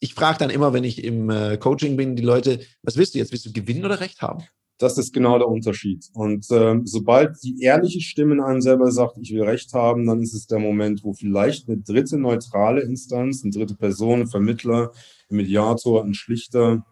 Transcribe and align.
ich 0.00 0.14
frage 0.14 0.38
dann 0.38 0.50
immer, 0.50 0.72
wenn 0.72 0.84
ich 0.84 1.04
im 1.04 1.30
äh, 1.30 1.58
Coaching 1.58 1.96
bin, 1.96 2.16
die 2.16 2.22
Leute, 2.22 2.60
was 2.82 2.96
willst 2.96 3.14
du 3.14 3.18
jetzt? 3.18 3.32
Willst 3.32 3.46
du 3.46 3.52
gewinnen 3.52 3.84
oder 3.84 4.00
recht 4.00 4.22
haben? 4.22 4.44
Das 4.78 4.96
ist 4.96 5.12
genau 5.12 5.36
der 5.36 5.46
Unterschied. 5.46 6.08
Und 6.14 6.46
ähm, 6.50 6.86
sobald 6.86 7.36
die 7.42 7.60
ehrliche 7.60 8.00
Stimme 8.00 8.34
in 8.34 8.40
einem 8.40 8.62
selber 8.62 8.90
sagt, 8.90 9.18
ich 9.20 9.30
will 9.30 9.42
Recht 9.42 9.74
haben, 9.74 10.06
dann 10.06 10.22
ist 10.22 10.32
es 10.32 10.46
der 10.46 10.58
Moment, 10.58 11.04
wo 11.04 11.12
vielleicht 11.12 11.68
eine 11.68 11.76
dritte 11.76 12.16
neutrale 12.16 12.80
Instanz, 12.80 13.42
eine 13.44 13.52
dritte 13.52 13.74
Person, 13.74 14.20
ein 14.20 14.26
Vermittler, 14.26 14.92
ein 15.30 15.36
Mediator, 15.36 16.02
ein 16.02 16.14
Schlichter 16.14 16.86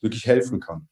wirklich 0.00 0.24
helfen 0.24 0.58
kann. 0.58 0.88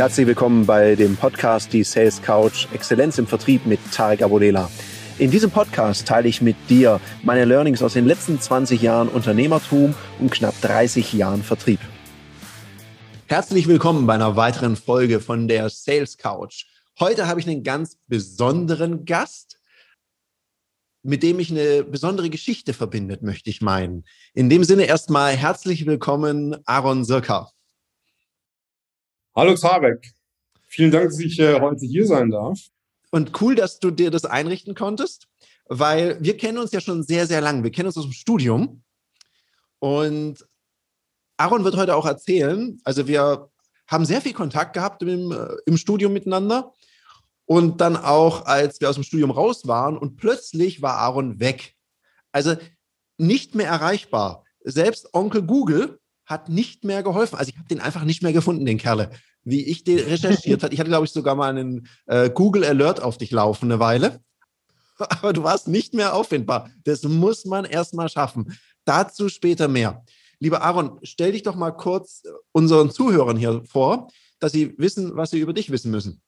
Herzlich 0.00 0.26
willkommen 0.26 0.64
bei 0.64 0.94
dem 0.94 1.14
Podcast 1.14 1.74
Die 1.74 1.84
Sales 1.84 2.22
Couch 2.22 2.66
Exzellenz 2.72 3.18
im 3.18 3.26
Vertrieb 3.26 3.66
mit 3.66 3.78
Tarek 3.92 4.22
Abodela. 4.22 4.70
In 5.18 5.30
diesem 5.30 5.50
Podcast 5.50 6.08
teile 6.08 6.26
ich 6.26 6.40
mit 6.40 6.56
dir 6.70 7.02
meine 7.22 7.44
Learnings 7.44 7.82
aus 7.82 7.92
den 7.92 8.06
letzten 8.06 8.40
20 8.40 8.80
Jahren 8.80 9.10
Unternehmertum 9.10 9.94
und 10.18 10.30
knapp 10.30 10.58
30 10.62 11.12
Jahren 11.12 11.42
Vertrieb. 11.42 11.80
Herzlich 13.26 13.68
willkommen 13.68 14.06
bei 14.06 14.14
einer 14.14 14.36
weiteren 14.36 14.74
Folge 14.76 15.20
von 15.20 15.48
der 15.48 15.68
Sales 15.68 16.16
Couch. 16.16 16.64
Heute 16.98 17.28
habe 17.28 17.38
ich 17.38 17.46
einen 17.46 17.62
ganz 17.62 17.98
besonderen 18.06 19.04
Gast, 19.04 19.58
mit 21.02 21.22
dem 21.22 21.38
ich 21.40 21.50
eine 21.50 21.84
besondere 21.84 22.30
Geschichte 22.30 22.72
verbindet, 22.72 23.20
möchte 23.20 23.50
ich 23.50 23.60
meinen. 23.60 24.06
In 24.32 24.48
dem 24.48 24.64
Sinne 24.64 24.84
erstmal 24.84 25.36
herzlich 25.36 25.84
willkommen, 25.84 26.56
Aaron 26.64 27.04
Sirka. 27.04 27.52
Hallo 29.40 29.54
Tarek, 29.54 30.12
vielen 30.68 30.90
Dank, 30.90 31.06
dass 31.06 31.18
ich 31.18 31.38
äh, 31.40 31.58
heute 31.60 31.86
hier 31.86 32.06
sein 32.06 32.30
darf. 32.30 32.60
Und 33.10 33.40
cool, 33.40 33.54
dass 33.54 33.80
du 33.80 33.90
dir 33.90 34.10
das 34.10 34.26
einrichten 34.26 34.74
konntest, 34.74 35.28
weil 35.64 36.22
wir 36.22 36.36
kennen 36.36 36.58
uns 36.58 36.72
ja 36.72 36.80
schon 36.82 37.02
sehr, 37.02 37.26
sehr 37.26 37.40
lang. 37.40 37.64
Wir 37.64 37.70
kennen 37.70 37.86
uns 37.86 37.96
aus 37.96 38.04
dem 38.04 38.12
Studium. 38.12 38.82
Und 39.78 40.46
Aaron 41.38 41.64
wird 41.64 41.76
heute 41.76 41.96
auch 41.96 42.04
erzählen, 42.04 42.78
also 42.84 43.08
wir 43.08 43.48
haben 43.86 44.04
sehr 44.04 44.20
viel 44.20 44.34
Kontakt 44.34 44.74
gehabt 44.74 45.02
im, 45.04 45.32
äh, 45.32 45.56
im 45.64 45.78
Studium 45.78 46.12
miteinander. 46.12 46.74
Und 47.46 47.80
dann 47.80 47.96
auch, 47.96 48.44
als 48.44 48.78
wir 48.82 48.90
aus 48.90 48.96
dem 48.96 49.04
Studium 49.04 49.30
raus 49.30 49.66
waren 49.66 49.96
und 49.96 50.18
plötzlich 50.18 50.82
war 50.82 50.98
Aaron 50.98 51.40
weg. 51.40 51.76
Also 52.30 52.56
nicht 53.16 53.54
mehr 53.54 53.68
erreichbar. 53.68 54.44
Selbst 54.64 55.14
Onkel 55.14 55.40
Google 55.44 55.98
hat 56.26 56.50
nicht 56.50 56.84
mehr 56.84 57.02
geholfen. 57.02 57.36
Also 57.36 57.50
ich 57.50 57.58
habe 57.58 57.68
den 57.68 57.80
einfach 57.80 58.04
nicht 58.04 58.22
mehr 58.22 58.34
gefunden, 58.34 58.66
den 58.66 58.76
Kerle. 58.76 59.10
Wie 59.44 59.64
ich 59.64 59.84
den 59.84 59.98
recherchiert 59.98 60.62
habe. 60.62 60.74
Ich 60.74 60.80
hatte, 60.80 60.90
glaube 60.90 61.06
ich, 61.06 61.12
sogar 61.12 61.34
mal 61.34 61.50
einen 61.50 61.88
äh, 62.06 62.30
Google 62.30 62.64
Alert 62.64 63.02
auf 63.02 63.18
dich 63.18 63.30
laufen 63.30 63.66
eine 63.66 63.80
Weile. 63.80 64.20
Aber 64.98 65.32
du 65.32 65.42
warst 65.42 65.68
nicht 65.68 65.94
mehr 65.94 66.14
auffindbar. 66.14 66.70
Das 66.84 67.02
muss 67.04 67.44
man 67.44 67.64
erst 67.64 67.94
mal 67.94 68.08
schaffen. 68.08 68.58
Dazu 68.84 69.28
später 69.28 69.68
mehr. 69.68 70.04
Lieber 70.38 70.62
Aaron, 70.62 70.98
stell 71.02 71.32
dich 71.32 71.42
doch 71.42 71.54
mal 71.54 71.70
kurz 71.70 72.22
unseren 72.52 72.90
Zuhörern 72.90 73.36
hier 73.36 73.62
vor, 73.64 74.08
dass 74.38 74.52
sie 74.52 74.74
wissen, 74.78 75.16
was 75.16 75.30
sie 75.30 75.38
über 75.38 75.52
dich 75.52 75.70
wissen 75.70 75.90
müssen. 75.90 76.22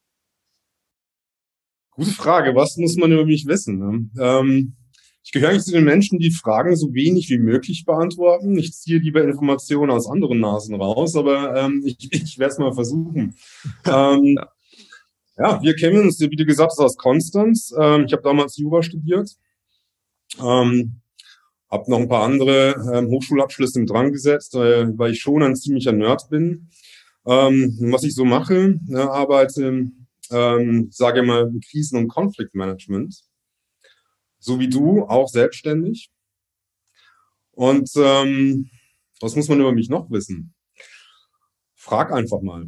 Gute 1.91 2.11
Frage. 2.11 2.55
Was 2.55 2.77
muss 2.77 2.97
man 2.97 3.13
über 3.13 3.27
mich 3.27 3.47
wissen? 3.47 3.79
Ne? 3.79 4.11
Ähm, 4.19 4.77
ich 5.25 5.31
gehöre 5.31 5.51
eigentlich 5.51 5.65
zu 5.65 5.73
den 5.73 5.85
Menschen, 5.85 6.19
die 6.19 6.33
Fragen 6.33 6.75
so 6.77 6.93
wenig 6.95 7.31
wie 7.31 7.39
möglich 7.39 7.85
beantworten. 7.85 8.59
Ich 8.59 8.73
ziehe 8.73 8.99
lieber 8.99 9.23
Informationen 9.23 9.91
aus 9.91 10.09
anderen 10.09 10.41
Nasen 10.41 10.75
raus, 10.75 11.15
aber 11.15 11.57
ähm, 11.57 11.83
ich, 11.87 12.13
ich 12.13 12.39
werde 12.39 12.53
es 12.53 12.59
mal 12.59 12.73
versuchen. 12.73 13.37
ähm, 13.87 14.39
ja, 15.39 15.63
wir 15.63 15.75
kennen 15.75 16.03
uns, 16.03 16.21
wie 16.21 16.37
du 16.37 16.45
gesagt 16.45 16.73
hast, 16.73 16.81
aus 16.81 16.97
Konstanz. 16.97 17.73
Ähm, 17.79 18.05
ich 18.07 18.13
habe 18.13 18.23
damals 18.23 18.57
Jura 18.57 18.83
studiert. 18.83 19.31
Ähm, 20.41 21.01
habe 21.71 21.91
noch 21.91 22.01
ein 22.01 22.09
paar 22.09 22.25
andere 22.25 22.75
ähm, 22.93 23.09
Hochschulabschlüsse 23.09 23.81
im 23.81 23.87
Drang 23.87 24.13
gesetzt, 24.13 24.55
weil, 24.55 24.97
weil 24.99 25.13
ich 25.13 25.21
schon 25.21 25.43
ein 25.43 25.57
ziemlicher 25.57 25.93
Nerd 25.93 26.29
bin. 26.29 26.69
Ähm, 27.25 27.79
was 27.93 28.03
ich 28.03 28.15
so 28.15 28.25
mache, 28.25 28.79
ne, 28.87 29.09
arbeite, 29.11 29.87
ähm, 30.31 30.89
sage 30.91 31.23
mal, 31.23 31.51
Krisen- 31.71 31.97
und 31.97 32.09
Konfliktmanagement 32.09 33.23
so 34.43 34.59
wie 34.59 34.69
du, 34.69 35.05
auch 35.05 35.29
selbstständig. 35.29 36.11
Und 37.53 37.91
ähm, 37.97 38.71
was 39.21 39.37
muss 39.37 39.49
man 39.49 39.61
über 39.61 39.73
mich 39.73 39.89
noch 39.89 40.11
wissen? 40.11 40.53
Frag 41.75 42.13
einfach 42.13 42.41
mal. 42.43 42.67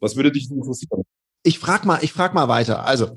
Was 0.00 0.16
würde 0.16 0.30
dich 0.30 0.50
interessieren? 0.50 1.02
Ich 1.42 1.58
frag 1.58 1.84
mal, 1.84 2.02
ich 2.02 2.12
frag 2.12 2.34
mal 2.34 2.48
weiter. 2.48 2.84
Also, 2.84 3.12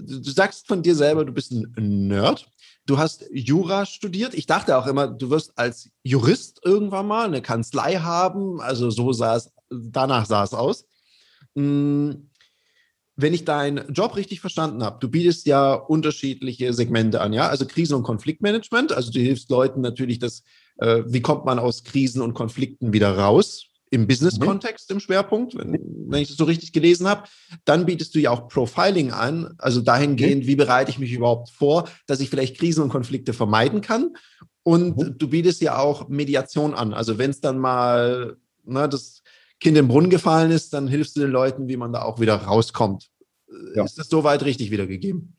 du 0.00 0.30
sagst 0.30 0.66
von 0.66 0.82
dir 0.82 0.94
selber, 0.94 1.24
du 1.24 1.32
bist 1.32 1.52
ein 1.52 2.06
Nerd. 2.06 2.50
Du 2.86 2.98
hast 2.98 3.24
Jura 3.32 3.86
studiert. 3.86 4.34
Ich 4.34 4.46
dachte 4.46 4.76
auch 4.76 4.86
immer, 4.86 5.08
du 5.08 5.30
wirst 5.30 5.56
als 5.56 5.90
Jurist 6.02 6.60
irgendwann 6.64 7.06
mal 7.06 7.26
eine 7.26 7.42
Kanzlei 7.42 7.96
haben. 7.96 8.60
Also 8.60 8.90
so 8.90 9.12
sah 9.12 9.36
es, 9.36 9.50
danach 9.70 10.26
sah 10.26 10.44
es 10.44 10.52
aus. 10.52 10.86
Hm, 11.54 12.30
wenn 13.16 13.34
ich 13.34 13.44
deinen 13.44 13.92
Job 13.92 14.16
richtig 14.16 14.40
verstanden 14.40 14.82
habe, 14.82 14.98
du 15.00 15.08
bietest 15.08 15.46
ja 15.46 15.74
unterschiedliche 15.74 16.72
Segmente 16.72 17.20
an, 17.20 17.32
ja, 17.32 17.48
also 17.48 17.66
Krisen- 17.66 17.94
und 17.94 18.02
Konfliktmanagement, 18.02 18.92
also 18.92 19.12
du 19.12 19.20
hilfst 19.20 19.50
Leuten 19.50 19.80
natürlich, 19.80 20.18
dass, 20.18 20.42
äh, 20.78 21.02
wie 21.06 21.20
kommt 21.20 21.44
man 21.44 21.58
aus 21.58 21.84
Krisen 21.84 22.22
und 22.22 22.34
Konflikten 22.34 22.92
wieder 22.92 23.16
raus, 23.16 23.66
im 23.94 24.08
Business-Kontext 24.08 24.90
im 24.90 24.98
Schwerpunkt, 24.98 25.56
wenn, 25.56 25.78
wenn, 26.08 26.20
ich 26.20 26.28
das 26.28 26.36
so 26.36 26.44
richtig 26.44 26.72
gelesen 26.72 27.06
habe. 27.06 27.28
Dann 27.64 27.86
bietest 27.86 28.14
du 28.14 28.18
ja 28.18 28.30
auch 28.30 28.48
Profiling 28.48 29.12
an, 29.12 29.54
also 29.58 29.80
dahingehend, 29.80 30.48
wie 30.48 30.56
bereite 30.56 30.90
ich 30.90 30.98
mich 30.98 31.12
überhaupt 31.12 31.50
vor, 31.50 31.88
dass 32.08 32.18
ich 32.18 32.28
vielleicht 32.28 32.58
Krisen 32.58 32.82
und 32.82 32.88
Konflikte 32.88 33.32
vermeiden 33.32 33.82
kann. 33.82 34.16
Und 34.64 34.96
mhm. 34.96 35.18
du 35.18 35.28
bietest 35.28 35.60
ja 35.60 35.78
auch 35.78 36.08
Mediation 36.08 36.74
an, 36.74 36.92
also 36.92 37.18
wenn 37.18 37.30
es 37.30 37.40
dann 37.40 37.58
mal, 37.58 38.36
na, 38.64 38.82
ne, 38.82 38.88
das 38.88 39.22
Kind 39.64 39.78
im 39.78 39.88
Brunnen 39.88 40.10
gefallen 40.10 40.50
ist, 40.50 40.74
dann 40.74 40.88
hilfst 40.88 41.16
du 41.16 41.22
den 41.22 41.30
Leuten, 41.30 41.68
wie 41.68 41.78
man 41.78 41.90
da 41.90 42.02
auch 42.02 42.20
wieder 42.20 42.34
rauskommt. 42.34 43.08
Ja. 43.74 43.84
Ist 43.84 43.98
das 43.98 44.08
soweit 44.10 44.44
richtig 44.44 44.70
wiedergegeben? 44.70 45.34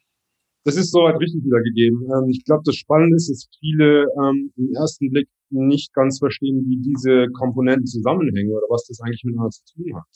Das 0.63 0.77
ist 0.77 0.91
soweit 0.91 1.19
richtig 1.19 1.43
wiedergegeben. 1.43 2.01
Ähm, 2.09 2.29
ich 2.31 2.43
glaube, 2.43 2.63
das 2.65 2.75
Spannende 2.75 3.17
ist, 3.17 3.29
dass 3.29 3.47
viele 3.59 4.07
ähm, 4.19 4.51
im 4.57 4.73
ersten 4.73 5.11
Blick 5.11 5.29
nicht 5.51 5.93
ganz 5.93 6.17
verstehen, 6.17 6.65
wie 6.67 6.81
diese 6.81 7.27
Komponenten 7.33 7.85
zusammenhängen 7.85 8.51
oder 8.51 8.65
was 8.67 8.87
das 8.87 8.99
eigentlich 9.01 9.23
miteinander 9.25 9.51
zu 9.51 9.61
tun 9.75 9.95
hat. 9.95 10.09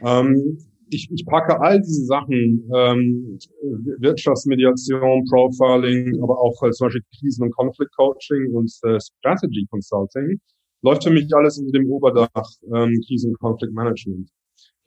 Ähm, 0.00 0.58
ich, 0.90 1.10
ich 1.10 1.24
packe 1.24 1.58
all 1.58 1.80
diese 1.80 2.04
Sachen, 2.04 2.68
ähm, 2.74 3.38
Wirtschaftsmediation, 3.98 5.24
Profiling, 5.24 6.22
aber 6.22 6.38
auch 6.38 6.62
äh, 6.64 6.70
zum 6.70 6.88
Beispiel 6.88 7.02
Krisen- 7.18 7.44
und 7.44 7.56
Konfliktcoaching 7.56 8.52
und 8.52 8.70
äh, 8.82 9.00
Strategy 9.00 9.66
Consulting, 9.70 10.38
läuft 10.82 11.04
für 11.04 11.10
mich 11.10 11.28
alles 11.34 11.58
unter 11.58 11.78
dem 11.78 11.90
Oberdach 11.90 12.50
ähm, 12.74 13.00
Krisen- 13.06 13.30
und 13.30 13.38
Konfliktmanagement. 13.38 14.30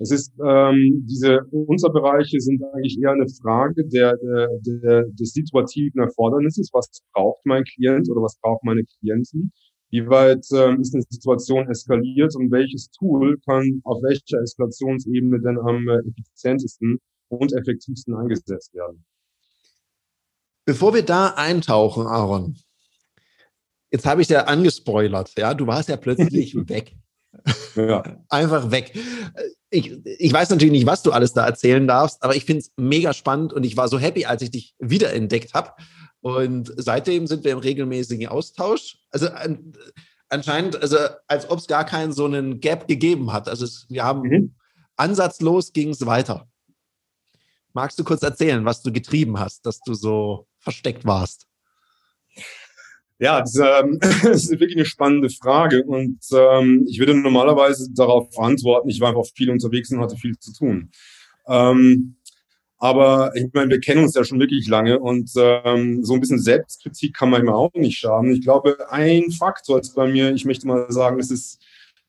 Es 0.02 0.12
ist 0.12 0.34
ähm, 0.42 1.06
diese 1.10 1.42
Unterbereiche 1.52 2.40
sind 2.40 2.64
eigentlich 2.74 2.98
eher 3.02 3.12
eine 3.12 3.28
Frage 3.42 3.86
der, 3.86 4.16
der, 4.18 4.48
der 4.64 5.04
des 5.10 5.34
situativen 5.34 6.02
Erfordernisses. 6.02 6.70
Was 6.72 6.90
braucht 7.14 7.46
mein 7.46 7.64
Klient 7.66 8.10
oder 8.10 8.22
was 8.22 8.40
braucht 8.42 8.64
meine 8.64 8.84
Klienten? 8.86 9.52
Wie 9.92 10.08
weit 10.08 10.46
ähm, 10.54 10.80
ist 10.80 10.94
eine 10.94 11.04
Situation 11.10 11.68
eskaliert 11.68 12.34
und 12.36 12.50
welches 12.52 12.92
Tool 12.92 13.38
kann 13.46 13.82
auf 13.84 14.02
welcher 14.04 14.40
Eskalationsebene 14.42 15.42
denn 15.42 15.58
am 15.58 15.88
äh, 15.90 16.00
effizientesten 16.08 17.00
und 17.28 17.52
effektivsten 17.54 18.16
eingesetzt 18.16 18.74
werden? 18.74 19.04
Bevor 20.66 20.94
wir 20.94 21.04
da 21.04 21.34
eintauchen, 21.36 22.06
Aaron, 22.06 22.56
jetzt 23.92 24.06
habe 24.06 24.22
ich 24.22 24.30
ja 24.30 24.46
angespoilert, 24.46 25.32
ja, 25.38 25.54
du 25.54 25.68
warst 25.68 25.90
ja 25.90 25.98
plötzlich 25.98 26.56
weg. 26.70 26.96
Ja. 27.76 28.04
Einfach 28.30 28.72
weg. 28.72 28.98
Ich, 29.70 30.00
ich 30.04 30.34
weiß 30.34 30.50
natürlich 30.50 30.72
nicht, 30.72 30.88
was 30.88 31.04
du 31.04 31.12
alles 31.12 31.34
da 31.34 31.46
erzählen 31.46 31.88
darfst, 31.88 32.24
aber 32.24 32.36
ich 32.36 32.46
finde 32.46 32.62
es 32.62 32.72
mega 32.78 33.14
spannend 33.14 33.54
und 33.54 33.64
ich 33.64 33.78
war 33.78 33.88
so 33.88 34.00
happy, 34.00 34.26
als 34.26 34.41
ich 34.41 34.52
dich 34.52 34.76
wiederentdeckt 34.80 35.53
habe. 35.53 35.72
Und 36.22 36.74
seitdem 36.76 37.28
sind 37.28 37.44
wir 37.44 37.52
im 37.52 37.59
regelmäßigen 37.59 38.28
Austausch. 38.28 38.97
Also 39.12 39.30
an, 39.30 39.74
anscheinend, 40.28 40.82
also 40.82 40.97
als 41.28 41.50
ob 41.50 41.59
es 41.59 41.68
gar 41.68 41.85
keinen 41.85 42.12
so 42.12 42.26
einen 42.26 42.59
Gap 42.59 42.88
gegeben 42.88 43.32
hat. 43.32 43.47
Also 43.47 43.66
es, 43.66 43.85
wir 43.90 44.03
haben 44.03 44.22
mhm. 44.22 44.56
ansatzlos 44.97 45.72
ging 45.72 45.90
es 45.90 46.06
weiter. 46.06 46.47
Magst 47.74 48.00
du 48.00 48.03
kurz 48.03 48.24
erzählen, 48.24 48.66
was 48.66 48.82
du 48.82 48.92
getrieben 48.92 49.40
hast, 49.40 49.66
dass 49.66 49.80
du 49.82 49.94
so 49.94 50.47
versteckt 50.58 51.06
warst? 51.06 51.46
Ja, 53.20 53.42
das, 53.42 53.56
ähm, 53.56 54.00
das 54.24 54.46
ist 54.46 54.52
wirklich 54.52 54.78
eine 54.78 54.86
spannende 54.86 55.30
Frage 55.30 55.84
und 55.84 56.20
ähm, 56.34 56.86
ich 56.90 57.00
würde 57.00 57.14
normalerweise 57.14 57.92
darauf 57.94 58.38
antworten, 58.40 58.90
ich 58.90 59.02
war 59.02 59.10
einfach 59.10 59.26
viel 59.36 59.50
unterwegs 59.50 59.92
und 59.92 60.00
hatte 60.00 60.16
viel 60.16 60.38
zu 60.40 60.54
tun. 60.54 60.90
Ähm, 61.48 62.16
aber 62.78 63.36
ich 63.36 63.48
meine, 63.54 63.72
wir 63.72 63.82
kennen 63.82 64.04
uns 64.04 64.16
ja 64.16 64.24
schon 64.24 64.40
wirklich 64.40 64.70
lange 64.70 65.00
und 65.00 65.30
ähm, 65.36 66.02
so 66.06 66.14
ein 66.14 66.22
bisschen 66.22 66.40
Selbstkritik 66.40 67.14
kann 67.14 67.30
manchmal 67.30 67.56
auch 67.56 67.74
nicht 67.74 67.98
schaden. 67.98 68.32
Ich 68.32 68.42
glaube, 68.42 68.90
ein 68.90 69.32
Faktor 69.32 69.82
ist 69.82 69.96
bei 69.96 70.08
mir, 70.08 70.34
ich 70.34 70.46
möchte 70.46 70.66
mal 70.66 70.90
sagen, 70.90 71.20
es 71.20 71.30
ist 71.30 71.60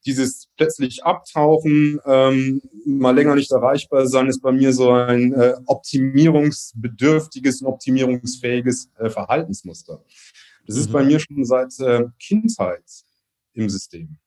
dieses 0.06 0.48
plötzlich 0.56 1.04
Abtauchen, 1.04 1.98
ähm, 2.06 2.62
mal 2.86 3.14
länger 3.14 3.34
nicht 3.34 3.50
erreichbar 3.50 4.06
sein, 4.06 4.28
ist 4.28 4.42
bei 4.42 4.52
mir 4.52 4.72
so 4.72 4.92
ein 4.92 5.32
äh, 5.32 5.54
optimierungsbedürftiges 5.66 7.62
und 7.62 7.66
optimierungsfähiges 7.66 8.90
äh, 8.98 9.10
Verhaltensmuster. 9.10 10.04
Das 10.70 10.76
mhm. 10.76 10.82
ist 10.82 10.92
bei 10.92 11.04
mir 11.04 11.18
schon 11.18 11.44
seit 11.44 11.78
äh, 11.80 12.04
Kindheit 12.20 12.84
im 13.54 13.68
System, 13.68 14.18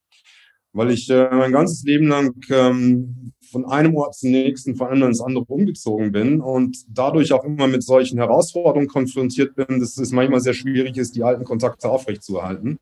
weil 0.74 0.92
ich 0.92 1.10
äh, 1.10 1.30
mein 1.32 1.54
ganzes 1.54 1.84
Leben 1.84 2.10
lang 2.10 2.36
ähm, 2.50 3.32
von 3.50 3.64
einem 3.66 3.96
Ort 3.96 4.16
zum 4.16 4.32
nächsten, 4.32 4.76
von 4.76 4.88
einem 4.88 5.08
ins 5.08 5.22
andere 5.22 5.46
umgezogen 5.46 6.12
bin 6.12 6.42
und 6.42 6.78
dadurch 6.90 7.32
auch 7.32 7.46
immer 7.46 7.68
mit 7.68 7.84
solchen 7.84 8.18
Herausforderungen 8.18 8.88
konfrontiert 8.88 9.56
bin, 9.56 9.80
dass 9.80 9.98
es 9.98 10.12
manchmal 10.12 10.42
sehr 10.42 10.54
schwierig 10.54 10.98
ist, 10.98 11.16
die 11.16 11.24
alten 11.24 11.46
Kontakte 11.46 11.90
aufrechtzuerhalten. 11.90 12.78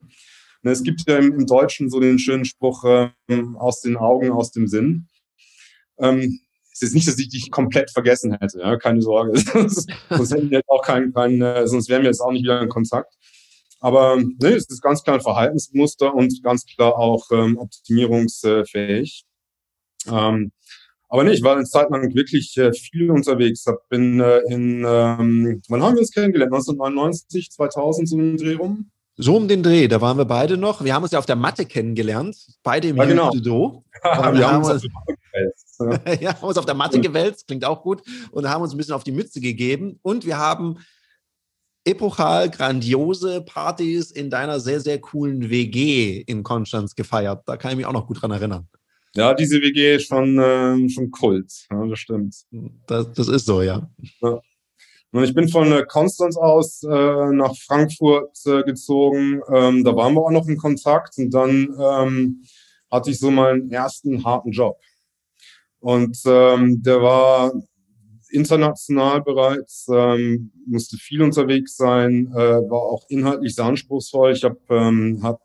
Ne, 0.63 0.71
es 0.71 0.81
gibt 0.81 1.07
ja 1.07 1.17
im, 1.17 1.45
Deutschen 1.45 1.91
so 1.91 1.99
den 1.99 2.17
schönen 2.17 2.45
Spruch, 2.45 2.83
ähm, 3.27 3.57
aus 3.57 3.81
den 3.81 3.95
Augen, 3.95 4.31
aus 4.31 4.51
dem 4.51 4.67
Sinn. 4.67 5.07
Ähm, 5.99 6.39
es 6.73 6.81
ist 6.81 6.95
nicht, 6.95 7.07
dass 7.07 7.19
ich 7.19 7.29
dich 7.29 7.51
komplett 7.51 7.91
vergessen 7.91 8.35
hätte, 8.39 8.59
ja, 8.59 8.75
keine 8.77 9.03
Sorge. 9.03 9.37
sonst 9.53 9.87
hätten 10.31 10.49
wir 10.49 10.59
jetzt 10.59 10.69
auch 10.69 10.81
keinen, 10.81 11.13
keinen 11.13 11.41
äh, 11.43 11.67
sonst 11.67 11.89
wären 11.89 12.01
wir 12.01 12.09
jetzt 12.09 12.21
auch 12.21 12.31
nicht 12.31 12.43
wieder 12.43 12.59
in 12.59 12.69
Kontakt. 12.69 13.13
Aber 13.81 14.17
ne, 14.17 14.49
es 14.49 14.69
ist 14.69 14.81
ganz 14.81 15.03
klar 15.03 15.17
ein 15.17 15.21
Verhaltensmuster 15.21 16.13
und 16.13 16.41
ganz 16.43 16.65
klar 16.65 16.97
auch 16.97 17.25
ähm, 17.31 17.57
optimierungsfähig. 17.57 19.25
Ähm, 20.07 20.51
aber 21.09 21.23
nee, 21.25 21.31
ich 21.31 21.43
war 21.43 21.55
eine 21.55 21.65
Zeit 21.65 21.89
lang 21.89 22.13
wirklich 22.13 22.55
äh, 22.57 22.71
viel 22.71 23.11
unterwegs. 23.11 23.65
Hab, 23.65 23.89
bin 23.89 24.19
äh, 24.19 24.37
in, 24.49 24.85
ähm, 24.87 25.61
wann 25.67 25.83
haben 25.83 25.95
wir 25.95 25.99
uns 25.99 26.11
kennengelernt? 26.11 26.53
1999, 26.53 27.51
2000 27.51 28.07
so 28.07 28.17
im 28.17 28.37
Dreh 28.37 28.53
rum? 28.53 28.91
So 29.17 29.35
um 29.35 29.47
den 29.47 29.61
Dreh, 29.61 29.87
da 29.87 29.99
waren 29.99 30.17
wir 30.17 30.25
beide 30.25 30.57
noch. 30.57 30.83
Wir 30.83 30.93
haben 30.93 31.03
uns 31.03 31.11
ja 31.11 31.19
auf 31.19 31.25
der 31.25 31.35
Matte 31.35 31.65
kennengelernt, 31.65 32.37
beide 32.63 32.87
im 32.87 32.97
ja, 32.97 33.05
genau. 33.05 33.33
Judo. 33.33 33.83
Ja, 34.03 34.33
wir 34.37 34.51
haben 34.51 34.63
uns, 34.63 34.87
ja, 36.21 36.33
haben 36.33 36.47
uns 36.47 36.57
auf 36.57 36.65
der 36.65 36.75
Matte 36.75 37.01
gewälzt, 37.01 37.47
klingt 37.47 37.65
auch 37.65 37.81
gut, 37.81 38.03
und 38.31 38.47
haben 38.47 38.61
uns 38.61 38.73
ein 38.73 38.77
bisschen 38.77 38.93
auf 38.93 39.03
die 39.03 39.11
Mütze 39.11 39.41
gegeben. 39.41 39.99
Und 40.01 40.25
wir 40.25 40.37
haben 40.37 40.77
epochal 41.85 42.49
grandiose 42.49 43.41
Partys 43.41 44.11
in 44.11 44.29
deiner 44.29 44.59
sehr, 44.59 44.79
sehr 44.79 44.99
coolen 44.99 45.49
WG 45.49 46.21
in 46.21 46.43
Konstanz 46.43 46.95
gefeiert. 46.95 47.43
Da 47.45 47.57
kann 47.57 47.71
ich 47.71 47.77
mich 47.77 47.85
auch 47.85 47.93
noch 47.93 48.07
gut 48.07 48.21
dran 48.21 48.31
erinnern. 48.31 48.67
Ja, 49.13 49.33
diese 49.33 49.61
WG 49.61 49.95
ist 49.95 50.07
schon, 50.07 50.39
äh, 50.39 50.89
schon 50.89 51.11
Kult, 51.11 51.51
ja, 51.69 51.85
das 51.85 51.99
stimmt. 51.99 52.35
Das, 52.87 53.11
das 53.11 53.27
ist 53.27 53.45
so, 53.45 53.61
ja. 53.61 53.89
ja. 54.21 54.39
Und 55.11 55.23
ich 55.25 55.33
bin 55.33 55.49
von 55.49 55.69
äh, 55.73 55.83
Konstanz 55.85 56.37
aus 56.37 56.83
äh, 56.83 56.87
nach 57.33 57.53
Frankfurt 57.57 58.37
äh, 58.45 58.63
gezogen. 58.63 59.41
Ähm, 59.53 59.83
da 59.83 59.93
waren 59.95 60.13
wir 60.13 60.21
auch 60.21 60.31
noch 60.31 60.47
in 60.47 60.55
Kontakt 60.55 61.17
und 61.17 61.33
dann 61.33 61.75
ähm, 61.77 62.43
hatte 62.89 63.11
ich 63.11 63.19
so 63.19 63.29
meinen 63.29 63.69
ersten 63.69 64.23
harten 64.23 64.51
Job. 64.51 64.79
Und 65.79 66.17
ähm, 66.25 66.81
der 66.81 67.01
war 67.01 67.51
international 68.31 69.21
bereits, 69.21 69.87
ähm, 69.91 70.51
musste 70.65 70.97
viel 70.97 71.21
unterwegs 71.21 71.75
sein, 71.75 72.31
äh, 72.33 72.37
war 72.37 72.81
auch 72.81 73.05
inhaltlich 73.09 73.55
sehr 73.55 73.65
anspruchsvoll. 73.65 74.33
Ich 74.33 74.43
habe 74.43 74.59
ähm, 74.69 75.19
hab 75.21 75.41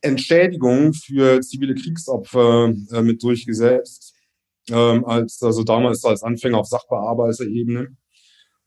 Entschädigung 0.00 0.92
für 0.94 1.40
zivile 1.40 1.74
Kriegsopfer 1.74 2.72
äh, 2.92 3.02
mit 3.02 3.22
durchgesetzt, 3.22 4.14
ähm, 4.70 5.04
als 5.04 5.42
also 5.42 5.64
damals 5.64 6.04
als 6.04 6.22
Anfänger 6.22 6.58
auf 6.58 6.66
Sachbearbeiterebene 6.66 7.96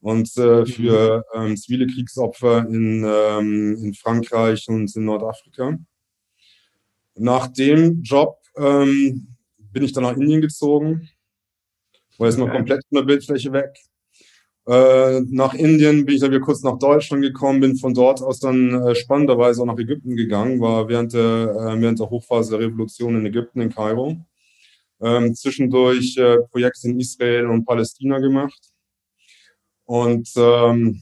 und 0.01 0.35
äh, 0.37 0.65
für 0.65 1.23
mhm. 1.33 1.41
ähm, 1.41 1.57
zivile 1.57 1.87
Kriegsopfer 1.87 2.67
in, 2.67 3.05
ähm, 3.07 3.77
in 3.81 3.93
Frankreich 3.93 4.67
und 4.67 4.93
in 4.95 5.05
Nordafrika. 5.05 5.77
Nach 7.15 7.47
dem 7.47 8.01
Job 8.01 8.37
ähm, 8.57 9.35
bin 9.57 9.83
ich 9.83 9.93
dann 9.93 10.03
nach 10.03 10.17
Indien 10.17 10.41
gezogen, 10.41 11.09
war 12.21 12.29
jetzt 12.29 12.37
mal 12.37 12.51
komplett 12.51 12.83
von 12.87 12.97
der 12.97 13.03
Bildfläche 13.03 13.51
weg. 13.51 13.75
Äh, 14.67 15.21
nach 15.31 15.55
Indien 15.55 16.05
bin 16.05 16.15
ich 16.15 16.21
dann 16.21 16.29
wieder 16.29 16.39
kurz 16.39 16.61
nach 16.61 16.77
Deutschland 16.77 17.23
gekommen, 17.23 17.61
bin 17.61 17.77
von 17.77 17.95
dort 17.95 18.21
aus 18.21 18.39
dann 18.39 18.75
äh, 18.75 18.93
spannenderweise 18.93 19.61
auch 19.61 19.65
nach 19.65 19.79
Ägypten 19.79 20.15
gegangen, 20.15 20.61
war 20.61 20.87
während 20.87 21.13
der, 21.13 21.21
äh, 21.21 21.81
während 21.81 21.99
der 21.99 22.11
Hochphase 22.11 22.51
der 22.51 22.67
Revolution 22.67 23.15
in 23.15 23.25
Ägypten, 23.25 23.59
in 23.59 23.73
Kairo. 23.73 24.17
Ähm, 25.01 25.33
zwischendurch 25.33 26.15
äh, 26.17 26.37
Projekte 26.51 26.89
in 26.89 26.99
Israel 26.99 27.47
und 27.47 27.65
Palästina 27.65 28.19
gemacht 28.19 28.61
und 29.85 30.29
ähm, 30.37 31.01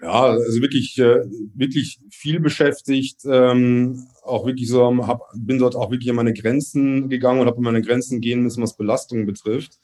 ja, 0.00 0.22
also 0.22 0.62
wirklich, 0.62 0.98
äh, 0.98 1.20
wirklich 1.54 2.00
viel 2.10 2.40
beschäftigt, 2.40 3.20
ähm, 3.26 4.06
auch 4.22 4.46
wirklich 4.46 4.68
so, 4.68 5.06
hab, 5.06 5.20
bin 5.36 5.58
dort 5.58 5.76
auch 5.76 5.90
wirklich 5.90 6.08
an 6.08 6.16
meine 6.16 6.32
Grenzen 6.32 7.10
gegangen 7.10 7.40
und 7.40 7.46
habe 7.46 7.58
an 7.58 7.64
meine 7.64 7.82
Grenzen 7.82 8.22
gehen 8.22 8.42
müssen, 8.42 8.62
was 8.62 8.78
Belastungen 8.78 9.26
betrifft. 9.26 9.78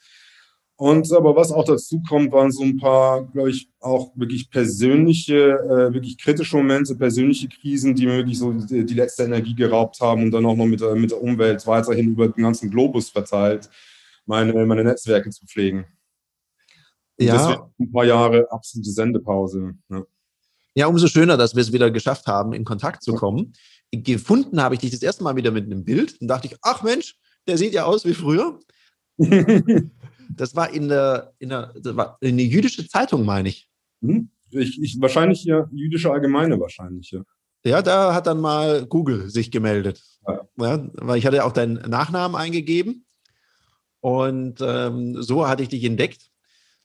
Und 0.81 1.13
aber 1.13 1.35
was 1.35 1.51
auch 1.51 1.63
dazu 1.63 2.01
kommt, 2.09 2.31
waren 2.31 2.51
so 2.51 2.63
ein 2.63 2.75
paar, 2.75 3.23
glaube 3.25 3.51
ich, 3.51 3.69
auch 3.81 4.11
wirklich 4.15 4.49
persönliche, 4.49 5.35
äh, 5.35 5.93
wirklich 5.93 6.17
kritische 6.17 6.57
Momente, 6.57 6.95
persönliche 6.95 7.47
Krisen, 7.49 7.93
die 7.93 8.07
mir 8.07 8.17
wirklich 8.17 8.39
so 8.39 8.51
die, 8.51 8.83
die 8.83 8.95
letzte 8.95 9.25
Energie 9.25 9.53
geraubt 9.53 10.01
haben 10.01 10.23
und 10.23 10.31
dann 10.31 10.43
auch 10.43 10.55
noch 10.55 10.65
mit 10.65 10.81
der, 10.81 10.95
mit 10.95 11.11
der 11.11 11.21
Umwelt 11.21 11.67
weiterhin 11.67 12.09
über 12.09 12.29
den 12.29 12.41
ganzen 12.41 12.71
Globus 12.71 13.11
verteilt 13.11 13.69
meine, 14.25 14.65
meine 14.65 14.83
Netzwerke 14.83 15.29
zu 15.29 15.45
pflegen. 15.45 15.85
Ja. 17.19 17.37
Deswegen 17.37 17.61
ein 17.79 17.91
paar 17.91 18.05
Jahre 18.05 18.47
absolute 18.49 18.89
Sendepause. 18.89 19.75
Ja. 19.87 20.03
ja, 20.73 20.87
umso 20.87 21.05
schöner, 21.05 21.37
dass 21.37 21.53
wir 21.53 21.61
es 21.61 21.71
wieder 21.71 21.91
geschafft 21.91 22.25
haben, 22.25 22.53
in 22.53 22.65
Kontakt 22.65 23.03
zu 23.03 23.13
kommen. 23.13 23.53
Gefunden 23.91 24.59
habe 24.59 24.73
ich 24.73 24.81
dich 24.81 24.89
das 24.89 25.03
erste 25.03 25.23
Mal 25.23 25.35
wieder 25.35 25.51
mit 25.51 25.65
einem 25.65 25.83
Bild 25.83 26.19
und 26.19 26.27
dachte 26.27 26.47
ich, 26.47 26.57
ach 26.63 26.81
Mensch, 26.81 27.19
der 27.45 27.59
sieht 27.59 27.75
ja 27.75 27.85
aus 27.85 28.03
wie 28.03 28.15
früher. 28.15 28.59
das 30.35 30.55
war 30.55 30.71
in 30.71 30.89
der, 30.89 31.33
in 31.39 31.49
der, 31.49 31.73
in 32.21 32.37
der 32.37 32.45
jüdische 32.45 32.87
Zeitung, 32.87 33.25
meine 33.25 33.49
ich. 33.49 33.69
Hm? 34.01 34.29
Ich, 34.49 34.81
ich. 34.81 34.99
Wahrscheinlich 34.99 35.43
ja, 35.45 35.69
jüdische 35.71 36.11
Allgemeine 36.11 36.59
wahrscheinlich, 36.59 37.11
ja. 37.11 37.21
Ja, 37.63 37.81
da 37.81 38.13
hat 38.13 38.27
dann 38.27 38.41
mal 38.41 38.85
Google 38.85 39.29
sich 39.29 39.51
gemeldet. 39.51 40.01
Ja. 40.27 40.41
ja 40.57 40.89
weil 40.93 41.19
ich 41.19 41.25
hatte 41.25 41.45
auch 41.45 41.53
deinen 41.53 41.75
Nachnamen 41.89 42.35
eingegeben. 42.35 43.05
Und 43.99 44.59
ähm, 44.61 45.21
so 45.21 45.47
hatte 45.47 45.61
ich 45.63 45.69
dich 45.69 45.83
entdeckt. 45.83 46.31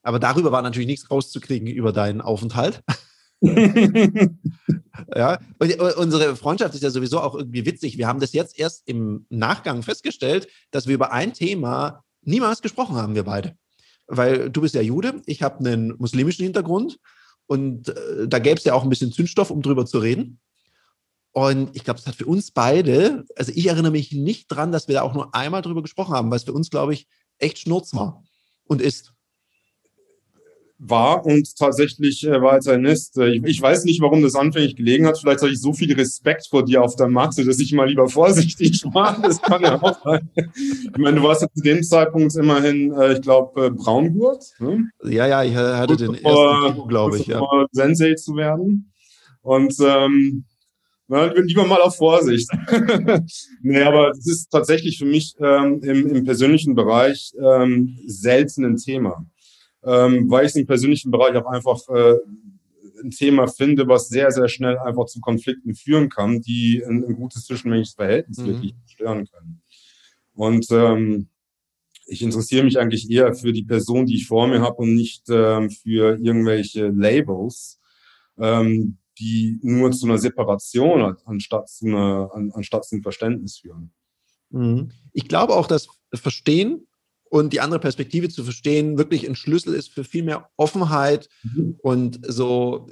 Aber 0.02 0.18
darüber 0.18 0.52
war 0.52 0.62
natürlich 0.62 0.86
nichts 0.86 1.10
rauszukriegen 1.10 1.66
über 1.66 1.92
deinen 1.92 2.20
Aufenthalt. 2.20 2.82
ja, 3.40 5.38
und 5.58 5.70
äh, 5.70 5.92
unsere 5.96 6.36
Freundschaft 6.36 6.74
ist 6.74 6.82
ja 6.82 6.90
sowieso 6.90 7.20
auch 7.20 7.34
irgendwie 7.34 7.66
witzig. 7.66 7.98
Wir 7.98 8.06
haben 8.06 8.20
das 8.20 8.32
jetzt 8.32 8.58
erst 8.58 8.86
im 8.88 9.26
Nachgang 9.30 9.82
festgestellt, 9.82 10.46
dass 10.70 10.86
wir 10.86 10.94
über 10.94 11.12
ein 11.12 11.32
Thema 11.32 12.04
niemals 12.26 12.62
gesprochen 12.62 12.96
haben, 12.96 13.14
wir 13.14 13.24
beide. 13.24 13.56
Weil 14.06 14.50
du 14.50 14.60
bist 14.60 14.74
ja 14.74 14.82
Jude, 14.82 15.22
ich 15.26 15.42
habe 15.42 15.58
einen 15.60 15.94
muslimischen 15.98 16.44
Hintergrund 16.44 16.98
und 17.46 17.88
äh, 17.88 18.28
da 18.28 18.38
gäbe 18.38 18.56
es 18.56 18.64
ja 18.64 18.74
auch 18.74 18.82
ein 18.82 18.90
bisschen 18.90 19.12
Zündstoff, 19.12 19.50
um 19.50 19.62
drüber 19.62 19.86
zu 19.86 19.98
reden. 19.98 20.40
Und 21.32 21.76
ich 21.76 21.84
glaube, 21.84 22.00
es 22.00 22.06
hat 22.06 22.14
für 22.14 22.26
uns 22.26 22.50
beide, 22.50 23.24
also 23.36 23.52
ich 23.54 23.66
erinnere 23.66 23.92
mich 23.92 24.12
nicht 24.12 24.48
dran, 24.48 24.72
dass 24.72 24.88
wir 24.88 24.94
da 24.94 25.02
auch 25.02 25.12
nur 25.12 25.34
einmal 25.34 25.62
drüber 25.62 25.82
gesprochen 25.82 26.14
haben, 26.14 26.30
weil 26.30 26.38
es 26.38 26.44
für 26.44 26.52
uns, 26.52 26.70
glaube 26.70 26.94
ich, 26.94 27.08
echt 27.38 27.58
Schnurz 27.58 27.92
war 27.94 28.24
und 28.64 28.80
ist 28.80 29.12
war 30.78 31.24
und 31.24 31.56
tatsächlich 31.56 32.26
äh, 32.26 32.42
weiterhin 32.42 32.84
ist. 32.84 33.16
Äh, 33.16 33.36
ich, 33.36 33.44
ich, 33.44 33.62
weiß 33.62 33.84
nicht, 33.84 34.00
warum 34.02 34.22
das 34.22 34.34
anfänglich 34.34 34.76
gelegen 34.76 35.06
hat. 35.06 35.18
Vielleicht 35.18 35.40
hatte 35.40 35.52
ich 35.52 35.60
so 35.60 35.72
viel 35.72 35.92
Respekt 35.94 36.46
vor 36.48 36.64
dir 36.64 36.82
auf 36.82 36.96
der 36.96 37.08
Matte, 37.08 37.44
dass 37.44 37.58
ich 37.60 37.72
mal 37.72 37.88
lieber 37.88 38.08
vorsichtig 38.08 38.84
war. 38.92 39.18
Das 39.22 39.40
kann 39.40 39.62
ja 39.62 39.80
auch 39.80 39.98
sein. 40.04 40.28
Ich 40.34 40.98
meine, 40.98 41.16
du 41.16 41.22
warst 41.22 41.42
ja 41.42 41.48
zu 41.54 41.62
dem 41.62 41.82
Zeitpunkt 41.82 42.34
immerhin, 42.36 42.92
äh, 42.92 43.14
ich 43.14 43.22
glaube, 43.22 43.66
äh, 43.66 43.70
Braungurt. 43.70 44.44
Ne? 44.58 44.90
Ja, 45.04 45.26
ja, 45.26 45.44
ich 45.44 45.54
hatte 45.54 45.96
den 45.96 46.14
ersten 46.14 46.88
glaube 46.88 47.18
ich. 47.18 47.26
Ja. 47.26 47.42
Sensei 47.72 48.14
zu 48.14 48.36
werden. 48.36 48.92
Und 49.40 49.74
ähm, 49.80 50.44
na, 51.08 51.32
lieber 51.32 51.64
mal 51.64 51.80
auf 51.80 51.96
Vorsicht. 51.96 52.50
nee, 53.62 53.80
aber 53.80 54.10
es 54.10 54.26
ist 54.26 54.50
tatsächlich 54.50 54.98
für 54.98 55.04
mich 55.04 55.34
ähm, 55.40 55.80
im, 55.82 56.08
im 56.08 56.24
persönlichen 56.24 56.74
Bereich 56.74 57.32
ähm, 57.40 57.96
selten 58.06 58.64
ein 58.64 58.76
Thema 58.76 59.24
ähm, 59.86 60.28
weil 60.28 60.44
ich 60.44 60.50
es 60.50 60.56
im 60.56 60.66
persönlichen 60.66 61.10
Bereich 61.10 61.36
auch 61.36 61.46
einfach 61.46 61.78
äh, 61.88 62.16
ein 63.02 63.10
Thema 63.10 63.46
finde, 63.46 63.86
was 63.86 64.08
sehr, 64.08 64.30
sehr 64.30 64.48
schnell 64.48 64.78
einfach 64.78 65.06
zu 65.06 65.20
Konflikten 65.20 65.74
führen 65.74 66.08
kann, 66.08 66.40
die 66.40 66.82
ein, 66.84 67.04
ein 67.04 67.14
gutes 67.14 67.44
zwischenmenschliches 67.44 67.94
Verhältnis 67.94 68.38
mhm. 68.38 68.46
wirklich 68.46 68.74
stören 68.86 69.26
können. 69.26 69.62
Und 70.34 70.66
ähm, 70.70 71.28
ich 72.06 72.22
interessiere 72.22 72.64
mich 72.64 72.78
eigentlich 72.78 73.10
eher 73.10 73.34
für 73.34 73.52
die 73.52 73.64
Person, 73.64 74.06
die 74.06 74.16
ich 74.16 74.26
vor 74.26 74.46
mir 74.46 74.60
habe 74.60 74.76
und 74.76 74.94
nicht 74.94 75.24
ähm, 75.28 75.70
für 75.70 76.18
irgendwelche 76.18 76.88
Labels, 76.88 77.80
ähm, 78.38 78.98
die 79.18 79.58
nur 79.62 79.92
zu 79.92 80.06
einer 80.06 80.18
Separation 80.18 81.16
anstatt 81.24 81.68
zu 81.68 81.86
einer, 81.86 82.30
an, 82.32 82.50
anstatt 82.52 82.84
zum 82.84 83.02
Verständnis 83.02 83.58
führen. 83.58 83.92
Mhm. 84.50 84.90
Ich 85.12 85.28
glaube 85.28 85.54
auch, 85.54 85.66
dass 85.66 85.88
Verstehen 86.14 86.86
und 87.30 87.52
die 87.52 87.60
andere 87.60 87.80
Perspektive 87.80 88.28
zu 88.28 88.44
verstehen 88.44 88.98
wirklich 88.98 89.28
ein 89.28 89.36
Schlüssel 89.36 89.74
ist 89.74 89.92
für 89.92 90.04
viel 90.04 90.22
mehr 90.22 90.50
Offenheit 90.56 91.28
mhm. 91.42 91.76
und 91.82 92.20
so. 92.26 92.88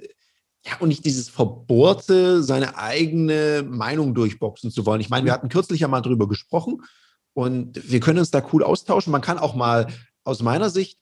ja, 0.66 0.72
und 0.80 0.88
nicht 0.88 1.04
dieses 1.04 1.28
Verbohrte, 1.28 2.42
seine 2.42 2.76
eigene 2.76 3.64
Meinung 3.68 4.14
durchboxen 4.14 4.70
zu 4.70 4.86
wollen. 4.86 5.00
Ich 5.00 5.10
meine, 5.10 5.26
wir 5.26 5.32
hatten 5.32 5.48
kürzlich 5.48 5.80
ja 5.80 5.88
mal 5.88 6.00
drüber 6.00 6.28
gesprochen 6.28 6.82
und 7.32 7.90
wir 7.90 8.00
können 8.00 8.18
uns 8.18 8.30
da 8.30 8.42
cool 8.52 8.62
austauschen. 8.62 9.10
Man 9.10 9.20
kann 9.20 9.38
auch 9.38 9.54
mal 9.54 9.88
aus 10.24 10.42
meiner 10.42 10.70
Sicht 10.70 10.98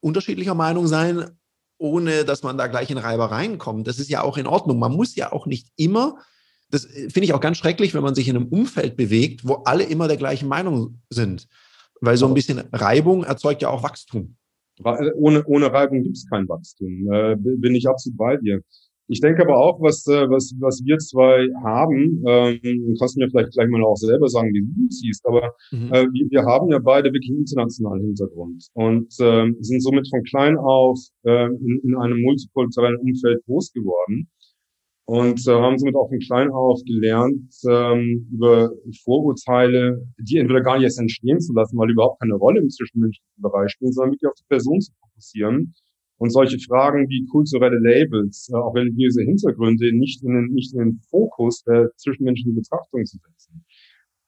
unterschiedlicher 0.00 0.54
Meinung 0.54 0.86
sein, 0.86 1.30
ohne 1.78 2.24
dass 2.24 2.42
man 2.42 2.58
da 2.58 2.66
gleich 2.66 2.90
in 2.90 2.98
Reibereien 2.98 3.58
kommt. 3.58 3.86
Das 3.86 3.98
ist 3.98 4.10
ja 4.10 4.22
auch 4.22 4.38
in 4.38 4.46
Ordnung. 4.46 4.78
Man 4.78 4.92
muss 4.92 5.14
ja 5.14 5.32
auch 5.32 5.46
nicht 5.46 5.68
immer, 5.76 6.16
das 6.70 6.84
finde 6.84 7.24
ich 7.24 7.32
auch 7.32 7.40
ganz 7.40 7.58
schrecklich, 7.58 7.94
wenn 7.94 8.02
man 8.02 8.14
sich 8.14 8.28
in 8.28 8.36
einem 8.36 8.48
Umfeld 8.48 8.96
bewegt, 8.96 9.46
wo 9.46 9.54
alle 9.64 9.84
immer 9.84 10.08
der 10.08 10.16
gleichen 10.16 10.48
Meinung 10.48 11.00
sind. 11.10 11.46
Weil 12.00 12.16
so 12.16 12.26
ein 12.26 12.34
bisschen 12.34 12.60
Reibung 12.72 13.24
erzeugt 13.24 13.62
ja 13.62 13.70
auch 13.70 13.82
Wachstum. 13.82 14.36
Ohne, 15.14 15.44
ohne 15.46 15.72
Reibung 15.72 16.02
gibt 16.02 16.16
es 16.16 16.28
kein 16.28 16.48
Wachstum. 16.48 17.10
Äh, 17.10 17.36
bin 17.36 17.74
ich 17.74 17.88
absolut 17.88 18.18
bei 18.18 18.36
dir. 18.36 18.60
Ich 19.08 19.20
denke 19.20 19.42
aber 19.42 19.56
auch, 19.56 19.80
was, 19.80 20.06
äh, 20.08 20.28
was, 20.28 20.52
was 20.58 20.82
wir 20.84 20.98
zwei 20.98 21.48
haben, 21.62 22.22
ähm, 22.26 22.96
kannst 22.98 23.16
du 23.16 23.20
mir 23.20 23.30
vielleicht 23.30 23.52
gleich 23.52 23.68
mal 23.68 23.84
auch 23.84 23.96
selber 23.96 24.28
sagen, 24.28 24.52
wie 24.52 24.62
du 24.62 24.90
siehst, 24.90 25.24
aber 25.26 25.54
mhm. 25.70 25.92
äh, 25.92 26.06
wir, 26.12 26.26
wir 26.30 26.42
haben 26.44 26.70
ja 26.70 26.80
beide 26.80 27.12
wirklich 27.12 27.30
internationalen 27.30 28.02
Hintergrund 28.02 28.66
und 28.74 29.14
äh, 29.20 29.46
sind 29.60 29.82
somit 29.82 30.08
von 30.10 30.24
klein 30.24 30.56
auf 30.58 30.98
äh, 31.22 31.46
in, 31.46 31.80
in 31.84 31.96
einem 31.96 32.20
multikulturellen 32.20 32.96
Umfeld 32.98 33.44
groß 33.46 33.72
geworden 33.72 34.28
und 35.06 35.46
äh, 35.46 35.52
haben 35.52 35.78
somit 35.78 35.94
auch 35.94 36.08
von 36.08 36.18
klein 36.18 36.50
auf 36.50 36.80
gelernt, 36.84 37.54
ähm, 37.68 38.28
über 38.32 38.70
Vorurteile, 39.04 40.02
die 40.18 40.38
entweder 40.38 40.62
gar 40.62 40.74
nicht 40.74 40.84
erst 40.84 41.00
entstehen 41.00 41.40
zu 41.40 41.54
lassen, 41.54 41.78
weil 41.78 41.86
die 41.86 41.92
überhaupt 41.92 42.20
keine 42.20 42.34
Rolle 42.34 42.60
im 42.60 42.68
zwischenmenschlichen 42.68 43.40
Bereich 43.40 43.70
spielen, 43.70 43.92
sondern 43.92 44.12
wirklich 44.12 44.28
auf 44.28 44.34
die 44.34 44.48
Person 44.48 44.80
zu 44.80 44.92
fokussieren 45.00 45.74
und 46.18 46.30
solche 46.30 46.58
Fragen 46.58 47.08
wie 47.08 47.24
kulturelle 47.26 47.78
Labels, 47.78 48.48
äh, 48.52 48.56
auch 48.56 48.74
religiöse 48.74 49.22
Hintergründe 49.22 49.96
nicht 49.96 50.24
in 50.24 50.32
den, 50.32 50.46
nicht 50.52 50.74
in 50.74 50.80
den 50.80 51.00
Fokus 51.08 51.62
der 51.62 51.90
zwischenmenschlichen 51.96 52.56
Betrachtung 52.56 53.04
zu 53.04 53.18
setzen. 53.18 53.64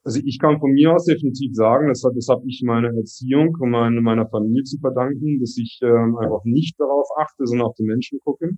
Also 0.04 0.20
ich 0.24 0.38
kann 0.38 0.60
von 0.60 0.70
mir 0.70 0.94
aus 0.94 1.04
definitiv 1.04 1.54
sagen, 1.54 1.88
das, 1.88 2.02
das 2.02 2.28
habe 2.28 2.44
ich 2.46 2.62
meiner 2.64 2.94
Erziehung 2.94 3.56
und 3.58 3.70
meine, 3.70 4.00
meiner 4.00 4.28
Familie 4.28 4.62
zu 4.62 4.78
verdanken, 4.78 5.40
dass 5.40 5.58
ich 5.58 5.80
ähm, 5.82 6.16
einfach 6.16 6.44
nicht 6.44 6.78
darauf 6.78 7.08
achte, 7.18 7.46
sondern 7.46 7.66
auf 7.66 7.74
den 7.74 7.86
Menschen 7.86 8.20
gucke. 8.22 8.52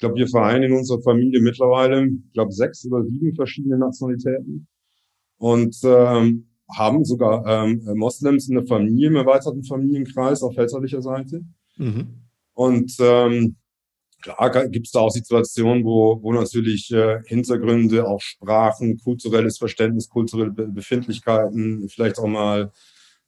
Ich 0.00 0.02
glaube, 0.02 0.16
wir 0.16 0.28
vereinen 0.28 0.62
in 0.62 0.72
unserer 0.72 1.02
Familie 1.02 1.42
mittlerweile, 1.42 2.06
ich 2.06 2.32
glaube, 2.32 2.52
sechs 2.52 2.86
oder 2.86 3.04
sieben 3.04 3.34
verschiedene 3.34 3.76
Nationalitäten 3.76 4.66
und 5.36 5.76
ähm, 5.84 6.48
haben 6.74 7.04
sogar 7.04 7.44
ähm, 7.46 7.82
Moslems 7.96 8.48
in 8.48 8.54
der 8.54 8.66
Familie, 8.66 9.08
im 9.08 9.16
erweiterten 9.16 9.62
Familienkreis 9.62 10.42
auf 10.42 10.54
väterlicher 10.54 11.02
Seite. 11.02 11.42
Mhm. 11.76 12.14
Und 12.54 12.96
ähm, 12.98 13.56
klar 14.22 14.68
gibt 14.68 14.86
es 14.86 14.92
da 14.92 15.00
auch 15.00 15.10
Situationen, 15.10 15.84
wo, 15.84 16.18
wo 16.22 16.32
natürlich 16.32 16.90
äh, 16.92 17.20
Hintergründe, 17.26 18.08
auch 18.08 18.22
Sprachen, 18.22 18.96
kulturelles 19.04 19.58
Verständnis, 19.58 20.08
kulturelle 20.08 20.50
Be 20.50 20.66
Befindlichkeiten 20.66 21.86
vielleicht 21.90 22.18
auch 22.18 22.26
mal 22.26 22.72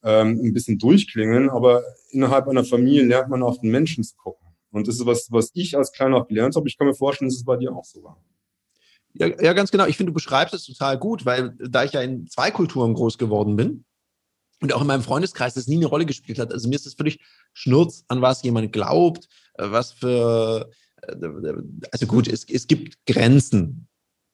ähm, 0.01 0.41
ein 0.43 0.53
bisschen 0.53 0.79
durchklingen. 0.79 1.51
Aber 1.51 1.83
innerhalb 2.09 2.47
einer 2.47 2.63
Familie 2.63 3.03
lernt 3.03 3.29
man 3.29 3.43
auf 3.43 3.59
den 3.59 3.69
Menschen 3.69 4.03
zu 4.03 4.15
gucken. 4.15 4.42
Und 4.73 4.87
das 4.87 4.95
ist 4.95 5.05
was, 5.05 5.31
was 5.31 5.51
ich 5.53 5.77
als 5.77 5.91
Kleiner 5.91 6.25
gelernt 6.25 6.55
habe. 6.55 6.67
Ich 6.67 6.77
kann 6.77 6.87
mir 6.87 6.95
vorstellen, 6.95 7.29
dass 7.29 7.37
es 7.37 7.45
bei 7.45 7.57
dir 7.57 7.73
auch 7.73 7.85
so 7.85 8.03
war. 8.03 8.21
Ja, 9.13 9.27
ja, 9.27 9.53
ganz 9.53 9.69
genau. 9.71 9.85
Ich 9.85 9.95
finde, 9.95 10.11
du 10.11 10.15
beschreibst 10.15 10.53
es 10.53 10.65
total 10.65 10.97
gut, 10.97 11.25
weil 11.25 11.55
da 11.59 11.83
ich 11.83 11.93
ja 11.93 12.01
in 12.01 12.27
zwei 12.27 12.49
Kulturen 12.49 12.95
groß 12.95 13.17
geworden 13.17 13.55
bin, 13.55 13.85
und 14.63 14.73
auch 14.73 14.81
in 14.81 14.87
meinem 14.87 15.03
Freundeskreis 15.03 15.53
das 15.55 15.67
nie 15.67 15.75
eine 15.75 15.87
Rolle 15.87 16.05
gespielt 16.05 16.39
hat. 16.39 16.53
Also 16.53 16.69
mir 16.69 16.75
ist 16.75 16.87
es 16.87 16.93
völlig 16.93 17.19
Schnurz, 17.51 18.05
an 18.07 18.21
was 18.21 18.43
jemand 18.43 18.71
glaubt, 18.71 19.27
äh, 19.55 19.69
was 19.69 19.91
für, 19.91 20.71
äh, 21.01 21.15
also 21.91 22.07
gut, 22.07 22.29
es, 22.29 22.45
es 22.49 22.65
gibt 22.67 23.05
Grenzen. 23.05 23.89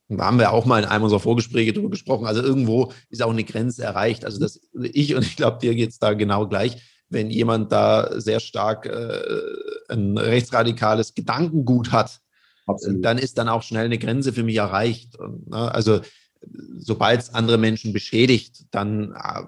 Da 0.08 0.26
haben 0.26 0.38
wir 0.38 0.52
auch 0.52 0.66
mal 0.66 0.84
in 0.84 0.90
einem 0.90 1.04
unserer 1.04 1.20
Vorgespräche 1.20 1.74
darüber 1.74 1.90
gesprochen. 1.90 2.28
Also 2.28 2.44
irgendwo 2.44 2.94
ist 3.10 3.24
auch 3.24 3.32
eine 3.32 3.44
Grenze 3.44 3.84
erreicht. 3.84 4.24
Also 4.24 4.40
dass 4.40 4.60
ich, 4.80 5.16
und 5.16 5.24
ich 5.24 5.36
glaube, 5.36 5.58
dir 5.60 5.74
geht 5.74 5.90
es 5.90 6.00
da 6.00 6.14
genau 6.14 6.48
gleich, 6.48 6.99
wenn 7.10 7.30
jemand 7.30 7.72
da 7.72 8.20
sehr 8.20 8.40
stark 8.40 8.86
äh, 8.86 9.20
ein 9.90 10.18
rechtsradikales 10.18 11.14
Gedankengut 11.14 11.92
hat, 11.92 12.20
Absolut. 12.68 13.04
dann 13.04 13.18
ist 13.18 13.38
dann 13.38 13.50
auch 13.50 13.64
schnell 13.64 13.86
eine 13.86 13.98
Grenze 13.98 14.32
für 14.32 14.44
mich 14.44 14.58
erreicht. 14.58 15.18
Ne, 15.48 15.74
also 15.74 16.02
sobald 16.78 17.22
es 17.22 17.34
andere 17.34 17.58
Menschen 17.58 17.94
beschädigt, 17.94 18.66
dann 18.72 19.12
äh, 19.12 19.42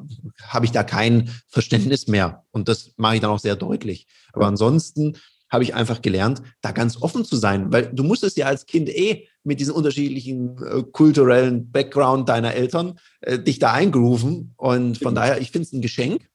habe 0.44 0.66
ich 0.66 0.72
da 0.72 0.84
kein 0.84 1.30
Verständnis 1.48 2.08
mehr. 2.08 2.44
Und 2.52 2.68
das 2.68 2.92
mache 2.98 3.16
ich 3.16 3.22
dann 3.22 3.32
auch 3.32 3.40
sehr 3.40 3.56
deutlich. 3.56 4.08
Aber 4.34 4.48
ansonsten 4.48 5.18
habe 5.50 5.64
ich 5.64 5.76
einfach 5.76 6.02
gelernt, 6.02 6.42
da 6.62 6.72
ganz 6.72 7.02
offen 7.02 7.26
zu 7.26 7.36
sein, 7.36 7.72
weil 7.74 7.92
du 7.94 8.04
musstest 8.04 8.38
ja 8.38 8.46
als 8.46 8.66
Kind 8.66 8.90
eh 8.90 9.28
mit 9.44 9.60
diesem 9.60 9.76
unterschiedlichen 9.76 10.58
äh, 10.64 10.84
kulturellen 10.84 11.72
Background 11.72 12.30
deiner 12.30 12.54
Eltern 12.54 13.00
äh, 13.22 13.38
dich 13.38 13.60
da 13.60 13.74
eingrooven. 13.74 14.54
Und 14.56 14.98
von 14.98 15.14
daher, 15.14 15.42
ich 15.42 15.52
finde 15.52 15.68
es 15.68 15.74
ein 15.74 15.82
Geschenk. 15.82 16.28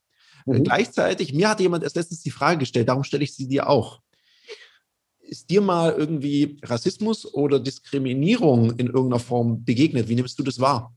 Mhm. 0.47 0.65
Gleichzeitig, 0.65 1.35
mir 1.35 1.51
hat 1.51 1.61
jemand 1.61 1.85
erst 1.85 1.97
letztens 1.97 2.23
die 2.23 2.31
Frage 2.31 2.61
gestellt, 2.61 2.89
darum 2.89 3.05
stelle 3.05 3.25
ich 3.25 3.35
sie 3.35 3.49
dir 3.49 3.69
auch 3.69 4.01
ist 5.29 5.51
dir 5.51 5.61
mal 5.61 5.93
irgendwie 5.93 6.59
Rassismus 6.63 7.33
oder 7.33 7.61
Diskriminierung 7.61 8.71
in 8.79 8.87
irgendeiner 8.87 9.21
Form 9.21 9.65
begegnet? 9.65 10.09
Wie 10.09 10.15
nimmst 10.15 10.39
du 10.39 10.43
das 10.43 10.61
wahr? 10.61 10.95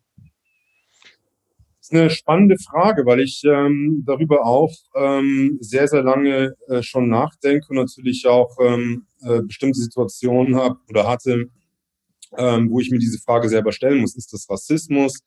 Das 1.77 1.91
ist 1.91 1.93
eine 1.93 2.09
spannende 2.09 2.55
Frage, 2.57 3.05
weil 3.05 3.21
ich 3.21 3.41
ähm, 3.45 4.03
darüber 4.05 4.45
auch 4.45 4.71
ähm, 4.95 5.57
sehr, 5.59 5.87
sehr 5.87 6.03
lange 6.03 6.55
äh, 6.67 6.83
schon 6.83 7.09
nachdenke 7.09 7.67
und 7.69 7.77
natürlich 7.77 8.27
auch 8.27 8.55
ähm, 8.61 9.07
äh, 9.21 9.41
bestimmte 9.41 9.79
Situationen 9.79 10.55
habe 10.55 10.77
oder 10.89 11.07
hatte, 11.07 11.45
ähm, 12.37 12.69
wo 12.69 12.79
ich 12.79 12.91
mir 12.91 12.99
diese 12.99 13.19
Frage 13.19 13.49
selber 13.49 13.71
stellen 13.71 14.01
muss. 14.01 14.15
Ist 14.15 14.31
das 14.33 14.47
Rassismus? 14.49 15.19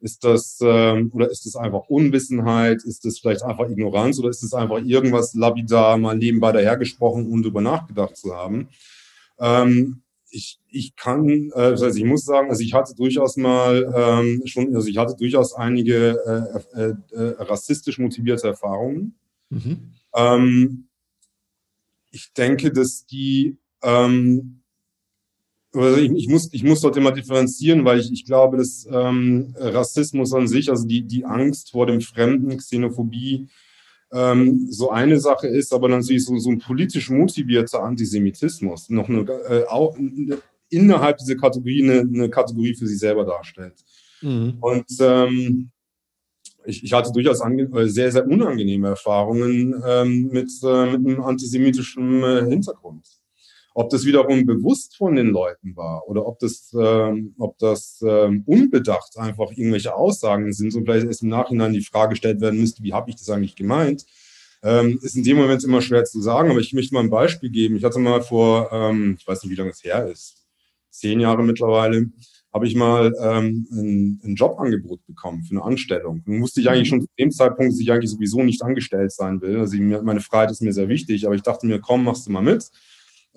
Ist 0.00 0.24
das, 0.24 0.58
ähm, 0.62 1.10
oder 1.14 1.30
ist 1.30 1.46
das 1.46 1.56
einfach 1.56 1.88
Unwissenheit? 1.88 2.82
Ist 2.84 3.04
das 3.04 3.18
vielleicht 3.18 3.42
einfach 3.42 3.68
Ignoranz 3.70 4.18
oder 4.18 4.28
ist 4.28 4.42
das 4.42 4.52
einfach 4.52 4.82
irgendwas 4.84 5.34
lapidar 5.34 5.96
mal 5.96 6.16
nebenbei 6.16 6.52
dahergesprochen, 6.52 7.26
ohne 7.26 7.42
darüber 7.42 7.62
nachgedacht 7.62 8.16
zu 8.16 8.34
haben? 8.34 8.68
Ähm, 9.38 10.02
ich, 10.30 10.58
ich 10.68 10.96
kann, 10.96 11.28
äh, 11.28 11.70
das 11.70 11.82
heißt, 11.82 11.96
ich 11.96 12.04
muss 12.04 12.24
sagen, 12.24 12.50
also 12.50 12.62
ich 12.62 12.74
hatte 12.74 12.94
durchaus 12.94 13.36
mal 13.36 13.92
ähm, 13.96 14.42
schon, 14.46 14.74
also 14.74 14.88
ich 14.88 14.98
hatte 14.98 15.14
durchaus 15.16 15.54
einige 15.54 16.62
äh, 16.74 16.80
äh, 16.80 16.94
äh, 17.12 17.42
rassistisch 17.42 17.98
motivierte 17.98 18.48
Erfahrungen. 18.48 19.14
Mhm. 19.50 19.92
Ähm, 20.14 20.88
ich 22.10 22.32
denke, 22.32 22.72
dass 22.72 23.06
die 23.06 23.58
ähm, 23.82 24.63
also 25.74 25.96
ich, 25.98 26.10
ich, 26.12 26.28
muss, 26.28 26.52
ich 26.52 26.62
muss 26.62 26.80
dort 26.80 26.96
immer 26.96 27.12
differenzieren, 27.12 27.84
weil 27.84 28.00
ich, 28.00 28.12
ich 28.12 28.24
glaube, 28.24 28.56
dass 28.56 28.86
ähm, 28.90 29.54
Rassismus 29.58 30.32
an 30.32 30.46
sich, 30.48 30.70
also 30.70 30.86
die, 30.86 31.02
die 31.02 31.24
Angst 31.24 31.70
vor 31.72 31.86
dem 31.86 32.00
Fremden, 32.00 32.56
Xenophobie, 32.56 33.48
ähm, 34.12 34.66
so 34.70 34.90
eine 34.90 35.18
Sache 35.18 35.48
ist, 35.48 35.72
aber 35.72 35.88
natürlich 35.88 36.24
so, 36.24 36.38
so 36.38 36.50
ein 36.50 36.58
politisch 36.58 37.10
motivierter 37.10 37.82
Antisemitismus 37.82 38.88
noch 38.90 39.08
eine, 39.08 39.20
äh, 39.22 39.64
auch 39.68 39.96
eine, 39.96 40.38
innerhalb 40.68 41.18
dieser 41.18 41.36
Kategorie 41.36 41.82
eine, 41.82 42.00
eine 42.00 42.30
Kategorie 42.30 42.74
für 42.74 42.86
sich 42.86 42.98
selber 42.98 43.24
darstellt. 43.24 43.74
Mhm. 44.22 44.58
Und 44.60 44.86
ähm, 45.00 45.70
ich, 46.66 46.84
ich 46.84 46.92
hatte 46.92 47.12
durchaus 47.12 47.40
äh, 47.40 47.88
sehr, 47.88 48.12
sehr 48.12 48.26
unangenehme 48.26 48.88
Erfahrungen 48.88 49.82
ähm, 49.86 50.28
mit, 50.32 50.50
äh, 50.62 50.96
mit 50.96 51.06
einem 51.06 51.22
antisemitischen 51.22 52.22
äh, 52.22 52.44
Hintergrund. 52.48 53.06
Ob 53.76 53.90
das 53.90 54.04
wiederum 54.04 54.46
bewusst 54.46 54.96
von 54.96 55.16
den 55.16 55.30
Leuten 55.30 55.74
war 55.74 56.08
oder 56.08 56.26
ob 56.26 56.38
das, 56.38 56.72
ähm, 56.78 57.34
ob 57.38 57.58
das 57.58 58.00
ähm, 58.06 58.44
unbedacht 58.46 59.18
einfach 59.18 59.50
irgendwelche 59.50 59.96
Aussagen 59.96 60.52
sind 60.52 60.76
und 60.76 60.84
vielleicht 60.84 61.06
erst 61.06 61.24
im 61.24 61.28
Nachhinein 61.28 61.72
die 61.72 61.82
Frage 61.82 62.10
gestellt 62.10 62.40
werden 62.40 62.60
müsste, 62.60 62.84
wie 62.84 62.92
habe 62.92 63.10
ich 63.10 63.16
das 63.16 63.28
eigentlich 63.30 63.56
gemeint, 63.56 64.06
ähm, 64.62 65.00
ist 65.02 65.16
in 65.16 65.24
dem 65.24 65.38
Moment 65.38 65.64
immer 65.64 65.82
schwer 65.82 66.04
zu 66.04 66.20
sagen. 66.20 66.50
Aber 66.50 66.60
ich 66.60 66.72
möchte 66.72 66.94
mal 66.94 67.00
ein 67.00 67.10
Beispiel 67.10 67.50
geben. 67.50 67.74
Ich 67.76 67.82
hatte 67.82 67.98
mal 67.98 68.22
vor, 68.22 68.70
ähm, 68.72 69.16
ich 69.18 69.26
weiß 69.26 69.42
nicht, 69.42 69.50
wie 69.50 69.56
lange 69.56 69.70
es 69.70 69.82
her 69.82 70.06
ist, 70.06 70.36
zehn 70.90 71.18
Jahre 71.18 71.42
mittlerweile, 71.42 72.12
habe 72.52 72.68
ich 72.68 72.76
mal 72.76 73.12
ähm, 73.20 73.66
ein, 73.72 74.20
ein 74.22 74.34
Jobangebot 74.36 75.04
bekommen 75.08 75.42
für 75.42 75.50
eine 75.50 75.64
Anstellung. 75.64 76.22
Nun 76.26 76.42
wusste 76.42 76.60
ich 76.60 76.70
eigentlich 76.70 76.88
schon 76.88 77.00
zu 77.00 77.08
dem 77.18 77.32
Zeitpunkt, 77.32 77.72
dass 77.72 77.80
ich 77.80 77.90
eigentlich 77.90 78.12
sowieso 78.12 78.44
nicht 78.44 78.62
angestellt 78.62 79.10
sein 79.10 79.40
will. 79.40 79.58
Also 79.58 79.76
meine 79.76 80.20
Freiheit 80.20 80.52
ist 80.52 80.62
mir 80.62 80.72
sehr 80.72 80.88
wichtig, 80.88 81.26
aber 81.26 81.34
ich 81.34 81.42
dachte 81.42 81.66
mir, 81.66 81.80
komm, 81.80 82.04
machst 82.04 82.28
du 82.28 82.30
mal 82.30 82.40
mit 82.40 82.70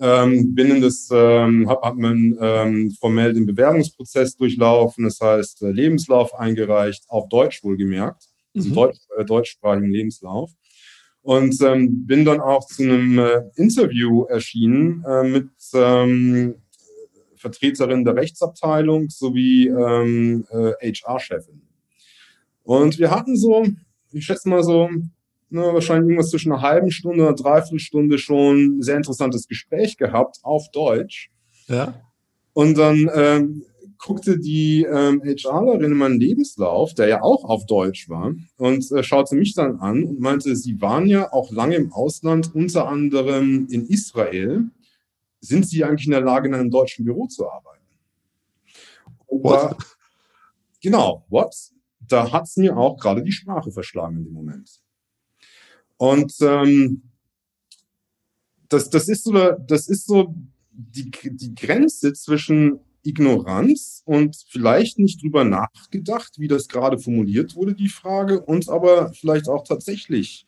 ähm, 0.00 0.54
bin 0.54 0.70
in 0.70 0.80
das, 0.80 1.08
ähm, 1.12 1.68
habe 1.68 1.80
hab 1.82 1.96
man 1.96 2.36
ähm, 2.40 2.90
formell 3.00 3.32
den 3.34 3.46
Bewerbungsprozess 3.46 4.36
durchlaufen, 4.36 5.04
das 5.04 5.20
heißt 5.20 5.62
äh, 5.62 5.70
Lebenslauf 5.70 6.34
eingereicht, 6.34 7.04
auf 7.08 7.28
Deutsch 7.28 7.64
wohlgemerkt, 7.64 8.24
also 8.54 8.68
mhm. 8.68 8.74
Deutsch, 8.74 8.98
äh, 9.16 9.24
deutschsprachigen 9.24 9.90
Lebenslauf. 9.90 10.52
Und 11.22 11.60
ähm, 11.62 12.06
bin 12.06 12.24
dann 12.24 12.40
auch 12.40 12.64
zu 12.66 12.84
einem 12.84 13.18
äh, 13.18 13.42
Interview 13.56 14.24
erschienen 14.24 15.04
äh, 15.04 15.24
mit 15.24 15.50
ähm, 15.74 16.54
Vertreterin 17.36 18.04
der 18.04 18.16
Rechtsabteilung 18.16 19.10
sowie 19.10 19.68
ähm, 19.68 20.46
äh, 20.50 20.92
HR-Chefin. 20.92 21.62
Und 22.62 22.98
wir 22.98 23.10
hatten 23.10 23.36
so, 23.36 23.66
ich 24.12 24.24
schätze 24.24 24.48
mal 24.48 24.62
so 24.62 24.88
ne, 25.50 25.62
wahrscheinlich 25.62 26.10
irgendwas 26.10 26.30
zwischen 26.30 26.52
einer 26.52 26.62
halben 26.62 26.90
Stunde 26.90 27.24
oder 27.24 27.34
dreiviertel 27.34 27.78
Stunde 27.78 28.18
schon 28.18 28.78
ein 28.78 28.82
sehr 28.82 28.96
interessantes 28.96 29.46
Gespräch 29.46 29.96
gehabt 29.96 30.38
auf 30.42 30.70
Deutsch. 30.70 31.30
Ja. 31.66 31.94
Und 32.52 32.76
dann 32.76 33.10
ähm, 33.14 33.62
guckte 33.98 34.38
die 34.38 34.84
ähm, 34.84 35.22
HRlerin 35.22 35.92
in 35.92 35.98
meinen 35.98 36.20
Lebenslauf, 36.20 36.94
der 36.94 37.08
ja 37.08 37.22
auch 37.22 37.44
auf 37.44 37.66
Deutsch 37.66 38.08
war, 38.08 38.34
und 38.56 38.90
äh, 38.92 39.02
schaute 39.02 39.34
mich 39.34 39.54
dann 39.54 39.80
an 39.80 40.04
und 40.04 40.20
meinte, 40.20 40.54
Sie 40.56 40.80
waren 40.80 41.06
ja 41.06 41.32
auch 41.32 41.50
lange 41.50 41.76
im 41.76 41.92
Ausland, 41.92 42.54
unter 42.54 42.88
anderem 42.88 43.66
in 43.70 43.86
Israel. 43.86 44.70
Sind 45.40 45.68
Sie 45.68 45.84
eigentlich 45.84 46.06
in 46.06 46.12
der 46.12 46.20
Lage, 46.20 46.48
in 46.48 46.54
einem 46.54 46.70
deutschen 46.70 47.04
Büro 47.04 47.26
zu 47.26 47.48
arbeiten? 47.48 47.84
Da, 49.30 49.76
genau, 50.80 51.24
what? 51.28 51.54
Da 52.00 52.32
hat 52.32 52.44
es 52.44 52.56
mir 52.56 52.76
auch 52.76 52.96
gerade 52.96 53.22
die 53.22 53.32
Sprache 53.32 53.70
verschlagen 53.70 54.16
in 54.16 54.24
dem 54.24 54.32
Moment. 54.32 54.80
Und 55.98 56.34
ähm, 56.40 57.02
das, 58.68 58.90
das 58.90 59.08
ist 59.08 59.24
so, 59.24 59.32
das 59.32 59.88
ist 59.88 60.06
so 60.06 60.34
die, 60.70 61.10
die 61.10 61.54
Grenze 61.54 62.12
zwischen 62.12 62.80
Ignoranz 63.04 64.02
und 64.04 64.36
vielleicht 64.48 64.98
nicht 64.98 65.22
drüber 65.22 65.44
nachgedacht, 65.44 66.38
wie 66.38 66.48
das 66.48 66.68
gerade 66.68 66.98
formuliert 66.98 67.56
wurde, 67.56 67.74
die 67.74 67.88
Frage, 67.88 68.40
und 68.40 68.68
aber 68.68 69.12
vielleicht 69.12 69.48
auch 69.48 69.64
tatsächlich 69.64 70.46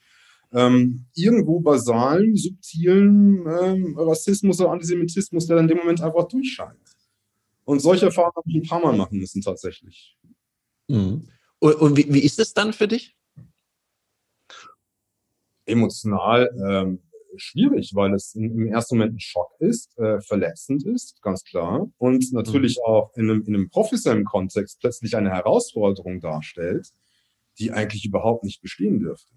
ähm, 0.52 1.07
irgendwo 1.14 1.61
basalen, 1.61 2.37
subtilen 2.37 3.47
ähm, 3.47 3.97
Rassismus 3.97 4.61
oder 4.61 4.73
Antisemitismus, 4.73 5.47
der 5.47 5.57
dann 5.57 5.66
in 5.66 5.76
dem 5.76 5.78
Moment 5.78 6.00
einfach 6.00 6.26
durchscheint. 6.28 6.78
Und 7.64 7.80
solche 7.80 8.07
Erfahrungen 8.07 8.37
habe 8.37 8.50
ich 8.50 8.57
ein 8.57 8.69
paar 8.69 8.80
Mal 8.80 8.97
machen 8.97 9.19
müssen, 9.19 9.42
tatsächlich. 9.42 10.16
Mhm. 10.88 11.28
Und, 11.61 11.75
und 11.75 11.97
wie, 11.97 12.12
wie, 12.12 12.21
ist 12.21 12.40
es 12.40 12.52
dann 12.52 12.73
für 12.73 12.88
dich? 12.88 13.16
Emotional 15.71 16.50
ähm, 16.69 17.00
schwierig, 17.37 17.93
weil 17.95 18.15
es 18.15 18.35
im 18.35 18.67
ersten 18.67 18.97
Moment 18.97 19.15
ein 19.15 19.21
Schock 19.21 19.53
ist, 19.61 19.97
äh, 19.99 20.21
verletzend 20.21 20.85
ist, 20.85 21.23
ganz 21.23 21.45
klar, 21.45 21.89
und 21.99 22.33
natürlich 22.33 22.79
mhm. 22.79 22.93
auch 22.93 23.12
in 23.17 23.31
einem, 23.31 23.43
in 23.47 23.55
einem 23.55 23.71
professionellen 23.71 24.25
Kontext 24.25 24.81
plötzlich 24.81 25.17
eine 25.17 25.31
Herausforderung 25.31 26.21
darstellt, 26.21 26.89
die 27.59 27.73
eigentlich 27.73 28.05
überhaupt 28.05 28.45
nicht 28.45 28.61
bestehen 28.61 29.00
dürfte. 29.00 29.33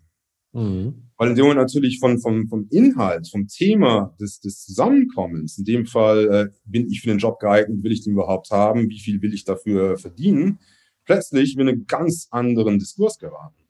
Mhm. 0.54 1.10
Weil 1.18 1.30
in 1.30 1.36
dem 1.36 1.46
Moment 1.46 1.62
natürlich 1.62 2.00
von, 2.00 2.20
vom, 2.20 2.48
vom 2.48 2.68
Inhalt, 2.70 3.28
vom 3.30 3.48
Thema 3.48 4.16
des, 4.20 4.40
des 4.40 4.63
Zusammenkommens, 4.63 5.58
in 5.58 5.66
dem 5.66 5.86
Fall 5.86 6.32
äh, 6.32 6.50
bin 6.66 6.90
ich 6.90 7.02
für 7.02 7.10
den 7.10 7.18
Job 7.18 7.40
geeignet, 7.40 7.84
will 7.84 7.92
ich 7.92 8.04
den 8.04 8.13
überhaupt 8.13 8.52
haben, 8.52 8.90
wie 8.90 9.00
viel 9.00 9.22
will 9.22 9.34
ich 9.34 9.46
dafür 9.46 9.98
verdienen, 9.98 10.60
plötzlich 11.06 11.56
in 11.56 11.68
einen 11.68 11.86
ganz 11.88 12.28
anderen 12.30 12.78
Diskurs 12.78 13.18
geraten. 13.18 13.63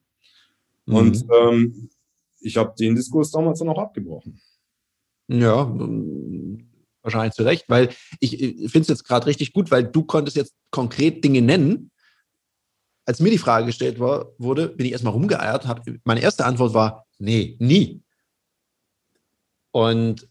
Mhm. 0.86 0.96
Und 0.96 1.26
ähm, 1.42 1.90
ich 2.44 2.58
habe 2.58 2.74
den 2.78 2.96
Diskurs 2.96 3.32
damals 3.32 3.60
dann 3.60 3.70
auch 3.70 3.80
abgebrochen. 3.80 4.40
Ja, 5.28 5.72
wahrscheinlich 7.02 7.34
zu 7.34 7.44
Recht, 7.44 7.66
weil 7.68 7.90
ich, 8.20 8.38
finde 8.38 8.82
es 8.82 8.88
jetzt 8.88 9.06
gerade 9.06 9.28
richtig 9.28 9.54
gut, 9.54 9.72
weil 9.72 9.84
du 9.84 10.04
konntest 10.04 10.38
jetzt 10.38 10.56
konkret 10.72 11.24
Dinge 11.24 11.42
nennen. 11.42 11.92
Als 13.06 13.20
mir 13.20 13.32
die 13.32 13.38
Frage 13.38 13.66
gestellt 13.66 14.00
war, 14.00 14.32
wurde, 14.38 14.70
bin 14.70 14.86
ich 14.86 14.94
erstmal 14.94 15.14
rumgeeiert. 15.14 15.68
Hab, 15.68 15.86
meine 16.06 16.22
erste 16.22 16.46
Antwort 16.46 16.74
war, 16.74 17.06
nee, 17.20 17.58
nie. 17.60 18.02
Und 19.72 20.28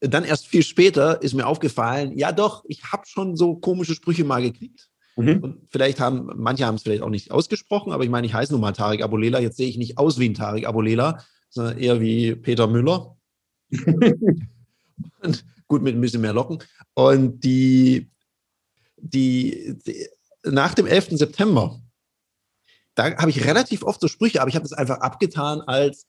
dann 0.00 0.24
erst 0.24 0.46
viel 0.46 0.62
später 0.62 1.22
ist 1.22 1.34
mir 1.34 1.46
aufgefallen, 1.46 2.16
ja 2.16 2.32
doch, 2.32 2.64
ich 2.68 2.84
habe 2.84 3.06
schon 3.06 3.36
so 3.36 3.56
komische 3.56 3.94
Sprüche 3.94 4.24
mal 4.24 4.42
gekriegt. 4.42 4.87
Mhm. 5.18 5.38
Und 5.42 5.60
vielleicht 5.68 5.98
haben, 5.98 6.30
manche 6.36 6.64
haben 6.64 6.76
es 6.76 6.82
vielleicht 6.82 7.02
auch 7.02 7.10
nicht 7.10 7.32
ausgesprochen, 7.32 7.92
aber 7.92 8.04
ich 8.04 8.10
meine, 8.10 8.26
ich 8.26 8.34
heiße 8.34 8.52
nun 8.52 8.60
mal 8.60 8.72
Tarek 8.72 9.02
Abulela. 9.02 9.40
Jetzt 9.40 9.56
sehe 9.56 9.68
ich 9.68 9.76
nicht 9.76 9.98
aus 9.98 10.18
wie 10.18 10.28
ein 10.28 10.34
Tarek 10.34 10.66
Abulela, 10.66 11.24
sondern 11.50 11.78
eher 11.78 12.00
wie 12.00 12.36
Peter 12.36 12.68
Müller. 12.68 13.16
und 15.20 15.44
gut 15.66 15.82
mit 15.82 15.96
ein 15.96 16.00
bisschen 16.00 16.20
mehr 16.20 16.32
Locken. 16.32 16.62
Und 16.94 17.40
die, 17.44 18.10
die, 18.96 19.76
die 19.84 20.06
nach 20.44 20.74
dem 20.74 20.86
11. 20.86 21.08
September, 21.18 21.80
da 22.94 23.16
habe 23.16 23.30
ich 23.30 23.44
relativ 23.44 23.82
oft 23.82 24.00
so 24.00 24.06
Sprüche, 24.06 24.40
aber 24.40 24.48
ich 24.48 24.54
habe 24.54 24.64
das 24.64 24.72
einfach 24.72 24.98
abgetan 24.98 25.60
als 25.62 26.06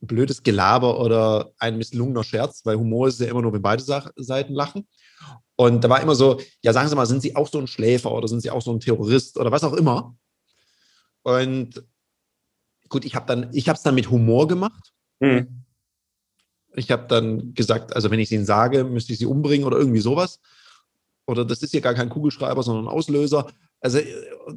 blödes 0.00 0.42
Gelaber 0.42 1.00
oder 1.00 1.52
ein 1.58 1.78
misslungener 1.78 2.24
Scherz, 2.24 2.62
weil 2.64 2.76
Humor 2.76 3.08
ist 3.08 3.20
ja 3.20 3.26
immer 3.26 3.42
nur, 3.42 3.52
wenn 3.52 3.62
beide 3.62 3.82
Seiten 3.82 4.54
lachen. 4.54 4.86
Und 5.62 5.84
da 5.84 5.88
war 5.88 6.02
immer 6.02 6.16
so, 6.16 6.40
ja, 6.60 6.72
sagen 6.72 6.88
Sie 6.88 6.96
mal, 6.96 7.06
sind 7.06 7.22
Sie 7.22 7.36
auch 7.36 7.46
so 7.46 7.60
ein 7.60 7.68
Schläfer 7.68 8.10
oder 8.10 8.26
sind 8.26 8.40
Sie 8.40 8.50
auch 8.50 8.62
so 8.62 8.72
ein 8.72 8.80
Terrorist 8.80 9.38
oder 9.38 9.52
was 9.52 9.62
auch 9.62 9.74
immer? 9.74 10.16
Und 11.22 11.84
gut, 12.88 13.04
ich 13.04 13.14
habe 13.14 13.26
dann, 13.26 13.48
ich 13.52 13.68
habe 13.68 13.76
es 13.76 13.84
dann 13.84 13.94
mit 13.94 14.10
Humor 14.10 14.48
gemacht. 14.48 14.92
Mhm. 15.20 15.62
Ich 16.74 16.90
habe 16.90 17.06
dann 17.06 17.54
gesagt, 17.54 17.94
also 17.94 18.10
wenn 18.10 18.18
ich 18.18 18.26
es 18.26 18.32
Ihnen 18.32 18.44
sage, 18.44 18.82
müsste 18.82 19.12
ich 19.12 19.20
Sie 19.20 19.26
umbringen 19.26 19.64
oder 19.64 19.78
irgendwie 19.78 20.00
sowas. 20.00 20.40
Oder 21.28 21.44
das 21.44 21.62
ist 21.62 21.70
hier 21.70 21.80
gar 21.80 21.94
kein 21.94 22.08
Kugelschreiber, 22.08 22.64
sondern 22.64 22.86
ein 22.86 22.92
Auslöser. 22.92 23.46
Also, 23.80 24.00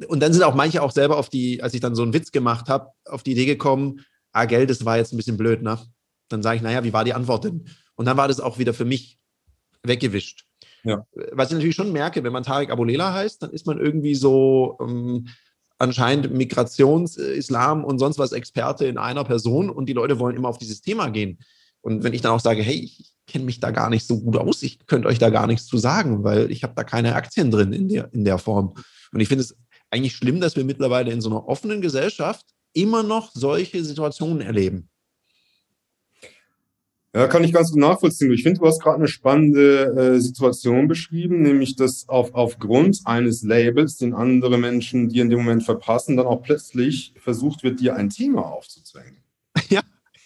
und 0.08 0.18
dann 0.18 0.32
sind 0.32 0.42
auch 0.42 0.56
manche 0.56 0.82
auch 0.82 0.90
selber 0.90 1.18
auf 1.18 1.28
die, 1.28 1.62
als 1.62 1.74
ich 1.74 1.80
dann 1.80 1.94
so 1.94 2.02
einen 2.02 2.14
Witz 2.14 2.32
gemacht 2.32 2.68
habe, 2.68 2.90
auf 3.04 3.22
die 3.22 3.30
Idee 3.30 3.46
gekommen, 3.46 4.04
ah, 4.32 4.46
Geld, 4.46 4.70
das 4.70 4.84
war 4.84 4.96
jetzt 4.96 5.12
ein 5.12 5.18
bisschen 5.18 5.36
blöd, 5.36 5.62
ne? 5.62 5.78
Dann 6.30 6.42
sage 6.42 6.56
ich, 6.56 6.62
naja, 6.62 6.82
wie 6.82 6.92
war 6.92 7.04
die 7.04 7.14
Antwort 7.14 7.44
denn? 7.44 7.68
Und 7.94 8.06
dann 8.06 8.16
war 8.16 8.26
das 8.26 8.40
auch 8.40 8.58
wieder 8.58 8.74
für 8.74 8.84
mich 8.84 9.20
weggewischt. 9.84 10.46
Ja. 10.86 11.04
Was 11.32 11.48
ich 11.48 11.54
natürlich 11.54 11.74
schon 11.74 11.92
merke, 11.92 12.22
wenn 12.22 12.32
man 12.32 12.44
Tarek 12.44 12.70
Abulela 12.70 13.12
heißt, 13.12 13.42
dann 13.42 13.50
ist 13.50 13.66
man 13.66 13.78
irgendwie 13.78 14.14
so 14.14 14.78
ähm, 14.80 15.26
anscheinend 15.78 16.32
Migrations-, 16.32 17.18
Islam 17.18 17.84
und 17.84 17.98
sonst 17.98 18.18
was 18.18 18.32
Experte 18.32 18.86
in 18.86 18.98
einer 18.98 19.24
Person 19.24 19.68
und 19.68 19.88
die 19.88 19.92
Leute 19.92 20.18
wollen 20.18 20.36
immer 20.36 20.48
auf 20.48 20.58
dieses 20.58 20.80
Thema 20.80 21.08
gehen. 21.08 21.38
Und 21.80 22.04
wenn 22.04 22.14
ich 22.14 22.22
dann 22.22 22.32
auch 22.32 22.40
sage, 22.40 22.62
hey, 22.62 22.76
ich 22.76 23.12
kenne 23.26 23.44
mich 23.44 23.60
da 23.60 23.70
gar 23.70 23.90
nicht 23.90 24.06
so 24.06 24.20
gut 24.20 24.36
aus, 24.36 24.62
ich 24.62 24.86
könnte 24.86 25.08
euch 25.08 25.18
da 25.18 25.30
gar 25.30 25.46
nichts 25.46 25.66
zu 25.66 25.78
sagen, 25.78 26.24
weil 26.24 26.50
ich 26.50 26.62
habe 26.62 26.74
da 26.76 26.84
keine 26.84 27.14
Aktien 27.14 27.50
drin 27.50 27.72
in 27.72 27.88
der, 27.88 28.12
in 28.12 28.24
der 28.24 28.38
Form. 28.38 28.74
Und 29.12 29.20
ich 29.20 29.28
finde 29.28 29.42
es 29.42 29.56
eigentlich 29.90 30.14
schlimm, 30.14 30.40
dass 30.40 30.56
wir 30.56 30.64
mittlerweile 30.64 31.12
in 31.12 31.20
so 31.20 31.30
einer 31.30 31.46
offenen 31.48 31.80
Gesellschaft 31.80 32.46
immer 32.72 33.02
noch 33.02 33.30
solche 33.34 33.84
Situationen 33.84 34.40
erleben. 34.40 34.88
Ja, 37.16 37.28
kann 37.28 37.44
ich 37.44 37.52
ganz 37.54 37.70
gut 37.70 37.80
nachvollziehen. 37.80 38.30
Ich 38.30 38.42
finde, 38.42 38.60
du 38.60 38.66
hast 38.66 38.82
gerade 38.82 38.98
eine 38.98 39.08
spannende 39.08 40.16
äh, 40.16 40.20
Situation 40.20 40.86
beschrieben, 40.86 41.40
nämlich 41.40 41.74
dass 41.74 42.06
auf, 42.10 42.34
aufgrund 42.34 43.00
eines 43.06 43.42
Labels, 43.42 43.96
den 43.96 44.12
andere 44.12 44.58
Menschen 44.58 45.08
dir 45.08 45.22
in 45.22 45.30
dem 45.30 45.38
Moment 45.38 45.64
verpassen, 45.64 46.18
dann 46.18 46.26
auch 46.26 46.42
plötzlich 46.42 47.14
versucht 47.16 47.62
wird, 47.62 47.80
dir 47.80 47.96
ein 47.96 48.10
Thema 48.10 48.42
aufzuzwängen. 48.42 49.16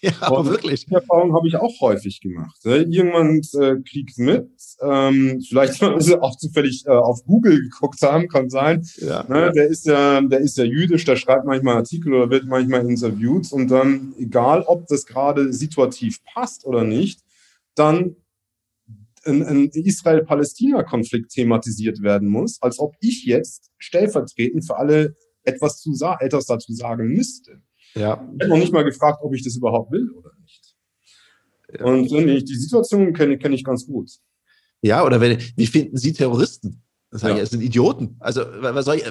Ja, 0.00 0.10
ja, 0.20 0.22
aber 0.22 0.46
wirklich. 0.46 0.86
Die 0.86 0.94
Erfahrung 0.94 1.34
habe 1.34 1.48
ich 1.48 1.56
auch 1.56 1.80
häufig 1.80 2.20
gemacht. 2.20 2.58
Irgendwann 2.64 3.40
äh, 3.60 3.76
kriegt 3.82 4.18
mit, 4.18 4.48
ähm, 4.80 5.40
vielleicht 5.46 5.80
weil 5.82 6.00
sie 6.00 6.20
auch 6.20 6.36
zufällig 6.36 6.84
äh, 6.86 6.90
auf 6.90 7.24
Google 7.24 7.60
geguckt 7.60 8.00
haben, 8.02 8.28
kann 8.28 8.50
sein. 8.50 8.86
Ja. 8.96 9.24
Ne, 9.28 9.52
der 9.54 9.68
ist 9.68 9.86
ja, 9.86 10.20
der 10.20 10.40
ist 10.40 10.56
ja 10.56 10.64
jüdisch, 10.64 11.04
der 11.04 11.16
schreibt 11.16 11.44
manchmal 11.44 11.76
Artikel 11.76 12.14
oder 12.14 12.30
wird 12.30 12.46
manchmal 12.46 12.86
interviewt 12.88 13.52
und 13.52 13.68
dann, 13.68 14.14
egal 14.18 14.62
ob 14.62 14.86
das 14.86 15.06
gerade 15.06 15.52
situativ 15.52 16.22
passt 16.24 16.64
oder 16.64 16.84
nicht, 16.84 17.20
dann 17.74 18.16
ein, 19.24 19.42
ein 19.42 19.68
Israel-Palästina-Konflikt 19.68 21.30
thematisiert 21.30 22.02
werden 22.02 22.28
muss, 22.28 22.60
als 22.62 22.78
ob 22.78 22.94
ich 23.00 23.24
jetzt 23.24 23.70
stellvertretend 23.78 24.66
für 24.66 24.76
alle 24.76 25.14
etwas, 25.42 25.80
zu 25.80 25.94
etwas 26.20 26.46
dazu 26.46 26.72
sagen 26.72 27.08
müsste. 27.08 27.60
Ja. 27.94 28.14
Ich 28.34 28.44
habe 28.44 28.48
noch 28.48 28.58
nicht 28.58 28.72
mal 28.72 28.84
gefragt, 28.84 29.18
ob 29.22 29.34
ich 29.34 29.42
das 29.42 29.56
überhaupt 29.56 29.90
will 29.92 30.10
oder 30.10 30.30
nicht. 30.40 30.74
Ja. 31.78 31.84
Und 31.84 32.04
ich, 32.04 32.44
die 32.44 32.56
Situation 32.56 33.12
kenne 33.12 33.38
kenn 33.38 33.52
ich 33.52 33.64
ganz 33.64 33.86
gut. 33.86 34.10
Ja, 34.82 35.04
oder 35.04 35.20
wenn, 35.20 35.38
wie 35.56 35.66
finden 35.66 35.96
Sie 35.96 36.12
Terroristen? 36.12 36.82
Das 37.10 37.22
ja. 37.22 37.36
ich, 37.36 37.48
sind 37.48 37.62
Idioten. 37.62 38.16
Also, 38.20 38.42
was 38.60 38.84
soll 38.84 38.96
ich, 38.96 39.04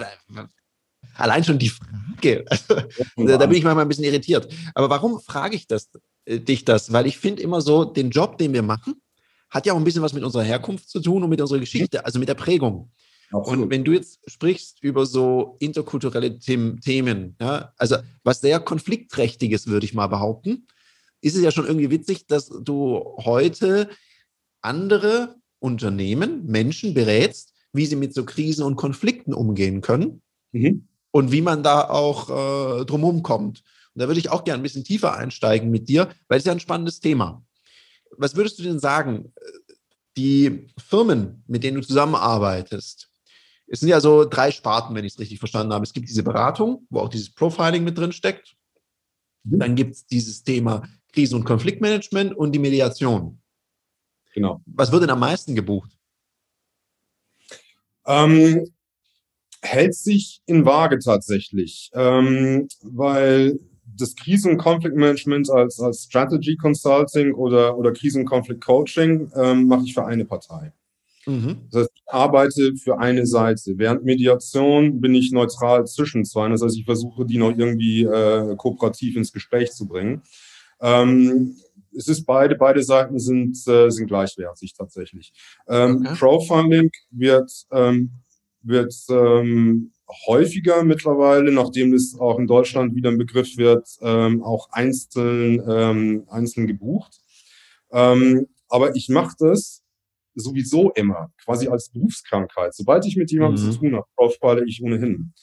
allein 1.15 1.43
schon 1.43 1.59
die 1.59 1.69
Frage, 1.69 2.45
also, 2.49 3.37
da 3.37 3.45
bin 3.45 3.57
ich 3.57 3.63
manchmal 3.63 3.85
ein 3.85 3.87
bisschen 3.87 4.05
irritiert. 4.05 4.51
Aber 4.73 4.89
warum 4.89 5.19
frage 5.19 5.55
ich 5.55 5.67
das, 5.67 5.89
äh, 6.25 6.39
dich 6.39 6.65
das? 6.65 6.91
Weil 6.91 7.07
ich 7.07 7.17
finde 7.17 7.43
immer 7.43 7.61
so, 7.61 7.85
den 7.85 8.09
Job, 8.09 8.37
den 8.37 8.53
wir 8.53 8.63
machen, 8.63 9.01
hat 9.49 9.65
ja 9.65 9.73
auch 9.73 9.77
ein 9.77 9.83
bisschen 9.83 10.01
was 10.01 10.13
mit 10.13 10.23
unserer 10.23 10.43
Herkunft 10.43 10.89
zu 10.89 10.99
tun 11.01 11.23
und 11.23 11.29
mit 11.29 11.41
unserer 11.41 11.59
Geschichte, 11.59 12.05
also 12.05 12.19
mit 12.19 12.29
der 12.29 12.35
Prägung. 12.35 12.91
Absolut. 13.31 13.63
Und 13.63 13.69
wenn 13.69 13.83
du 13.83 13.93
jetzt 13.93 14.19
sprichst 14.27 14.81
über 14.81 15.05
so 15.05 15.55
interkulturelle 15.59 16.39
Themen, 16.39 17.35
ja, 17.39 17.73
also 17.77 17.97
was 18.23 18.41
sehr 18.41 18.59
konfliktträchtiges, 18.59 19.67
würde 19.67 19.85
ich 19.85 19.93
mal 19.93 20.07
behaupten, 20.07 20.67
ist 21.21 21.35
es 21.35 21.41
ja 21.41 21.51
schon 21.51 21.67
irgendwie 21.67 21.91
witzig, 21.91 22.27
dass 22.27 22.47
du 22.49 23.03
heute 23.17 23.89
andere 24.61 25.35
Unternehmen, 25.59 26.45
Menschen 26.45 26.93
berätst, 26.93 27.53
wie 27.73 27.85
sie 27.85 27.95
mit 27.95 28.13
so 28.13 28.25
Krisen 28.25 28.63
und 28.63 28.77
Konflikten 28.77 29.33
umgehen 29.33 29.81
können 29.81 30.21
mhm. 30.51 30.87
und 31.11 31.31
wie 31.31 31.41
man 31.41 31.63
da 31.63 31.89
auch 31.89 32.29
äh, 32.29 32.85
drumherum 32.85 33.23
kommt. 33.23 33.63
Und 33.93 34.01
da 34.01 34.07
würde 34.07 34.19
ich 34.19 34.29
auch 34.29 34.43
gerne 34.43 34.61
ein 34.61 34.63
bisschen 34.63 34.83
tiefer 34.83 35.15
einsteigen 35.15 35.69
mit 35.69 35.89
dir, 35.89 36.09
weil 36.27 36.39
es 36.39 36.45
ja 36.45 36.51
ein 36.51 36.59
spannendes 36.59 36.99
Thema. 36.99 37.43
Was 38.17 38.35
würdest 38.35 38.59
du 38.59 38.63
denn 38.63 38.79
sagen? 38.79 39.33
Die 40.17 40.67
Firmen, 40.77 41.43
mit 41.47 41.63
denen 41.63 41.79
du 41.79 41.85
zusammenarbeitest, 41.85 43.08
es 43.71 43.79
sind 43.79 43.89
ja 43.89 44.01
so 44.01 44.25
drei 44.25 44.51
Sparten, 44.51 44.95
wenn 44.95 45.05
ich 45.05 45.13
es 45.13 45.19
richtig 45.19 45.39
verstanden 45.39 45.73
habe. 45.73 45.83
Es 45.83 45.93
gibt 45.93 46.09
diese 46.09 46.23
Beratung, 46.23 46.87
wo 46.89 46.99
auch 46.99 47.09
dieses 47.09 47.33
Profiling 47.33 47.83
mit 47.83 47.97
drin 47.97 48.11
steckt. 48.11 48.55
Mhm. 49.43 49.59
Dann 49.59 49.75
gibt 49.75 49.95
es 49.95 50.05
dieses 50.05 50.43
Thema 50.43 50.83
Krisen- 51.13 51.35
und 51.35 51.45
Konfliktmanagement 51.45 52.35
und 52.35 52.51
die 52.51 52.59
Mediation. 52.59 53.41
Genau. 54.33 54.61
Was 54.65 54.91
wird 54.91 55.03
denn 55.03 55.09
am 55.09 55.19
meisten 55.19 55.55
gebucht? 55.55 55.91
Ähm, 58.05 58.65
hält 59.61 59.95
sich 59.95 60.41
in 60.45 60.65
Waage 60.65 60.99
tatsächlich, 60.99 61.91
ähm, 61.93 62.67
weil 62.81 63.59
das 63.83 64.15
Krisen- 64.15 64.51
und 64.51 64.57
Konfliktmanagement 64.57 65.49
als, 65.49 65.79
als 65.79 66.03
Strategy 66.03 66.55
Consulting 66.55 67.33
oder, 67.33 67.77
oder 67.77 67.91
Krisen- 67.91 68.21
und 68.21 68.27
Konflikt 68.27 68.63
Coaching 68.63 69.31
ähm, 69.35 69.67
mache 69.67 69.83
ich 69.83 69.93
für 69.93 70.05
eine 70.05 70.25
Partei. 70.25 70.71
Mhm. 71.29 71.67
Das 71.71 71.81
heißt, 71.81 71.91
ich 71.93 72.03
arbeite 72.07 72.75
für 72.75 72.97
eine 72.97 73.27
Seite. 73.27 73.77
Während 73.77 74.03
Mediation 74.03 74.99
bin 74.99 75.13
ich 75.13 75.31
neutral 75.31 75.85
zwischen 75.85 76.25
zwei. 76.25 76.49
Das 76.49 76.63
heißt, 76.63 76.77
ich 76.77 76.85
versuche, 76.85 77.25
die 77.25 77.37
noch 77.37 77.55
irgendwie 77.55 78.03
äh, 78.03 78.55
kooperativ 78.55 79.15
ins 79.15 79.31
Gespräch 79.31 79.71
zu 79.71 79.87
bringen. 79.87 80.23
Ähm, 80.81 81.55
es 81.95 82.07
ist 82.07 82.25
beide, 82.25 82.55
beide 82.55 82.81
Seiten 82.81 83.19
sind, 83.19 83.55
äh, 83.67 83.89
sind 83.89 84.07
gleichwertig 84.07 84.73
tatsächlich. 84.73 85.33
Ähm, 85.67 86.03
okay. 86.05 86.15
Crowdfunding 86.15 86.89
wird, 87.11 87.51
ähm, 87.71 88.11
wird 88.63 88.93
ähm, 89.09 89.91
häufiger 90.25 90.83
mittlerweile, 90.83 91.51
nachdem 91.51 91.93
es 91.93 92.17
auch 92.19 92.39
in 92.39 92.47
Deutschland 92.47 92.95
wieder 92.95 93.09
ein 93.11 93.17
Begriff 93.19 93.57
wird, 93.57 93.87
ähm, 94.01 94.43
auch 94.43 94.69
einzeln, 94.71 95.61
ähm, 95.67 96.23
einzeln 96.27 96.65
gebucht. 96.65 97.19
Ähm, 97.91 98.47
aber 98.67 98.95
ich 98.95 99.09
mache 99.09 99.35
das 99.37 99.83
sowieso 100.39 100.91
immer, 100.91 101.31
quasi 101.43 101.67
als 101.67 101.89
Berufskrankheit. 101.89 102.73
Sobald 102.73 103.05
ich 103.05 103.15
mit 103.15 103.31
jemandem 103.31 103.65
mhm. 103.65 103.71
zu 103.71 103.79
tun 103.79 103.95
habe, 103.95 104.07
profile 104.15 104.65
ich 104.65 104.83
ohnehin. 104.83 105.33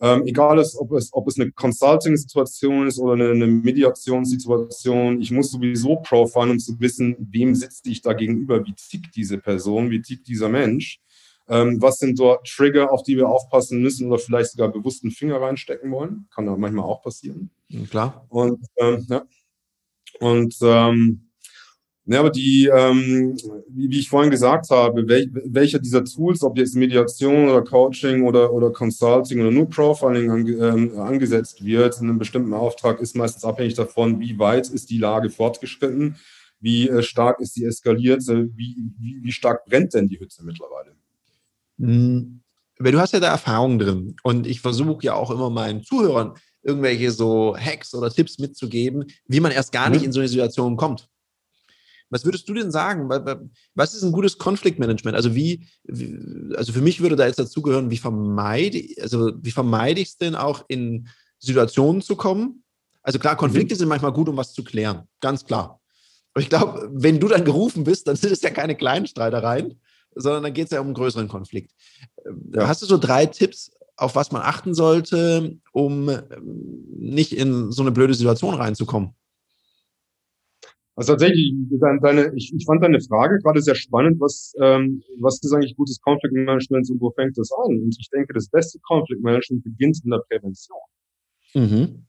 Ähm, 0.00 0.22
egal, 0.26 0.58
ist, 0.58 0.76
ob, 0.76 0.92
es, 0.92 1.12
ob 1.12 1.26
es 1.26 1.40
eine 1.40 1.50
Consulting-Situation 1.50 2.86
ist 2.86 3.00
oder 3.00 3.14
eine, 3.14 3.30
eine 3.30 3.46
Mediationssituation, 3.48 5.20
ich 5.20 5.32
muss 5.32 5.50
sowieso 5.50 5.96
profilen, 5.96 6.50
um 6.50 6.58
zu 6.60 6.78
wissen, 6.78 7.16
wem 7.18 7.54
sitzt 7.56 7.86
ich 7.88 8.00
da 8.00 8.12
gegenüber, 8.12 8.64
wie 8.64 8.74
tickt 8.74 9.16
diese 9.16 9.38
Person, 9.38 9.90
wie 9.90 10.00
tickt 10.00 10.28
dieser 10.28 10.48
Mensch. 10.48 11.00
Ähm, 11.48 11.80
was 11.80 11.98
sind 11.98 12.18
dort 12.18 12.46
Trigger, 12.46 12.92
auf 12.92 13.02
die 13.02 13.16
wir 13.16 13.28
aufpassen 13.28 13.80
müssen 13.80 14.06
oder 14.06 14.18
vielleicht 14.18 14.52
sogar 14.52 14.68
bewusst 14.68 15.02
einen 15.02 15.10
Finger 15.10 15.40
reinstecken 15.40 15.90
wollen? 15.90 16.28
Kann 16.32 16.46
da 16.46 16.56
manchmal 16.56 16.84
auch 16.84 17.02
passieren. 17.02 17.50
Klar. 17.90 18.24
Und, 18.28 18.64
ähm, 18.76 19.06
ja. 19.08 19.24
Und 20.20 20.56
ähm, 20.62 21.27
ja, 22.10 22.20
aber 22.20 22.30
die, 22.30 22.70
ähm, 22.74 23.36
wie, 23.68 23.98
ich 23.98 24.08
vorhin 24.08 24.30
gesagt 24.30 24.70
habe, 24.70 25.06
wel, 25.06 25.30
welcher 25.44 25.78
dieser 25.78 26.02
Tools, 26.06 26.42
ob 26.42 26.56
jetzt 26.56 26.74
Mediation 26.74 27.50
oder 27.50 27.62
Coaching 27.62 28.22
oder, 28.22 28.50
oder 28.50 28.70
Consulting 28.70 29.42
oder 29.42 29.50
nur 29.50 29.68
Profiling 29.68 30.30
ange, 30.30 30.52
ähm, 30.52 30.98
angesetzt 30.98 31.62
wird 31.62 32.00
in 32.00 32.08
einem 32.08 32.18
bestimmten 32.18 32.54
Auftrag, 32.54 33.00
ist 33.00 33.14
meistens 33.14 33.44
abhängig 33.44 33.74
davon, 33.74 34.20
wie 34.20 34.38
weit 34.38 34.70
ist 34.70 34.88
die 34.88 34.96
Lage 34.96 35.28
fortgeschritten, 35.28 36.16
wie 36.60 36.88
äh, 36.88 37.02
stark 37.02 37.40
ist 37.40 37.52
sie 37.52 37.66
eskaliert, 37.66 38.26
äh, 38.30 38.46
wie, 38.56 38.90
wie, 38.98 39.22
wie 39.22 39.32
stark 39.32 39.66
brennt 39.66 39.92
denn 39.92 40.08
die 40.08 40.18
Hütte 40.18 40.42
mittlerweile. 40.44 40.96
Hm, 41.78 42.40
weil 42.78 42.92
du 42.92 43.00
hast 43.00 43.12
ja 43.12 43.20
da 43.20 43.28
Erfahrung 43.28 43.78
drin 43.78 44.16
und 44.22 44.46
ich 44.46 44.62
versuche 44.62 45.04
ja 45.04 45.12
auch 45.12 45.30
immer 45.30 45.50
meinen 45.50 45.82
Zuhörern 45.82 46.32
irgendwelche 46.62 47.10
so 47.10 47.54
Hacks 47.54 47.94
oder 47.94 48.10
Tipps 48.10 48.38
mitzugeben, 48.38 49.04
wie 49.26 49.40
man 49.40 49.52
erst 49.52 49.72
gar 49.72 49.90
nicht 49.90 50.00
mhm. 50.00 50.06
in 50.06 50.12
so 50.12 50.20
eine 50.20 50.28
Situation 50.28 50.78
kommt. 50.78 51.06
Was 52.10 52.24
würdest 52.24 52.48
du 52.48 52.54
denn 52.54 52.70
sagen? 52.70 53.08
Was 53.74 53.94
ist 53.94 54.02
ein 54.02 54.12
gutes 54.12 54.38
Konfliktmanagement? 54.38 55.16
Also 55.16 55.34
wie, 55.34 55.66
also 56.56 56.72
für 56.72 56.80
mich 56.80 57.00
würde 57.00 57.16
da 57.16 57.26
jetzt 57.26 57.38
dazugehören, 57.38 57.90
wie 57.90 57.98
vermeide, 57.98 58.82
also 59.00 59.32
wie 59.40 59.50
vermeide 59.50 60.00
ich 60.00 60.08
es 60.08 60.16
denn 60.16 60.34
auch 60.34 60.64
in 60.68 61.08
Situationen 61.38 62.02
zu 62.02 62.16
kommen? 62.16 62.64
Also 63.02 63.18
klar, 63.18 63.36
Konflikte 63.36 63.74
mhm. 63.74 63.78
sind 63.78 63.88
manchmal 63.88 64.12
gut, 64.12 64.28
um 64.28 64.36
was 64.36 64.52
zu 64.52 64.64
klären, 64.64 65.02
ganz 65.20 65.44
klar. 65.44 65.80
Aber 66.34 66.42
ich 66.42 66.48
glaube, 66.48 66.90
wenn 66.92 67.20
du 67.20 67.28
dann 67.28 67.44
gerufen 67.44 67.84
bist, 67.84 68.06
dann 68.06 68.16
sind 68.16 68.32
es 68.32 68.42
ja 68.42 68.50
keine 68.50 68.74
kleinen 68.76 69.06
Streitereien, 69.06 69.80
sondern 70.14 70.42
dann 70.42 70.52
geht 70.52 70.66
es 70.66 70.70
ja 70.70 70.80
um 70.80 70.88
einen 70.88 70.94
größeren 70.94 71.28
Konflikt. 71.28 71.72
Ja. 72.54 72.68
Hast 72.68 72.82
du 72.82 72.86
so 72.86 72.98
drei 72.98 73.26
Tipps, 73.26 73.70
auf 73.96 74.14
was 74.14 74.30
man 74.30 74.42
achten 74.42 74.74
sollte, 74.74 75.58
um 75.72 76.10
nicht 76.96 77.32
in 77.32 77.72
so 77.72 77.82
eine 77.82 77.92
blöde 77.92 78.14
Situation 78.14 78.54
reinzukommen? 78.54 79.14
Also 80.98 81.12
tatsächlich, 81.12 81.54
deine, 82.02 82.32
ich, 82.34 82.52
ich 82.52 82.64
fand 82.66 82.82
deine 82.82 83.00
Frage 83.00 83.38
gerade 83.38 83.62
sehr 83.62 83.76
spannend, 83.76 84.18
was, 84.18 84.52
ähm, 84.60 85.00
was 85.20 85.40
ist 85.40 85.52
eigentlich 85.52 85.76
gutes 85.76 86.00
Conflict 86.00 86.34
Management 86.34 86.90
und 86.90 87.00
wo 87.00 87.12
fängt 87.12 87.38
das 87.38 87.52
an? 87.52 87.78
Und 87.78 87.96
ich 87.96 88.10
denke, 88.10 88.34
das 88.34 88.48
beste 88.48 88.80
Conflict 88.80 89.22
Management 89.22 89.62
beginnt 89.62 90.00
in 90.02 90.10
der 90.10 90.24
Prävention. 90.28 90.80
Mhm. 91.54 92.06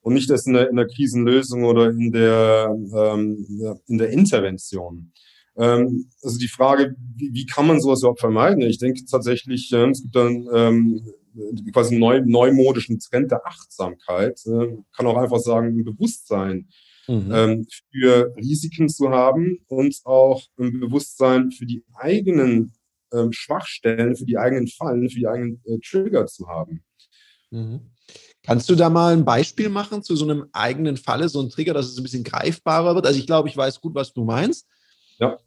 Und 0.00 0.14
nicht 0.14 0.30
erst 0.30 0.46
in 0.46 0.54
der, 0.54 0.70
in 0.70 0.76
der 0.76 0.86
Krisenlösung 0.86 1.64
oder 1.64 1.90
in 1.90 2.10
der, 2.10 2.74
ähm, 2.96 3.46
in 3.88 3.98
der 3.98 4.08
Intervention. 4.08 5.12
Ähm, 5.58 6.08
also 6.22 6.38
die 6.38 6.48
Frage, 6.48 6.96
wie, 7.14 7.34
wie 7.34 7.44
kann 7.44 7.66
man 7.66 7.78
sowas 7.78 8.00
überhaupt 8.00 8.20
vermeiden? 8.20 8.62
Ich 8.62 8.78
denke 8.78 9.04
tatsächlich, 9.04 9.70
äh, 9.74 9.90
es 9.90 10.00
gibt 10.00 10.16
dann 10.16 10.48
ähm, 10.54 11.02
quasi 11.74 11.90
einen 11.90 12.00
neu, 12.00 12.22
neumodischen 12.24 13.00
Trend 13.00 13.32
der 13.32 13.46
Achtsamkeit. 13.46 14.40
Äh, 14.46 14.78
kann 14.96 15.06
auch 15.06 15.18
einfach 15.18 15.40
sagen, 15.40 15.78
ein 15.78 15.84
Bewusstsein 15.84 16.68
mhm. 17.08 17.32
ähm, 17.32 17.66
für 17.90 18.34
Risiken 18.36 18.88
zu 18.88 19.10
haben 19.10 19.58
und 19.66 20.00
auch 20.04 20.42
ein 20.58 20.78
Bewusstsein 20.78 21.50
für 21.50 21.66
die 21.66 21.84
eigenen 21.94 22.72
ähm, 23.12 23.32
Schwachstellen, 23.32 24.16
für 24.16 24.26
die 24.26 24.38
eigenen 24.38 24.68
Fallen, 24.68 25.08
für 25.10 25.18
die 25.18 25.26
eigenen 25.26 25.60
äh, 25.64 25.78
Trigger 25.78 26.26
zu 26.26 26.46
haben. 26.46 26.84
Mhm. 27.50 27.80
Kannst 28.44 28.70
du 28.70 28.74
da 28.74 28.88
mal 28.88 29.12
ein 29.12 29.24
Beispiel 29.24 29.68
machen 29.68 30.02
zu 30.02 30.14
so 30.16 30.24
einem 30.24 30.46
eigenen 30.52 30.96
Falle, 30.96 31.28
so 31.28 31.40
ein 31.40 31.50
Trigger, 31.50 31.74
dass 31.74 31.86
es 31.86 31.98
ein 31.98 32.02
bisschen 32.02 32.24
greifbarer 32.24 32.94
wird? 32.94 33.06
Also 33.06 33.18
ich 33.18 33.26
glaube, 33.26 33.48
ich 33.48 33.56
weiß 33.56 33.80
gut, 33.80 33.94
was 33.94 34.12
du 34.12 34.24
meinst. 34.24 34.66
Ja 35.18 35.38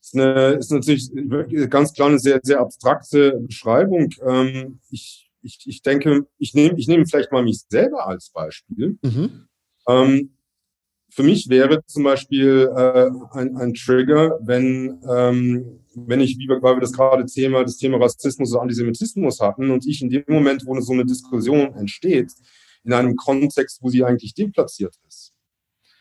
ist, 0.00 0.14
eine, 0.14 0.52
ist 0.52 0.70
natürlich 0.70 1.10
ganz 1.70 1.92
klar 1.92 2.08
eine 2.08 2.18
sehr, 2.18 2.40
sehr 2.42 2.60
abstrakte 2.60 3.38
Beschreibung. 3.40 4.10
Ähm, 4.26 4.80
ich, 4.90 5.30
ich, 5.42 5.60
ich 5.66 5.82
denke, 5.82 6.26
ich 6.38 6.54
nehme 6.54 6.78
ich 6.78 6.88
nehme 6.88 7.06
vielleicht 7.06 7.32
mal 7.32 7.42
mich 7.42 7.62
selber 7.68 8.06
als 8.06 8.30
Beispiel. 8.30 8.98
Mhm. 9.02 9.48
Ähm, 9.86 10.37
für 11.10 11.22
mich 11.22 11.48
wäre 11.48 11.84
zum 11.86 12.04
Beispiel 12.04 12.70
äh, 12.76 13.10
ein, 13.32 13.56
ein 13.56 13.74
Trigger, 13.74 14.38
wenn, 14.42 15.00
ähm, 15.08 15.80
wenn 15.94 16.20
ich, 16.20 16.38
wie 16.38 16.48
wir, 16.48 16.62
weil 16.62 16.76
wir 16.76 16.80
das 16.80 16.92
gerade 16.92 17.24
Thema, 17.24 17.62
das 17.64 17.78
Thema 17.78 17.98
Rassismus 17.98 18.52
oder 18.52 18.62
Antisemitismus 18.62 19.40
hatten 19.40 19.70
und 19.70 19.86
ich 19.86 20.02
in 20.02 20.10
dem 20.10 20.24
Moment, 20.28 20.64
wo 20.66 20.78
so 20.80 20.92
eine 20.92 21.06
Diskussion 21.06 21.72
entsteht, 21.74 22.32
in 22.84 22.92
einem 22.92 23.16
Kontext, 23.16 23.80
wo 23.82 23.88
sie 23.88 24.04
eigentlich 24.04 24.34
deplatziert 24.34 24.94
ist. 25.08 25.32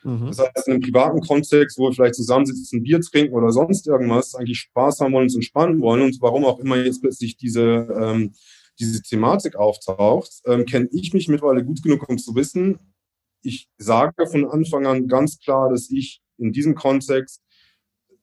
Mhm. 0.03 0.27
Das 0.27 0.39
heißt, 0.39 0.67
in 0.67 0.73
einem 0.73 0.81
privaten 0.81 1.21
Kontext, 1.21 1.77
wo 1.77 1.87
wir 1.87 1.93
vielleicht 1.93 2.15
zusammensitzen, 2.15 2.83
Bier 2.83 3.01
trinken 3.01 3.33
oder 3.33 3.51
sonst 3.51 3.87
irgendwas, 3.87 4.35
eigentlich 4.35 4.59
Spaß 4.59 4.99
haben 4.99 5.13
wollen, 5.13 5.25
uns 5.25 5.35
entspannen 5.35 5.81
wollen 5.81 6.01
und 6.01 6.17
warum 6.21 6.45
auch 6.45 6.59
immer 6.59 6.77
jetzt 6.77 7.01
plötzlich 7.01 7.37
diese, 7.37 7.87
ähm, 7.99 8.33
diese 8.79 9.01
Thematik 9.01 9.55
auftaucht, 9.55 10.29
ähm, 10.45 10.65
kenne 10.65 10.89
ich 10.91 11.13
mich 11.13 11.27
mittlerweile 11.27 11.63
gut 11.63 11.81
genug, 11.81 12.07
um 12.07 12.17
zu 12.17 12.35
wissen, 12.35 12.79
ich 13.41 13.69
sage 13.77 14.27
von 14.27 14.45
Anfang 14.45 14.85
an 14.85 15.07
ganz 15.07 15.39
klar, 15.39 15.69
dass 15.69 15.89
ich 15.89 16.21
in 16.37 16.51
diesem 16.51 16.75
Kontext 16.75 17.41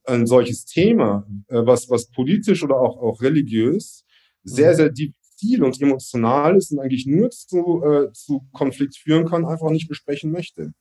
ein 0.04 0.26
solches 0.26 0.66
Thema, 0.66 1.26
äh, 1.48 1.64
was, 1.64 1.88
was 1.88 2.10
politisch 2.10 2.62
oder 2.62 2.76
auch, 2.80 2.98
auch 2.98 3.22
religiös 3.22 4.04
sehr, 4.42 4.72
mhm. 4.72 4.76
sehr 4.76 4.88
diffizil 4.90 5.64
und 5.64 5.80
emotional 5.80 6.56
ist 6.56 6.70
und 6.72 6.80
eigentlich 6.80 7.06
nur 7.06 7.30
zu, 7.30 7.82
äh, 7.82 8.12
zu 8.12 8.46
Konflikt 8.52 8.96
führen 8.96 9.26
kann, 9.26 9.46
einfach 9.46 9.70
nicht 9.70 9.88
besprechen 9.88 10.30
möchte 10.30 10.74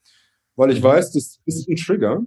weil 0.56 0.72
ich 0.72 0.82
weiß, 0.82 1.12
das 1.12 1.40
ist 1.46 1.68
ein 1.68 1.76
Trigger 1.76 2.24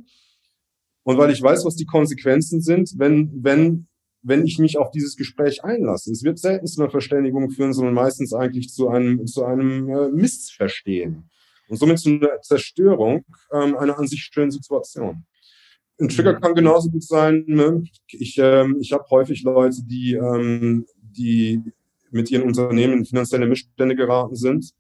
und 1.05 1.19
weil 1.19 1.31
ich 1.31 1.42
weiß, 1.42 1.64
was 1.64 1.77
die 1.77 1.87
Konsequenzen 1.87 2.61
sind, 2.61 2.95
wenn, 2.97 3.31
wenn, 3.42 3.88
wenn 4.23 4.45
ich 4.45 4.59
mich 4.59 4.79
auf 4.79 4.90
dieses 4.90 5.16
Gespräch 5.16 5.64
einlasse. 5.64 6.11
Es 6.11 6.25
wird 6.25 6.38
selten 6.38 6.66
zu 6.66 6.81
einer 6.81 6.90
Verständigung 6.90 7.51
führen, 7.51 7.73
sondern 7.73 7.95
meistens 7.95 8.33
eigentlich 8.33 8.71
zu 8.71 8.88
einem, 8.88 9.27
zu 9.27 9.45
einem 9.45 9.88
äh, 9.88 10.09
Missverstehen 10.09 11.31
und 11.68 11.76
somit 11.76 11.98
zu 11.98 12.11
einer 12.11 12.40
Zerstörung 12.42 13.24
ähm, 13.52 13.76
einer 13.76 13.98
an 13.98 14.07
sich 14.07 14.20
schönen 14.33 14.50
Situation. 14.50 15.24
Ein 15.98 16.09
Trigger 16.09 16.35
mhm. 16.35 16.40
kann 16.40 16.55
genauso 16.55 16.90
gut 16.90 17.05
sein. 17.05 17.44
Ne? 17.46 17.85
Ich, 18.09 18.37
ähm, 18.38 18.76
ich 18.81 18.92
habe 18.92 19.05
häufig 19.11 19.42
Leute, 19.42 19.79
die, 19.85 20.14
ähm, 20.14 20.87
die 21.00 21.62
mit 22.11 22.31
ihren 22.31 22.44
Unternehmen 22.44 22.98
in 22.98 23.05
finanzielle 23.05 23.46
Missstände 23.46 23.96
geraten 23.96 24.37
sind. 24.37 24.72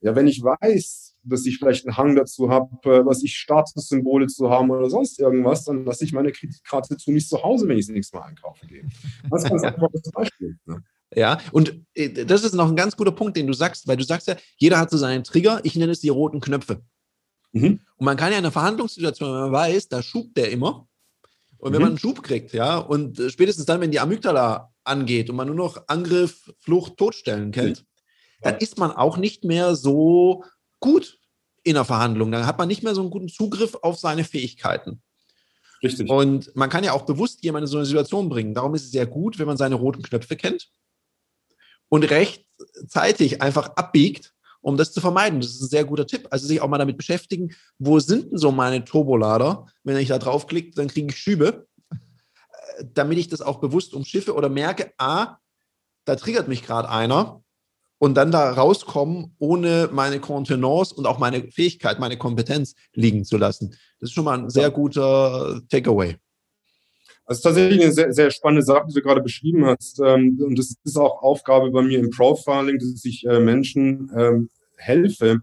Ja, 0.00 0.16
wenn 0.16 0.26
ich 0.26 0.42
weiß, 0.42 1.16
dass 1.24 1.46
ich 1.46 1.58
vielleicht 1.58 1.86
einen 1.86 1.96
Hang 1.96 2.16
dazu 2.16 2.50
habe, 2.50 2.70
äh, 2.90 3.06
was 3.06 3.22
ich 3.22 3.36
Statussymbole 3.36 4.26
zu 4.26 4.50
haben 4.50 4.70
oder 4.70 4.90
sonst 4.90 5.20
irgendwas, 5.20 5.64
dann 5.64 5.84
lasse 5.84 6.04
ich 6.04 6.12
meine 6.12 6.32
Kreditkarte 6.32 6.96
zu 6.96 7.12
nicht 7.12 7.28
zu 7.28 7.42
Hause, 7.42 7.68
wenn 7.68 7.78
ich 7.78 7.86
das 7.86 7.94
nächste 7.94 8.16
Mal 8.16 8.24
einkaufen 8.24 8.68
gehe. 8.68 8.84
Das 9.30 9.44
ist 9.44 9.50
ganz 9.50 9.62
einfaches 9.62 10.10
Beispiel. 10.12 10.58
Ne? 10.66 10.82
Ja, 11.14 11.38
und 11.52 11.74
äh, 11.94 12.24
das 12.24 12.44
ist 12.44 12.54
noch 12.54 12.68
ein 12.68 12.76
ganz 12.76 12.96
guter 12.96 13.12
Punkt, 13.12 13.36
den 13.36 13.46
du 13.46 13.52
sagst, 13.52 13.86
weil 13.86 13.96
du 13.96 14.04
sagst 14.04 14.28
ja, 14.28 14.36
jeder 14.56 14.78
hat 14.78 14.90
so 14.90 14.96
seinen 14.96 15.24
Trigger, 15.24 15.60
ich 15.62 15.76
nenne 15.76 15.92
es 15.92 16.00
die 16.00 16.08
roten 16.08 16.40
Knöpfe. 16.40 16.82
Mhm. 17.52 17.80
Und 17.96 18.04
man 18.04 18.16
kann 18.16 18.32
ja 18.32 18.38
in 18.38 18.44
einer 18.44 18.52
Verhandlungssituation, 18.52 19.30
wenn 19.30 19.40
man 19.40 19.52
weiß, 19.52 19.88
da 19.88 20.02
schubt 20.02 20.36
der 20.36 20.50
immer. 20.50 20.88
Und 21.58 21.72
wenn 21.72 21.78
mhm. 21.78 21.82
man 21.82 21.90
einen 21.92 21.98
Schub 21.98 22.22
kriegt, 22.22 22.52
ja, 22.52 22.78
und 22.78 23.18
äh, 23.18 23.30
spätestens 23.30 23.66
dann, 23.66 23.80
wenn 23.80 23.90
die 23.90 24.00
Amygdala 24.00 24.72
angeht 24.84 25.30
und 25.30 25.36
man 25.36 25.46
nur 25.46 25.56
noch 25.56 25.84
Angriff, 25.86 26.52
Flucht, 26.58 26.96
Todstellen 26.96 27.52
kennt, 27.52 27.80
mhm. 27.80 27.86
dann 28.42 28.56
ist 28.56 28.78
man 28.78 28.90
auch 28.90 29.18
nicht 29.18 29.44
mehr 29.44 29.76
so 29.76 30.44
gut 30.80 31.18
in 31.62 31.74
der 31.74 31.84
Verhandlung. 31.84 32.32
Dann 32.32 32.46
hat 32.46 32.58
man 32.58 32.68
nicht 32.68 32.82
mehr 32.82 32.94
so 32.94 33.02
einen 33.02 33.10
guten 33.10 33.28
Zugriff 33.28 33.76
auf 33.82 33.98
seine 33.98 34.24
Fähigkeiten. 34.24 35.02
Richtig. 35.82 36.08
Und 36.08 36.54
man 36.56 36.70
kann 36.70 36.84
ja 36.84 36.92
auch 36.92 37.02
bewusst 37.02 37.44
jemanden 37.44 37.66
in 37.66 37.70
so 37.70 37.76
eine 37.76 37.86
Situation 37.86 38.28
bringen. 38.28 38.54
Darum 38.54 38.74
ist 38.74 38.84
es 38.84 38.92
sehr 38.92 39.06
gut, 39.06 39.38
wenn 39.38 39.46
man 39.46 39.56
seine 39.56 39.74
roten 39.74 40.02
Knöpfe 40.02 40.36
kennt 40.36 40.68
und 41.92 42.04
rechtzeitig 42.04 43.42
einfach 43.42 43.76
abbiegt, 43.76 44.32
um 44.62 44.78
das 44.78 44.94
zu 44.94 45.02
vermeiden. 45.02 45.40
Das 45.42 45.50
ist 45.50 45.60
ein 45.60 45.68
sehr 45.68 45.84
guter 45.84 46.06
Tipp. 46.06 46.26
Also 46.30 46.46
sich 46.46 46.62
auch 46.62 46.68
mal 46.68 46.78
damit 46.78 46.96
beschäftigen, 46.96 47.54
wo 47.78 48.00
sind 48.00 48.32
denn 48.32 48.38
so 48.38 48.50
meine 48.50 48.82
Turbolader? 48.82 49.66
Wenn 49.84 49.98
ich 49.98 50.08
da 50.08 50.18
draufklicke, 50.18 50.70
dann 50.74 50.88
kriege 50.88 51.08
ich 51.08 51.18
Schübe, 51.18 51.66
äh, 51.90 52.84
damit 52.94 53.18
ich 53.18 53.28
das 53.28 53.42
auch 53.42 53.60
bewusst 53.60 53.92
umschiffe 53.92 54.34
oder 54.34 54.48
merke, 54.48 54.90
ah, 54.96 55.36
da 56.06 56.16
triggert 56.16 56.48
mich 56.48 56.62
gerade 56.62 56.88
einer 56.88 57.42
und 57.98 58.14
dann 58.14 58.30
da 58.30 58.52
rauskommen, 58.52 59.36
ohne 59.38 59.90
meine 59.92 60.18
Kontenance 60.18 60.94
und 60.94 61.06
auch 61.06 61.18
meine 61.18 61.50
Fähigkeit, 61.50 62.00
meine 62.00 62.16
Kompetenz 62.16 62.74
liegen 62.94 63.26
zu 63.26 63.36
lassen. 63.36 63.76
Das 64.00 64.08
ist 64.08 64.14
schon 64.14 64.24
mal 64.24 64.38
ein 64.38 64.48
sehr 64.48 64.70
guter 64.70 65.60
Takeaway. 65.68 66.16
Das 67.26 67.38
ist 67.38 67.42
tatsächlich 67.42 67.82
eine 67.82 67.92
sehr, 67.92 68.12
sehr 68.12 68.30
spannende 68.30 68.64
Sache, 68.64 68.86
die 68.88 68.94
du 68.94 69.02
gerade 69.02 69.22
beschrieben 69.22 69.64
hast. 69.64 70.00
Ähm, 70.00 70.38
und 70.42 70.58
das 70.58 70.74
ist 70.84 70.96
auch 70.96 71.22
Aufgabe 71.22 71.70
bei 71.70 71.82
mir 71.82 71.98
im 71.98 72.10
Profiling, 72.10 72.78
dass 72.78 73.04
ich 73.04 73.24
äh, 73.26 73.38
Menschen 73.38 74.10
ähm, 74.16 74.50
helfe, 74.76 75.40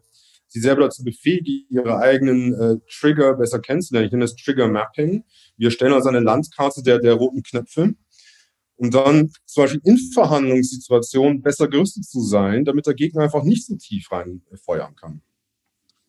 sie 0.47 0.59
selber 0.59 0.81
dazu 0.81 1.03
befähige, 1.03 1.63
ihre 1.69 1.97
eigenen 1.97 2.53
äh, 2.53 2.75
Trigger 2.89 3.35
besser 3.35 3.59
kennenzulernen. 3.59 4.07
Ich 4.07 4.11
nenne 4.11 4.25
das 4.25 4.35
Trigger 4.35 4.67
Mapping. 4.67 5.23
Wir 5.57 5.71
stellen 5.71 5.93
also 5.93 6.09
eine 6.09 6.19
Landkarte 6.19 6.83
der, 6.83 6.99
der 6.99 7.13
roten 7.13 7.43
Knöpfe 7.43 7.95
um 8.79 8.91
dann 8.91 9.31
zum 9.45 9.63
Beispiel 9.63 9.81
in 9.83 9.97
Verhandlungssituationen 10.13 11.41
besser 11.41 11.67
gerüstet 11.67 12.05
zu 12.05 12.21
sein, 12.21 12.63
damit 12.63 12.87
der 12.87 12.93
Gegner 12.93 13.23
einfach 13.23 13.43
nicht 13.43 13.65
so 13.65 13.75
tief 13.75 14.09
reinfeuern 14.11 14.95
kann. 14.95 15.21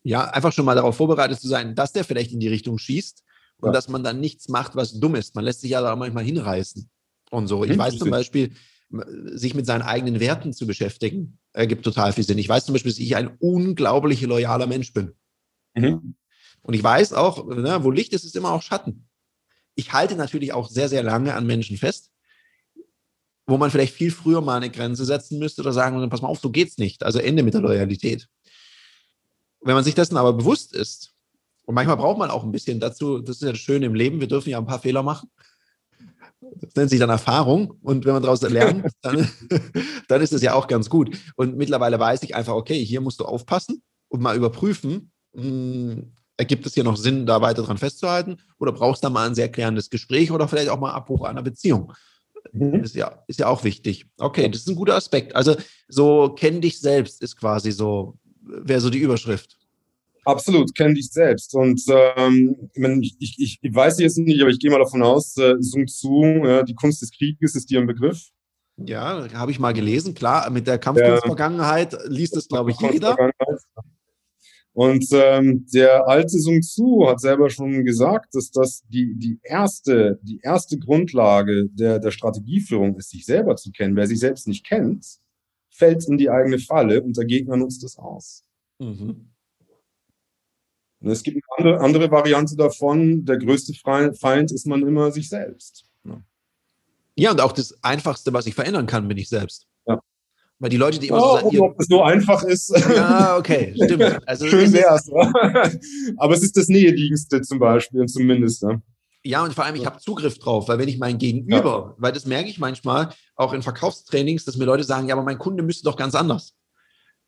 Ja, 0.03 0.23
einfach 0.29 0.53
schon 0.53 0.65
mal 0.65 0.75
darauf 0.75 0.95
vorbereitet 0.95 1.39
zu 1.39 1.47
sein, 1.47 1.75
dass 1.75 1.91
der 1.91 2.05
vielleicht 2.05 2.31
in 2.31 2.39
die 2.39 2.47
Richtung 2.47 2.77
schießt 2.77 3.23
und 3.61 3.69
ja. 3.69 3.71
dass 3.71 3.87
man 3.87 4.03
dann 4.03 4.19
nichts 4.19 4.49
macht, 4.49 4.75
was 4.75 4.99
dumm 4.99 5.15
ist. 5.15 5.35
Man 5.35 5.45
lässt 5.45 5.61
sich 5.61 5.71
ja 5.71 5.81
da 5.81 5.95
manchmal 5.95 6.23
hinreißen 6.23 6.89
und 7.29 7.47
so. 7.47 7.63
Ich 7.63 7.77
weiß 7.77 7.97
zum 7.97 8.09
Beispiel, 8.09 8.53
sich 9.33 9.53
mit 9.53 9.65
seinen 9.65 9.83
eigenen 9.83 10.19
Werten 10.19 10.51
zu 10.51 10.67
beschäftigen, 10.67 11.39
ergibt 11.53 11.85
total 11.85 12.11
viel 12.11 12.25
Sinn. 12.25 12.37
Ich 12.37 12.49
weiß 12.49 12.65
zum 12.65 12.73
Beispiel, 12.73 12.91
dass 12.91 12.99
ich 12.99 13.15
ein 13.15 13.37
unglaublich 13.39 14.21
loyaler 14.21 14.67
Mensch 14.67 14.91
bin. 14.91 15.13
Mhm. 15.75 16.15
Und 16.61 16.73
ich 16.73 16.83
weiß 16.83 17.13
auch, 17.13 17.47
ne, 17.47 17.83
wo 17.83 17.91
Licht 17.91 18.13
ist, 18.13 18.25
ist 18.25 18.35
immer 18.35 18.51
auch 18.51 18.61
Schatten. 18.61 19.07
Ich 19.75 19.93
halte 19.93 20.15
natürlich 20.15 20.51
auch 20.51 20.69
sehr, 20.69 20.89
sehr 20.89 21.03
lange 21.03 21.33
an 21.33 21.45
Menschen 21.45 21.77
fest 21.77 22.11
wo 23.51 23.57
man 23.57 23.69
vielleicht 23.69 23.93
viel 23.93 24.11
früher 24.11 24.41
mal 24.41 24.57
eine 24.57 24.69
Grenze 24.69 25.05
setzen 25.05 25.39
müsste 25.39 25.61
oder 25.61 25.73
sagen, 25.73 26.09
pass 26.09 26.21
mal 26.21 26.27
auf, 26.27 26.39
so 26.39 26.49
geht's 26.49 26.77
nicht. 26.77 27.03
Also 27.03 27.19
Ende 27.19 27.43
mit 27.43 27.53
der 27.53 27.61
Loyalität. 27.61 28.27
Wenn 29.61 29.75
man 29.75 29.83
sich 29.83 29.93
dessen 29.93 30.17
aber 30.17 30.33
bewusst 30.33 30.73
ist, 30.73 31.13
und 31.65 31.75
manchmal 31.75 31.97
braucht 31.97 32.17
man 32.17 32.31
auch 32.31 32.43
ein 32.43 32.51
bisschen 32.51 32.79
dazu, 32.79 33.19
das 33.19 33.37
ist 33.37 33.43
ja 33.43 33.51
das 33.51 33.59
Schöne 33.59 33.85
im 33.85 33.95
Leben, 33.95 34.19
wir 34.19 34.27
dürfen 34.27 34.49
ja 34.49 34.57
ein 34.57 34.65
paar 34.65 34.79
Fehler 34.79 35.03
machen. 35.03 35.29
Das 36.59 36.75
nennt 36.75 36.89
sich 36.89 36.99
dann 36.99 37.09
Erfahrung. 37.09 37.77
Und 37.81 38.05
wenn 38.05 38.13
man 38.13 38.23
daraus 38.23 38.41
lernt, 38.41 38.85
dann, 39.01 39.29
dann 40.07 40.21
ist 40.21 40.33
es 40.33 40.41
ja 40.41 40.53
auch 40.53 40.67
ganz 40.67 40.89
gut. 40.89 41.15
Und 41.35 41.55
mittlerweile 41.55 41.99
weiß 41.99 42.23
ich 42.23 42.35
einfach, 42.35 42.53
okay, 42.53 42.83
hier 42.83 43.01
musst 43.01 43.19
du 43.19 43.25
aufpassen 43.25 43.83
und 44.09 44.21
mal 44.21 44.35
überprüfen, 44.35 45.11
mh, 45.33 45.43
hm, 45.43 46.13
ergibt 46.37 46.65
es 46.65 46.73
hier 46.73 46.83
noch 46.83 46.97
Sinn, 46.97 47.27
da 47.27 47.41
weiter 47.41 47.61
dran 47.61 47.77
festzuhalten? 47.77 48.37
Oder 48.57 48.71
brauchst 48.71 49.03
du 49.03 49.07
da 49.07 49.11
mal 49.11 49.27
ein 49.27 49.35
sehr 49.35 49.49
klärendes 49.49 49.91
Gespräch 49.91 50.31
oder 50.31 50.47
vielleicht 50.47 50.69
auch 50.69 50.79
mal 50.79 50.91
Abbruch 50.91 51.23
einer 51.23 51.43
Beziehung? 51.43 51.93
Mhm. 52.51 52.83
Ist, 52.83 52.95
ja, 52.95 53.23
ist 53.27 53.39
ja 53.39 53.47
auch 53.47 53.63
wichtig. 53.63 54.07
Okay, 54.17 54.49
das 54.49 54.61
ist 54.61 54.67
ein 54.67 54.75
guter 54.75 54.95
Aspekt. 54.95 55.35
Also 55.35 55.55
so 55.87 56.29
kenn 56.29 56.59
dich 56.59 56.79
selbst 56.79 57.21
ist 57.21 57.37
quasi 57.37 57.71
so, 57.71 58.17
wäre 58.41 58.81
so 58.81 58.89
die 58.89 58.97
Überschrift. 58.97 59.57
Absolut, 60.23 60.75
kenn 60.75 60.93
dich 60.93 61.11
selbst. 61.11 61.55
Und 61.55 61.81
ähm, 61.87 62.69
ich, 63.01 63.15
ich, 63.19 63.59
ich 63.61 63.73
weiß 63.73 63.99
jetzt 63.99 64.17
nicht, 64.17 64.41
aber 64.41 64.51
ich 64.51 64.59
gehe 64.59 64.69
mal 64.69 64.79
davon 64.79 65.01
aus, 65.01 65.35
äh, 65.37 65.55
Sun 65.59 65.87
Tzu, 65.87 66.23
ja, 66.43 66.63
die 66.63 66.75
Kunst 66.75 67.01
des 67.01 67.11
Krieges 67.11 67.55
ist 67.55 67.69
dir 67.69 67.79
ein 67.79 67.87
Begriff. 67.87 68.29
Ja, 68.77 69.27
habe 69.33 69.51
ich 69.51 69.59
mal 69.59 69.73
gelesen. 69.73 70.13
Klar, 70.13 70.49
mit 70.49 70.67
der 70.67 70.77
Kampfkunstvergangenheit 70.77 71.97
liest 72.07 72.35
es, 72.37 72.47
glaube 72.47 72.71
ich, 72.71 72.79
jeder. 72.79 73.15
Und 74.73 75.05
ähm, 75.11 75.65
der 75.73 76.07
alte 76.07 76.39
Sun 76.39 76.61
Tzu 76.61 77.05
hat 77.07 77.19
selber 77.19 77.49
schon 77.49 77.83
gesagt, 77.83 78.33
dass 78.33 78.51
das 78.51 78.83
die, 78.87 79.15
die, 79.17 79.39
erste, 79.43 80.19
die 80.23 80.39
erste 80.41 80.77
Grundlage 80.77 81.67
der, 81.69 81.99
der 81.99 82.11
Strategieführung 82.11 82.95
ist, 82.95 83.09
sich 83.09 83.25
selber 83.25 83.57
zu 83.57 83.71
kennen. 83.71 83.97
Wer 83.97 84.07
sich 84.07 84.19
selbst 84.19 84.47
nicht 84.47 84.65
kennt, 84.65 85.05
fällt 85.69 86.07
in 86.07 86.17
die 86.17 86.29
eigene 86.29 86.57
Falle 86.57 87.01
und 87.01 87.17
der 87.17 87.25
Gegner 87.25 87.57
nutzt 87.57 87.83
es 87.83 87.97
aus. 87.97 88.43
Mhm. 88.79 89.30
Es 91.03 91.23
gibt 91.23 91.43
eine 91.57 91.79
andere, 91.79 92.11
Variante 92.11 92.55
davon, 92.55 93.25
der 93.25 93.37
größte 93.37 93.73
Feind 93.73 94.51
ist 94.51 94.67
man 94.67 94.85
immer 94.87 95.11
sich 95.11 95.29
selbst. 95.29 95.85
Ja. 96.03 96.21
ja, 97.15 97.31
und 97.31 97.41
auch 97.41 97.53
das 97.53 97.83
Einfachste, 97.83 98.33
was 98.33 98.45
ich 98.45 98.53
verändern 98.53 98.85
kann, 98.85 99.07
bin 99.07 99.17
ich 99.17 99.29
selbst. 99.29 99.67
Weil 100.61 100.69
die 100.69 100.77
Leute, 100.77 100.99
die 100.99 101.07
immer 101.07 101.17
oh, 101.17 101.37
so 101.37 101.49
sagen, 101.49 101.59
ob 101.61 101.79
es 101.79 101.87
so 101.87 102.03
einfach 102.03 102.43
ist. 102.43 102.69
Ja, 102.95 103.35
okay, 103.35 103.73
stimmt. 103.83 104.19
Also 104.27 104.45
Schön 104.45 104.71
wär's. 104.71 105.09
Aber 106.17 106.35
es 106.35 106.43
ist 106.43 106.55
das 106.55 106.67
Näheliegendste 106.67 107.41
zum 107.41 107.57
Beispiel, 107.57 108.05
zumindest. 108.05 108.61
Ja. 108.61 108.79
Ja, 109.23 109.43
und 109.43 109.55
vor 109.55 109.65
allem, 109.65 109.75
ich 109.75 109.87
habe 109.87 109.97
Zugriff 109.97 110.37
drauf, 110.37 110.67
weil 110.67 110.77
wenn 110.77 110.87
ich 110.87 110.99
mein 110.99 111.17
Gegenüber, 111.17 111.89
ja. 111.89 111.95
weil 111.97 112.11
das 112.11 112.25
merke 112.25 112.49
ich 112.49 112.59
manchmal 112.59 113.09
auch 113.35 113.53
in 113.53 113.63
Verkaufstrainings, 113.63 114.45
dass 114.45 114.57
mir 114.57 114.65
Leute 114.65 114.83
sagen, 114.83 115.07
ja, 115.07 115.15
aber 115.15 115.23
mein 115.23 115.39
Kunde 115.39 115.63
müsste 115.63 115.83
doch 115.83 115.95
ganz 115.95 116.13
anders. 116.13 116.55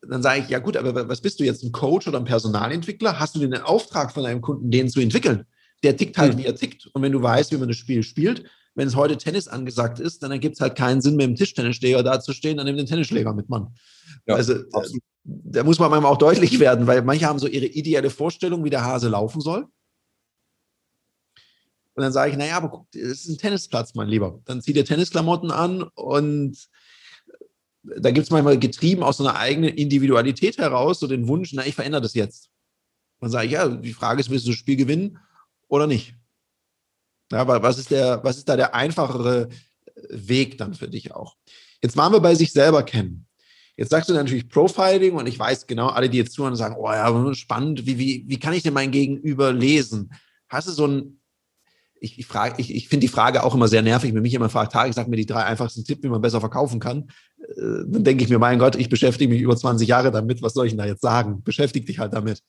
Dann 0.08 0.22
sage 0.22 0.42
ich, 0.42 0.48
ja 0.48 0.58
gut, 0.58 0.76
aber 0.76 1.08
was 1.08 1.20
bist 1.20 1.40
du 1.40 1.44
jetzt, 1.44 1.62
ein 1.62 1.72
Coach 1.72 2.06
oder 2.08 2.18
ein 2.18 2.24
Personalentwickler? 2.24 3.18
Hast 3.18 3.34
du 3.34 3.40
den 3.40 3.54
Auftrag 3.54 4.12
von 4.12 4.24
deinem 4.24 4.40
Kunden, 4.40 4.70
den 4.70 4.88
zu 4.88 5.00
entwickeln? 5.00 5.46
Der 5.82 5.96
tickt 5.96 6.16
halt, 6.18 6.34
mhm. 6.34 6.38
wie 6.38 6.46
er 6.46 6.54
tickt. 6.54 6.86
Und 6.92 7.02
wenn 7.02 7.12
du 7.12 7.22
weißt, 7.22 7.52
wie 7.52 7.56
man 7.56 7.68
das 7.68 7.76
Spiel 7.76 8.02
spielt, 8.02 8.44
wenn 8.74 8.88
es 8.88 8.96
heute 8.96 9.16
Tennis 9.16 9.48
angesagt 9.48 10.00
ist, 10.00 10.22
dann 10.22 10.30
ergibt 10.30 10.56
es 10.56 10.60
halt 10.60 10.76
keinen 10.76 11.00
Sinn, 11.00 11.16
mit 11.16 11.26
dem 11.26 11.36
Tischtennisschläger 11.36 12.02
dazustehen, 12.02 12.56
dann 12.56 12.66
nimm 12.66 12.76
den 12.76 12.86
Tennisschläger 12.86 13.32
mit, 13.32 13.48
Mann. 13.48 13.74
Ja, 14.26 14.34
also 14.34 14.54
absolut. 14.72 15.02
da 15.22 15.62
muss 15.62 15.78
man 15.78 15.90
manchmal 15.90 16.12
auch 16.12 16.18
deutlich 16.18 16.58
werden, 16.58 16.86
weil 16.86 17.02
manche 17.02 17.26
haben 17.26 17.38
so 17.38 17.46
ihre 17.46 17.66
ideelle 17.66 18.10
Vorstellung, 18.10 18.64
wie 18.64 18.70
der 18.70 18.84
Hase 18.84 19.08
laufen 19.08 19.40
soll. 19.40 19.66
Und 21.96 22.02
dann 22.02 22.12
sage 22.12 22.32
ich, 22.32 22.36
naja, 22.36 22.56
aber 22.56 22.70
guck, 22.70 22.86
es 22.94 23.24
ist 23.24 23.28
ein 23.28 23.38
Tennisplatz, 23.38 23.94
mein 23.94 24.08
Lieber. 24.08 24.40
Dann 24.46 24.60
zieh 24.60 24.72
dir 24.72 24.84
Tennisklamotten 24.84 25.52
an 25.52 25.84
und 25.94 26.68
da 27.84 28.10
gibt 28.10 28.24
es 28.24 28.30
manchmal 28.30 28.58
getrieben 28.58 29.02
aus 29.02 29.18
so 29.18 29.26
einer 29.26 29.38
eigenen 29.38 29.74
Individualität 29.74 30.58
heraus, 30.58 31.00
so 31.00 31.06
den 31.06 31.28
Wunsch, 31.28 31.52
na, 31.52 31.66
ich 31.66 31.74
verändere 31.74 32.02
das 32.02 32.14
jetzt. 32.14 32.50
Dann 33.20 33.30
sage 33.30 33.46
ich, 33.46 33.52
ja, 33.52 33.68
die 33.68 33.92
Frage 33.92 34.20
ist, 34.20 34.30
willst 34.30 34.46
du 34.46 34.50
das 34.50 34.58
Spiel 34.58 34.76
gewinnen 34.76 35.18
oder 35.68 35.86
nicht? 35.86 36.14
Ja, 37.30 37.38
aber 37.38 37.62
was 37.62 37.78
ist, 37.78 37.90
der, 37.90 38.22
was 38.22 38.38
ist 38.38 38.48
da 38.48 38.56
der 38.56 38.74
einfachere 38.74 39.48
Weg 40.08 40.58
dann 40.58 40.74
für 40.74 40.88
dich 40.88 41.12
auch? 41.14 41.36
Jetzt 41.82 41.96
waren 41.96 42.12
wir 42.12 42.20
bei 42.20 42.34
sich 42.34 42.52
selber 42.52 42.82
kennen. 42.82 43.26
Jetzt 43.76 43.90
sagst 43.90 44.08
du 44.08 44.14
natürlich 44.14 44.48
Profiling 44.48 45.16
und 45.16 45.26
ich 45.26 45.38
weiß 45.38 45.66
genau, 45.66 45.88
alle, 45.88 46.08
die 46.08 46.18
jetzt 46.18 46.32
zuhören, 46.32 46.54
sagen, 46.54 46.76
oh 46.78 46.90
ja, 46.90 47.34
spannend, 47.34 47.86
wie, 47.86 47.98
wie, 47.98 48.24
wie 48.28 48.38
kann 48.38 48.52
ich 48.52 48.62
denn 48.62 48.74
mein 48.74 48.92
Gegenüber 48.92 49.52
lesen? 49.52 50.12
Hast 50.48 50.68
du 50.68 50.72
so 50.72 50.86
ein, 50.86 51.20
ich, 51.98 52.18
ich, 52.18 52.28
ich, 52.58 52.74
ich 52.74 52.88
finde 52.88 53.06
die 53.06 53.12
Frage 53.12 53.42
auch 53.42 53.54
immer 53.54 53.66
sehr 53.66 53.82
nervig, 53.82 54.14
wenn 54.14 54.22
mich 54.22 54.32
jemand 54.32 54.52
fragt, 54.52 54.74
ich 54.88 54.94
sag 54.94 55.08
mir 55.08 55.16
die 55.16 55.26
drei 55.26 55.44
einfachsten 55.44 55.84
Tipps, 55.84 56.02
wie 56.02 56.08
man 56.08 56.20
besser 56.20 56.40
verkaufen 56.40 56.78
kann. 56.78 57.10
Äh, 57.48 57.84
dann 57.86 58.04
denke 58.04 58.24
ich 58.24 58.30
mir, 58.30 58.38
mein 58.38 58.58
Gott, 58.58 58.76
ich 58.76 58.88
beschäftige 58.88 59.32
mich 59.32 59.42
über 59.42 59.56
20 59.56 59.86
Jahre 59.88 60.10
damit, 60.10 60.42
was 60.42 60.54
soll 60.54 60.66
ich 60.66 60.72
denn 60.72 60.78
da 60.78 60.86
jetzt 60.86 61.02
sagen? 61.02 61.42
Beschäftige 61.42 61.86
dich 61.86 61.98
halt 61.98 62.12
damit. 62.12 62.42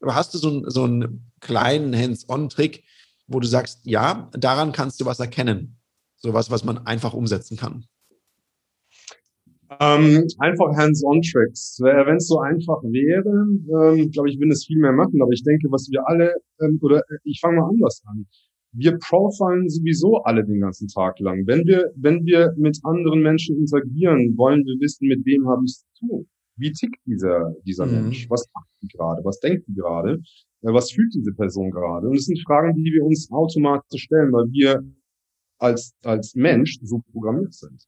Aber 0.00 0.14
hast 0.14 0.34
du 0.34 0.38
so, 0.38 0.68
so 0.68 0.84
einen 0.84 1.32
kleinen 1.40 1.96
Hands-on-Trick, 1.96 2.84
wo 3.26 3.40
du 3.40 3.46
sagst, 3.46 3.80
ja, 3.84 4.30
daran 4.32 4.72
kannst 4.72 5.00
du 5.00 5.06
was 5.06 5.20
erkennen. 5.20 5.78
Sowas, 6.16 6.50
was 6.50 6.64
man 6.64 6.86
einfach 6.86 7.14
umsetzen 7.14 7.56
kann. 7.56 7.86
Ähm, 9.80 10.26
einfach 10.38 10.76
Hands-on-Tricks. 10.76 11.78
Wenn 11.80 12.16
es 12.16 12.28
so 12.28 12.38
einfach 12.38 12.82
wäre, 12.82 13.98
ähm, 13.98 14.10
glaube 14.10 14.30
ich, 14.30 14.38
würden 14.38 14.52
es 14.52 14.66
viel 14.66 14.78
mehr 14.78 14.92
machen. 14.92 15.20
Aber 15.22 15.32
ich 15.32 15.42
denke, 15.42 15.68
was 15.70 15.88
wir 15.90 16.06
alle, 16.06 16.34
ähm, 16.60 16.78
oder 16.82 16.98
äh, 16.98 17.18
ich 17.24 17.40
fange 17.40 17.60
mal 17.60 17.68
anders 17.68 18.02
an. 18.06 18.26
Wir 18.76 18.98
profilen 18.98 19.68
sowieso 19.68 20.22
alle 20.24 20.44
den 20.44 20.60
ganzen 20.60 20.88
Tag 20.88 21.18
lang. 21.20 21.46
Wenn 21.46 21.64
wir, 21.64 21.92
wenn 21.96 22.24
wir 22.24 22.52
mit 22.56 22.78
anderen 22.82 23.22
Menschen 23.22 23.56
interagieren, 23.56 24.36
wollen 24.36 24.64
wir 24.64 24.80
wissen, 24.80 25.06
mit 25.08 25.24
wem 25.24 25.48
habe 25.48 25.62
ich 25.64 25.72
es 25.72 25.84
zu 25.94 26.06
tun. 26.06 26.26
Wie 26.56 26.72
tickt 26.72 27.00
dieser, 27.06 27.54
dieser 27.64 27.86
mhm. 27.86 27.92
Mensch? 27.92 28.28
Was 28.30 28.48
macht 28.54 28.68
die 28.82 28.88
gerade? 28.88 29.24
Was 29.24 29.40
denkt 29.40 29.66
die 29.68 29.74
gerade? 29.74 30.20
Äh, 30.62 30.72
was 30.72 30.90
fühlt 30.90 31.12
diese 31.14 31.32
Person 31.32 31.70
gerade? 31.70 32.08
Und 32.08 32.16
es 32.16 32.26
sind 32.26 32.40
Fragen, 32.46 32.74
die 32.74 32.92
wir 32.92 33.04
uns 33.04 33.30
automatisch 33.30 34.02
stellen, 34.02 34.32
weil 34.32 34.50
wir 34.50 34.82
als, 35.58 35.94
als 36.02 36.34
Mensch 36.34 36.78
so 36.82 37.00
programmiert 37.12 37.54
sind. 37.54 37.84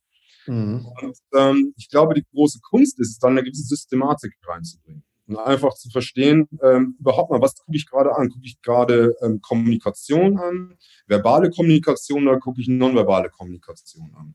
Mhm. 0.47 0.87
Und 1.03 1.19
ähm, 1.35 1.75
ich 1.77 1.89
glaube, 1.89 2.15
die 2.15 2.25
große 2.33 2.61
Kunst 2.63 2.99
ist 3.01 3.11
es 3.11 3.19
dann, 3.19 3.33
eine 3.33 3.43
gewisse 3.43 3.65
Systematik 3.65 4.33
reinzubringen. 4.47 5.05
Und 5.29 5.39
einfach 5.39 5.75
zu 5.75 5.91
verstehen, 5.91 6.49
ähm, 6.63 6.97
überhaupt 7.01 7.31
mal, 7.31 7.41
was 7.41 7.57
gucke 7.57 7.77
ich 7.77 7.89
gerade 7.89 8.15
an? 8.15 8.29
Gucke 8.29 8.47
ich 8.47 8.63
gerade 8.63 9.17
ähm, 9.23 9.41
Kommunikation 9.41 10.39
an, 10.39 10.79
verbale 11.07 11.51
Kommunikation 11.51 12.29
oder 12.29 12.39
gucke 12.39 12.61
ich 12.61 12.69
nonverbale 12.69 13.29
Kommunikation 13.31 14.15
an? 14.15 14.35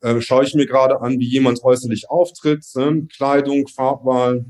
Äh, 0.00 0.20
schaue 0.20 0.44
ich 0.44 0.54
mir 0.54 0.66
gerade 0.66 1.00
an, 1.00 1.18
wie 1.18 1.28
jemand 1.28 1.62
äußerlich 1.64 2.08
auftritt, 2.08 2.64
äh, 2.76 3.02
Kleidung, 3.02 3.66
Farbwahl. 3.66 4.44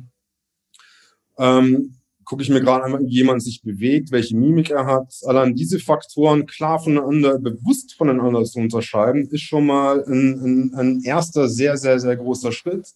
Ähm, 1.38 1.96
gucke 2.24 2.42
ich 2.42 2.48
mir 2.48 2.60
gerade 2.60 2.84
einmal, 2.84 3.00
wie 3.00 3.12
jemand 3.12 3.42
sich 3.42 3.62
bewegt, 3.62 4.10
welche 4.12 4.36
Mimik 4.36 4.70
er 4.70 4.86
hat. 4.86 5.14
Allein 5.24 5.54
diese 5.54 5.78
Faktoren 5.78 6.46
klar 6.46 6.78
voneinander, 6.78 7.38
bewusst 7.38 7.94
voneinander 7.94 8.44
zu 8.44 8.58
unterscheiden, 8.58 9.28
ist 9.30 9.42
schon 9.42 9.66
mal 9.66 10.04
ein, 10.04 10.40
ein, 10.40 10.74
ein 10.74 11.02
erster 11.02 11.48
sehr, 11.48 11.76
sehr, 11.76 11.98
sehr 12.00 12.16
großer 12.16 12.52
Schritt, 12.52 12.88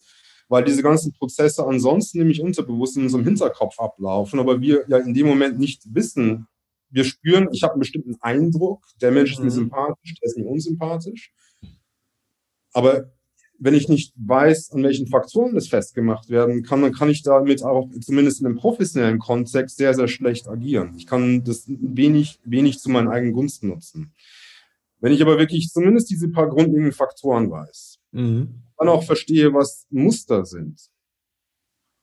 weil 0.49 0.63
diese 0.63 0.83
ganzen 0.83 1.13
Prozesse 1.13 1.65
ansonsten 1.65 2.19
nämlich 2.19 2.41
unterbewusst 2.41 2.97
in 2.97 3.03
unserem 3.03 3.25
Hinterkopf 3.25 3.79
ablaufen, 3.79 4.39
aber 4.39 4.61
wir 4.61 4.85
ja 4.87 4.97
in 4.97 5.13
dem 5.13 5.27
Moment 5.27 5.59
nicht 5.59 5.83
wissen, 5.93 6.47
wir 6.89 7.03
spüren, 7.03 7.49
ich 7.51 7.63
habe 7.63 7.73
einen 7.73 7.81
bestimmten 7.81 8.15
Eindruck, 8.21 8.85
der 9.01 9.11
Mensch 9.11 9.33
ist 9.33 9.39
mir 9.39 9.45
mhm. 9.45 9.51
sympathisch, 9.51 10.15
der 10.15 10.27
ist 10.27 10.37
mir 10.37 10.45
unsympathisch. 10.45 11.33
Aber 12.73 13.11
wenn 13.59 13.73
ich 13.73 13.89
nicht 13.89 14.13
weiß, 14.15 14.71
an 14.71 14.83
welchen 14.83 15.07
Faktoren 15.07 15.55
das 15.55 15.67
festgemacht 15.67 16.29
werden 16.29 16.63
kann, 16.63 16.81
dann 16.81 16.93
kann 16.93 17.09
ich 17.09 17.23
damit 17.23 17.63
auch 17.63 17.89
zumindest 18.01 18.39
in 18.39 18.45
einem 18.45 18.57
professionellen 18.57 19.19
Kontext 19.19 19.77
sehr, 19.77 19.93
sehr 19.93 20.07
schlecht 20.07 20.47
agieren. 20.47 20.93
Ich 20.95 21.07
kann 21.07 21.43
das 21.43 21.63
wenig, 21.67 22.39
wenig 22.43 22.79
zu 22.79 22.89
meinen 22.89 23.07
eigenen 23.07 23.33
Gunsten 23.33 23.69
nutzen. 23.69 24.13
Wenn 24.99 25.11
ich 25.11 25.21
aber 25.21 25.37
wirklich 25.37 25.69
zumindest 25.69 26.09
diese 26.09 26.29
paar 26.29 26.49
grundlegenden 26.49 26.93
Faktoren 26.93 27.49
weiß, 27.49 27.99
mhm. 28.11 28.61
Dann 28.77 28.89
auch 28.89 29.03
verstehe, 29.03 29.53
was 29.53 29.85
Muster 29.89 30.45
sind. 30.45 30.79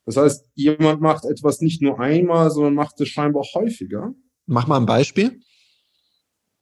Das 0.06 0.16
heißt, 0.16 0.50
jemand 0.54 1.00
macht 1.00 1.24
etwas 1.24 1.60
nicht 1.60 1.80
nur 1.80 1.98
einmal, 1.98 2.50
sondern 2.50 2.74
macht 2.74 3.00
es 3.00 3.08
scheinbar 3.08 3.44
häufiger. 3.54 4.14
Mach 4.46 4.66
mal 4.66 4.78
ein 4.78 4.87
Beispiel. 4.87 5.40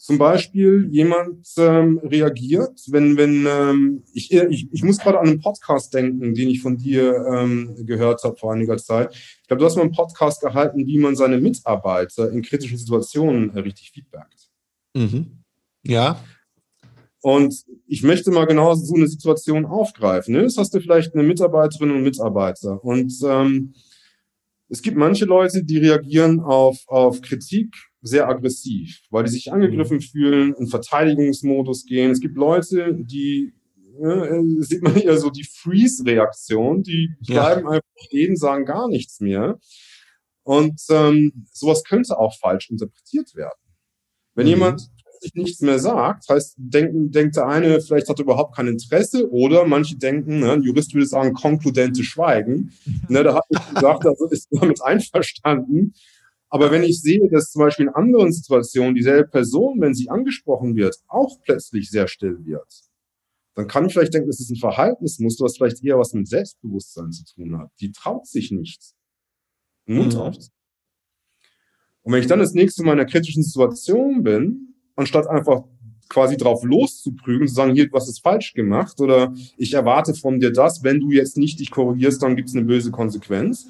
Zum 0.03 0.19
Beispiel 0.19 0.89
jemand 0.91 1.47
ähm, 1.59 2.01
reagiert, 2.03 2.81
wenn, 2.89 3.17
wenn 3.17 3.47
ähm, 3.47 4.03
ich, 4.13 4.33
ich, 4.33 4.69
ich 4.73 4.83
muss 4.83 4.99
gerade 4.99 5.21
an 5.21 5.29
einen 5.29 5.41
Podcast 5.41 5.95
denken, 5.95 6.35
den 6.35 6.49
ich 6.49 6.61
von 6.61 6.77
dir 6.77 7.25
ähm, 7.33 7.77
gehört 7.87 8.25
habe 8.25 8.37
vor 8.37 8.53
einiger 8.53 8.79
Zeit. 8.79 9.15
Ich 9.15 9.47
glaube, 9.47 9.61
du 9.61 9.67
hast 9.67 9.77
mal 9.77 9.83
einen 9.83 9.93
Podcast 9.93 10.41
gehalten, 10.41 10.87
wie 10.87 10.99
man 10.99 11.15
seine 11.15 11.39
Mitarbeiter 11.39 12.33
in 12.33 12.43
kritischen 12.43 12.79
Situationen 12.79 13.55
äh, 13.55 13.61
richtig 13.61 13.93
feedbackt. 13.93 14.51
Mhm. 14.95 15.45
Ja. 15.85 16.21
Und 17.23 17.55
ich 17.87 18.03
möchte 18.03 18.33
mal 18.33 18.47
genau 18.47 18.75
so 18.75 18.95
eine 18.97 19.07
Situation 19.07 19.65
aufgreifen. 19.65 20.35
Ne? 20.35 20.43
Das 20.43 20.57
hast 20.57 20.75
du 20.75 20.81
vielleicht 20.81 21.15
eine 21.15 21.23
Mitarbeiterin 21.23 21.93
und 21.93 22.03
Mitarbeiter. 22.03 22.85
Und 22.85 23.13
ähm, 23.25 23.75
es 24.69 24.83
gibt 24.83 24.97
manche 24.97 25.25
Leute, 25.25 25.63
die 25.63 25.79
reagieren 25.79 26.41
auf, 26.41 26.79
auf 26.89 27.21
Kritik 27.21 27.75
sehr 28.01 28.29
aggressiv, 28.29 29.03
weil 29.11 29.23
die 29.23 29.31
sich 29.31 29.53
angegriffen 29.53 29.99
mhm. 29.99 30.03
fühlen, 30.03 30.55
in 30.55 30.67
Verteidigungsmodus 30.67 31.85
gehen. 31.85 32.11
Es 32.11 32.21
gibt 32.21 32.37
Leute, 32.37 32.93
die 32.99 33.53
äh, 34.03 34.43
sieht 34.59 34.83
man 34.83 34.95
hier 34.97 35.17
so 35.17 35.31
die 35.31 35.45
Freeze-Reaktion, 35.45 36.83
die 36.83 37.11
bleiben 37.25 37.67
ja. 37.67 37.71
einfach 37.71 37.89
stehen, 38.07 38.35
sagen 38.35 38.65
gar 38.65 38.89
nichts 38.89 39.21
mehr. 39.21 39.61
Und 40.43 40.81
ähm, 40.91 41.47
sowas 41.53 41.85
könnte 41.85 42.19
auch 42.19 42.37
falsch 42.41 42.69
interpretiert 42.69 43.37
werden. 43.37 43.61
Wenn 44.35 44.47
mhm. 44.47 44.51
jemand 44.51 44.91
sich 45.23 45.35
nichts 45.35 45.61
mehr 45.61 45.79
sagt, 45.79 46.29
heißt, 46.29 46.55
denken, 46.57 47.11
denkt 47.11 47.37
der 47.37 47.47
eine, 47.47 47.81
vielleicht 47.81 48.09
hat 48.09 48.19
er 48.19 48.25
überhaupt 48.25 48.57
kein 48.57 48.67
Interesse, 48.67 49.31
oder 49.31 49.65
manche 49.65 49.97
denken, 49.97 50.41
ne, 50.41 50.53
ein 50.53 50.63
Jurist 50.63 50.95
würde 50.95 51.07
sagen, 51.07 51.33
konkludente 51.33 52.05
Schweigen. 52.05 52.73
ne, 53.09 53.23
da 53.23 53.35
hat 53.35 53.45
er 53.49 53.75
gesagt, 53.75 54.07
also 54.07 54.29
ist 54.29 54.49
damit 54.51 54.83
einverstanden. 54.83 55.95
Aber 56.49 56.71
wenn 56.71 56.83
ich 56.83 57.01
sehe, 57.01 57.31
dass 57.31 57.51
zum 57.51 57.61
Beispiel 57.61 57.87
in 57.87 57.95
anderen 57.95 58.31
Situationen 58.33 58.95
dieselbe 58.95 59.29
Person, 59.29 59.81
wenn 59.81 59.95
sie 59.95 60.11
angesprochen 60.11 60.77
wird, 60.77 60.97
auch 61.09 61.41
plötzlich 61.43 61.91
sehr 61.91 62.09
still 62.09 62.45
wird, 62.45 62.69
dann 63.55 63.69
kann 63.69 63.87
ich 63.87 63.93
vielleicht 63.93 64.15
denken, 64.15 64.29
das 64.29 64.41
ist 64.41 64.51
ein 64.51 64.57
Verhaltensmuster, 64.57 65.45
was 65.45 65.57
vielleicht 65.57 65.83
eher 65.83 65.99
was 65.99 66.13
mit 66.13 66.29
Selbstbewusstsein 66.29 67.11
zu 67.13 67.25
tun 67.25 67.59
hat. 67.59 67.71
Die 67.81 67.93
traut 67.93 68.27
sich 68.27 68.51
nicht. 68.51 68.93
Mund 69.87 70.15
mhm. 70.15 70.21
auf. 70.21 70.37
Und 72.03 72.13
wenn 72.13 72.21
ich 72.21 72.27
dann 72.27 72.41
das 72.41 72.55
nächste 72.55 72.83
Mal 72.83 72.95
in 72.95 73.01
einer 73.01 73.09
kritischen 73.09 73.43
Situation 73.43 74.23
bin, 74.23 74.72
anstatt 74.97 75.27
einfach 75.27 75.65
quasi 76.09 76.37
drauf 76.37 76.63
loszuprügeln, 76.63 77.49
zu 77.49 77.55
sagen, 77.55 77.75
hier, 77.75 77.89
du 77.89 77.97
es 77.97 78.19
falsch 78.19 78.53
gemacht 78.53 79.01
oder 79.01 79.35
ich 79.57 79.73
erwarte 79.73 80.15
von 80.15 80.41
dir 80.41 80.53
das, 80.53 80.85
wenn 80.85 81.01
du 81.01 81.11
jetzt 81.11 81.39
nicht 81.39 81.59
dich 81.59 81.71
korrigierst, 81.71 82.23
dann 82.23 82.37
gibt 82.37 82.49
es 82.49 82.55
eine 82.55 82.65
böse 82.65 82.91
Konsequenz, 82.91 83.67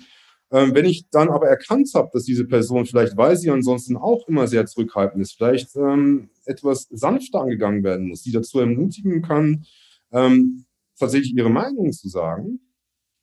ähm, 0.51 0.75
wenn 0.75 0.85
ich 0.85 1.09
dann 1.11 1.31
aber 1.31 1.47
erkannt 1.49 1.91
habe, 1.95 2.11
dass 2.13 2.25
diese 2.25 2.45
Person 2.45 2.85
vielleicht, 2.85 3.17
weil 3.17 3.37
sie 3.37 3.51
ansonsten 3.51 3.97
auch 3.97 4.27
immer 4.29 4.49
sehr 4.49 4.67
zurückhaltend 4.67 5.23
ist, 5.23 5.35
vielleicht 5.35 5.77
ähm, 5.77 6.31
etwas 6.45 6.89
sanfter 6.91 7.41
angegangen 7.41 7.85
werden 7.85 8.09
muss, 8.09 8.23
die 8.23 8.33
dazu 8.33 8.59
ermutigen 8.59 9.23
kann, 9.23 9.65
ähm, 10.11 10.65
tatsächlich 10.99 11.35
ihre 11.35 11.51
Meinung 11.51 11.93
zu 11.93 12.09
sagen, 12.09 12.61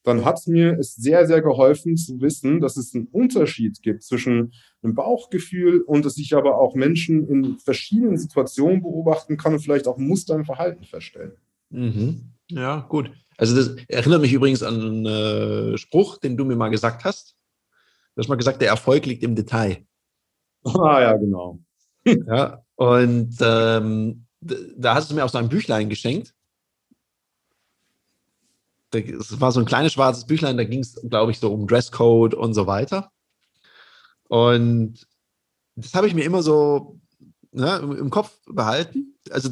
dann 0.04 0.26
hat 0.26 0.48
mir 0.48 0.78
es 0.80 0.96
sehr, 0.96 1.28
sehr 1.28 1.42
geholfen 1.42 1.98
zu 1.98 2.22
wissen, 2.22 2.62
dass 2.62 2.78
es 2.78 2.96
einen 2.96 3.08
Unterschied 3.08 3.82
gibt 3.82 4.04
zwischen 4.04 4.54
einem 4.82 4.96
Bauchgefühl 4.96 5.82
und 5.82 6.06
dass 6.06 6.18
ich 6.18 6.36
aber 6.36 6.58
auch 6.58 6.76
Menschen 6.76 7.28
in 7.28 7.60
verschiedenen 7.60 8.18
Situationen 8.18 8.82
beobachten 8.82 9.38
kann 9.38 9.54
und 9.54 9.60
vielleicht 9.60 9.88
auch 9.88 9.98
Muster 9.98 10.36
im 10.36 10.46
Verhalten 10.46 10.84
feststellen. 10.86 11.34
Mhm. 11.70 12.32
Ja, 12.50 12.86
gut. 12.90 13.12
Also 13.38 13.56
das 13.56 13.76
erinnert 13.88 14.22
mich 14.22 14.34
übrigens 14.34 14.64
an 14.64 14.82
einen 14.82 15.06
äh, 15.06 15.78
Spruch, 15.78 16.18
den 16.18 16.38
du 16.38 16.46
mir 16.46 16.56
mal 16.56 16.70
gesagt 16.70 17.04
hast. 17.06 17.36
Du 18.16 18.22
hast 18.22 18.28
mal 18.28 18.36
gesagt, 18.36 18.62
der 18.62 18.70
Erfolg 18.70 19.06
liegt 19.06 19.24
im 19.24 19.36
Detail. 19.36 19.86
Ah 20.66 21.00
ja, 21.00 21.16
genau. 21.16 21.58
ja, 22.06 22.62
und 22.76 23.34
ähm, 23.40 24.26
da 24.42 24.96
hast 24.96 25.10
du 25.10 25.16
mir 25.16 25.24
auch 25.24 25.30
so 25.30 25.38
ein 25.38 25.48
Büchlein 25.48 25.88
geschenkt. 25.88 26.34
Es 28.94 29.40
war 29.40 29.52
so 29.52 29.60
ein 29.60 29.66
kleines 29.66 29.94
schwarzes 29.94 30.26
Büchlein, 30.26 30.58
da 30.58 30.64
ging 30.64 30.80
es, 30.80 31.00
glaube 31.10 31.32
ich, 31.32 31.40
so 31.40 31.54
um 31.54 31.68
Dresscode 31.68 32.34
und 32.34 32.54
so 32.54 32.66
weiter. 32.68 33.12
Und 34.28 35.08
das 35.76 35.94
habe 35.94 36.08
ich 36.08 36.14
mir 36.14 36.26
immer 36.26 36.44
so 36.44 37.00
ne, 37.52 37.78
im 37.78 38.10
Kopf 38.10 38.38
behalten. 38.46 39.16
Also 39.30 39.50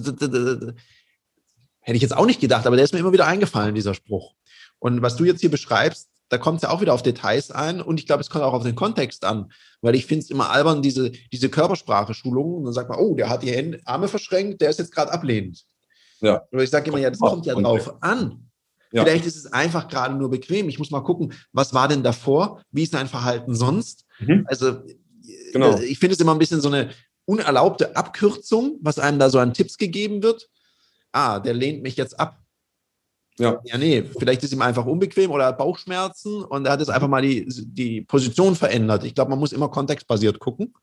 Hätte 1.87 1.95
ich 1.95 2.01
jetzt 2.01 2.17
auch 2.17 2.25
nicht 2.25 2.41
gedacht, 2.41 2.67
aber 2.67 2.75
der 2.75 2.83
ist 2.83 2.93
mir 2.93 2.99
immer 2.99 3.13
wieder 3.13 3.27
eingefallen, 3.27 3.73
dieser 3.73 3.93
Spruch. 3.93 4.33
Und 4.77 5.01
was 5.01 5.15
du 5.15 5.23
jetzt 5.23 5.39
hier 5.39 5.49
beschreibst, 5.49 6.09
da 6.27 6.37
kommt 6.37 6.57
es 6.57 6.63
ja 6.63 6.69
auch 6.69 6.81
wieder 6.81 6.93
auf 6.93 7.01
Details 7.01 7.49
ein 7.49 7.81
und 7.81 7.97
ich 7.97 8.05
glaube, 8.05 8.19
es 8.19 8.29
kommt 8.29 8.43
auch 8.43 8.51
auf 8.51 8.63
den 8.63 8.75
Kontext 8.75 9.23
an, 9.23 9.53
weil 9.79 9.95
ich 9.95 10.05
finde 10.05 10.23
es 10.23 10.29
immer 10.29 10.49
albern, 10.49 10.81
diese, 10.81 11.11
diese 11.31 11.47
Körpersprache-Schulungen 11.47 12.55
und 12.55 12.65
dann 12.65 12.73
sagt 12.73 12.89
man, 12.89 12.99
oh, 12.99 13.15
der 13.15 13.29
hat 13.29 13.41
die 13.41 13.51
Hände, 13.51 13.79
Arme 13.85 14.09
verschränkt, 14.09 14.59
der 14.59 14.69
ist 14.69 14.79
jetzt 14.79 14.93
gerade 14.93 15.13
ablehnend. 15.13 15.63
Ja. 16.19 16.41
Und 16.51 16.59
ich 16.59 16.69
sage 16.69 16.89
immer, 16.89 16.99
ja, 16.99 17.09
das 17.09 17.19
kommt 17.19 17.45
ja 17.45 17.55
drauf 17.55 18.03
an. 18.03 18.46
Ja. 18.91 19.03
Vielleicht 19.03 19.25
ist 19.25 19.35
es 19.35 19.51
einfach 19.51 19.87
gerade 19.87 20.15
nur 20.15 20.29
bequem. 20.29 20.69
Ich 20.69 20.79
muss 20.79 20.91
mal 20.91 21.01
gucken, 21.01 21.33
was 21.51 21.73
war 21.73 21.87
denn 21.87 22.03
davor? 22.03 22.61
Wie 22.71 22.83
ist 22.83 22.93
dein 22.93 23.07
Verhalten 23.07 23.55
sonst? 23.55 24.05
Mhm. 24.19 24.45
Also, 24.47 24.81
genau. 25.51 25.77
ich 25.79 25.99
finde 25.99 26.15
es 26.15 26.21
immer 26.21 26.33
ein 26.33 26.39
bisschen 26.39 26.61
so 26.61 26.69
eine 26.69 26.91
unerlaubte 27.25 27.95
Abkürzung, 27.95 28.77
was 28.81 28.99
einem 28.99 29.19
da 29.19 29.29
so 29.29 29.39
an 29.39 29.53
Tipps 29.53 29.77
gegeben 29.77 30.23
wird 30.23 30.49
ah, 31.17 31.39
der 31.39 31.53
lehnt 31.53 31.83
mich 31.83 31.95
jetzt 31.95 32.19
ab. 32.19 32.39
Ja. 33.39 33.59
ja, 33.65 33.77
nee, 33.77 34.03
vielleicht 34.17 34.43
ist 34.43 34.51
ihm 34.51 34.63
einfach 34.63 34.85
unbequem 34.85 35.29
oder 35.29 35.45
hat 35.45 35.59
Bauchschmerzen 35.59 36.43
und 36.43 36.65
er 36.65 36.71
hat 36.71 36.79
jetzt 36.79 36.89
einfach 36.89 37.07
mal 37.07 37.21
die, 37.21 37.45
die 37.47 38.01
Position 38.01 38.55
verändert. 38.55 39.03
Ich 39.03 39.13
glaube, 39.13 39.29
man 39.29 39.39
muss 39.39 39.53
immer 39.53 39.69
kontextbasiert 39.69 40.39
gucken. 40.39 40.73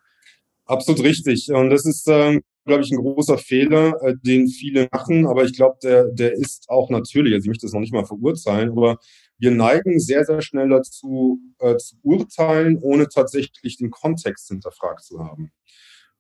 Absolut 0.67 1.03
richtig. 1.03 1.51
Und 1.53 1.71
das 1.71 1.85
ist, 1.85 2.07
ähm, 2.09 2.43
glaube 2.65 2.83
ich, 2.83 2.91
ein 2.91 2.99
großer 2.99 3.39
Fehler, 3.39 4.01
äh, 4.03 4.15
den 4.23 4.49
viele 4.49 4.89
machen. 4.91 5.27
Aber 5.27 5.45
ich 5.45 5.55
glaube, 5.55 5.77
der, 5.83 6.07
der 6.07 6.33
ist 6.33 6.69
auch 6.69 6.91
natürlich. 6.91 7.35
Also 7.35 7.45
ich 7.45 7.49
möchte 7.49 7.67
das 7.67 7.73
noch 7.73 7.81
nicht 7.81 7.93
mal 7.93 8.07
verurteilen, 8.07 8.71
aber 8.71 8.99
wir 9.39 9.51
neigen 9.51 10.01
sehr, 10.01 10.25
sehr 10.25 10.41
schnell 10.43 10.69
dazu, 10.69 11.41
äh, 11.59 11.77
zu 11.77 11.97
urteilen, 12.03 12.79
ohne 12.81 13.09
tatsächlich 13.09 13.77
den 13.77 13.91
Kontext 13.91 14.49
hinterfragt 14.49 15.05
zu 15.05 15.25
haben. 15.25 15.53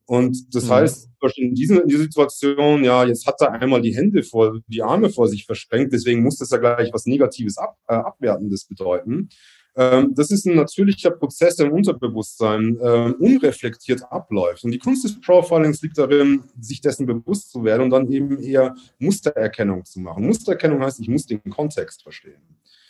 Und 0.07 0.55
das 0.55 0.67
mhm. 0.67 0.71
heißt, 0.71 1.09
in, 1.37 1.55
diesem, 1.55 1.81
in 1.81 1.89
dieser 1.89 2.03
Situation, 2.03 2.85
ja, 2.85 3.05
jetzt 3.05 3.27
hat 3.27 3.41
er 3.41 3.53
einmal 3.53 3.81
die 3.81 3.97
Hände 3.97 4.23
vor, 4.23 4.61
die 4.67 4.83
Arme 4.83 5.09
vor 5.09 5.29
sich 5.29 5.47
verschränkt, 5.47 5.95
deswegen 5.95 6.23
muss 6.23 6.37
das 6.37 6.51
ja 6.51 6.59
gleich 6.59 6.93
was 6.93 7.07
Negatives, 7.07 7.57
ab, 7.57 7.79
äh, 7.89 7.95
Abwertendes 7.95 8.67
bedeuten. 8.67 9.31
Ähm, 9.77 10.15
das 10.15 10.31
ist 10.31 10.47
ein 10.47 10.55
natürlicher 10.55 11.11
Prozess, 11.11 11.57
der 11.57 11.67
im 11.67 11.73
Unterbewusstsein 11.73 12.79
äh, 12.81 13.13
unreflektiert 13.19 14.03
abläuft. 14.11 14.65
Und 14.65 14.71
die 14.71 14.79
Kunst 14.79 15.05
des 15.05 15.21
Profilings 15.21 15.83
liegt 15.83 15.99
darin, 15.99 16.45
sich 16.61 16.81
dessen 16.81 17.07
bewusst 17.07 17.51
zu 17.51 17.65
werden 17.65 17.83
und 17.83 17.91
dann 17.91 18.11
eben 18.11 18.39
eher 18.41 18.75
Mustererkennung 18.99 19.85
zu 19.85 20.01
machen. 20.01 20.27
Mustererkennung 20.27 20.81
heißt, 20.81 21.01
ich 21.01 21.09
muss 21.09 21.27
den 21.27 21.43
Kontext 21.51 22.03
verstehen. 22.03 22.41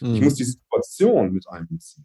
Mhm. 0.01 0.15
Ich 0.15 0.21
muss 0.21 0.35
die 0.35 0.45
Situation 0.45 1.33
mit 1.33 1.49
einbeziehen. 1.49 2.05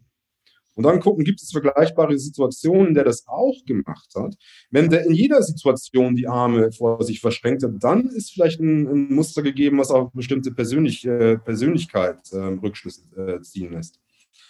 Und 0.76 0.84
dann 0.84 1.00
gucken, 1.00 1.24
gibt 1.24 1.42
es 1.42 1.50
vergleichbare 1.50 2.18
Situationen, 2.18 2.88
in 2.88 2.94
der 2.94 3.04
das 3.04 3.26
auch 3.26 3.56
gemacht 3.66 4.14
hat. 4.16 4.34
Wenn 4.70 4.88
der 4.88 5.04
in 5.04 5.12
jeder 5.12 5.42
Situation 5.42 6.16
die 6.16 6.26
Arme 6.26 6.72
vor 6.72 7.02
sich 7.02 7.20
verschränkt 7.20 7.64
hat, 7.64 7.72
dann 7.80 8.06
ist 8.06 8.32
vielleicht 8.32 8.60
ein, 8.60 8.86
ein 8.86 9.14
Muster 9.14 9.42
gegeben, 9.42 9.76
was 9.76 9.90
auch 9.90 10.10
bestimmte 10.12 10.52
Persönlich, 10.52 11.04
äh, 11.04 11.36
Persönlichkeit 11.36 12.20
äh, 12.32 12.36
Rückschlüsse 12.36 13.02
ziehen 13.42 13.72
lässt. 13.72 14.00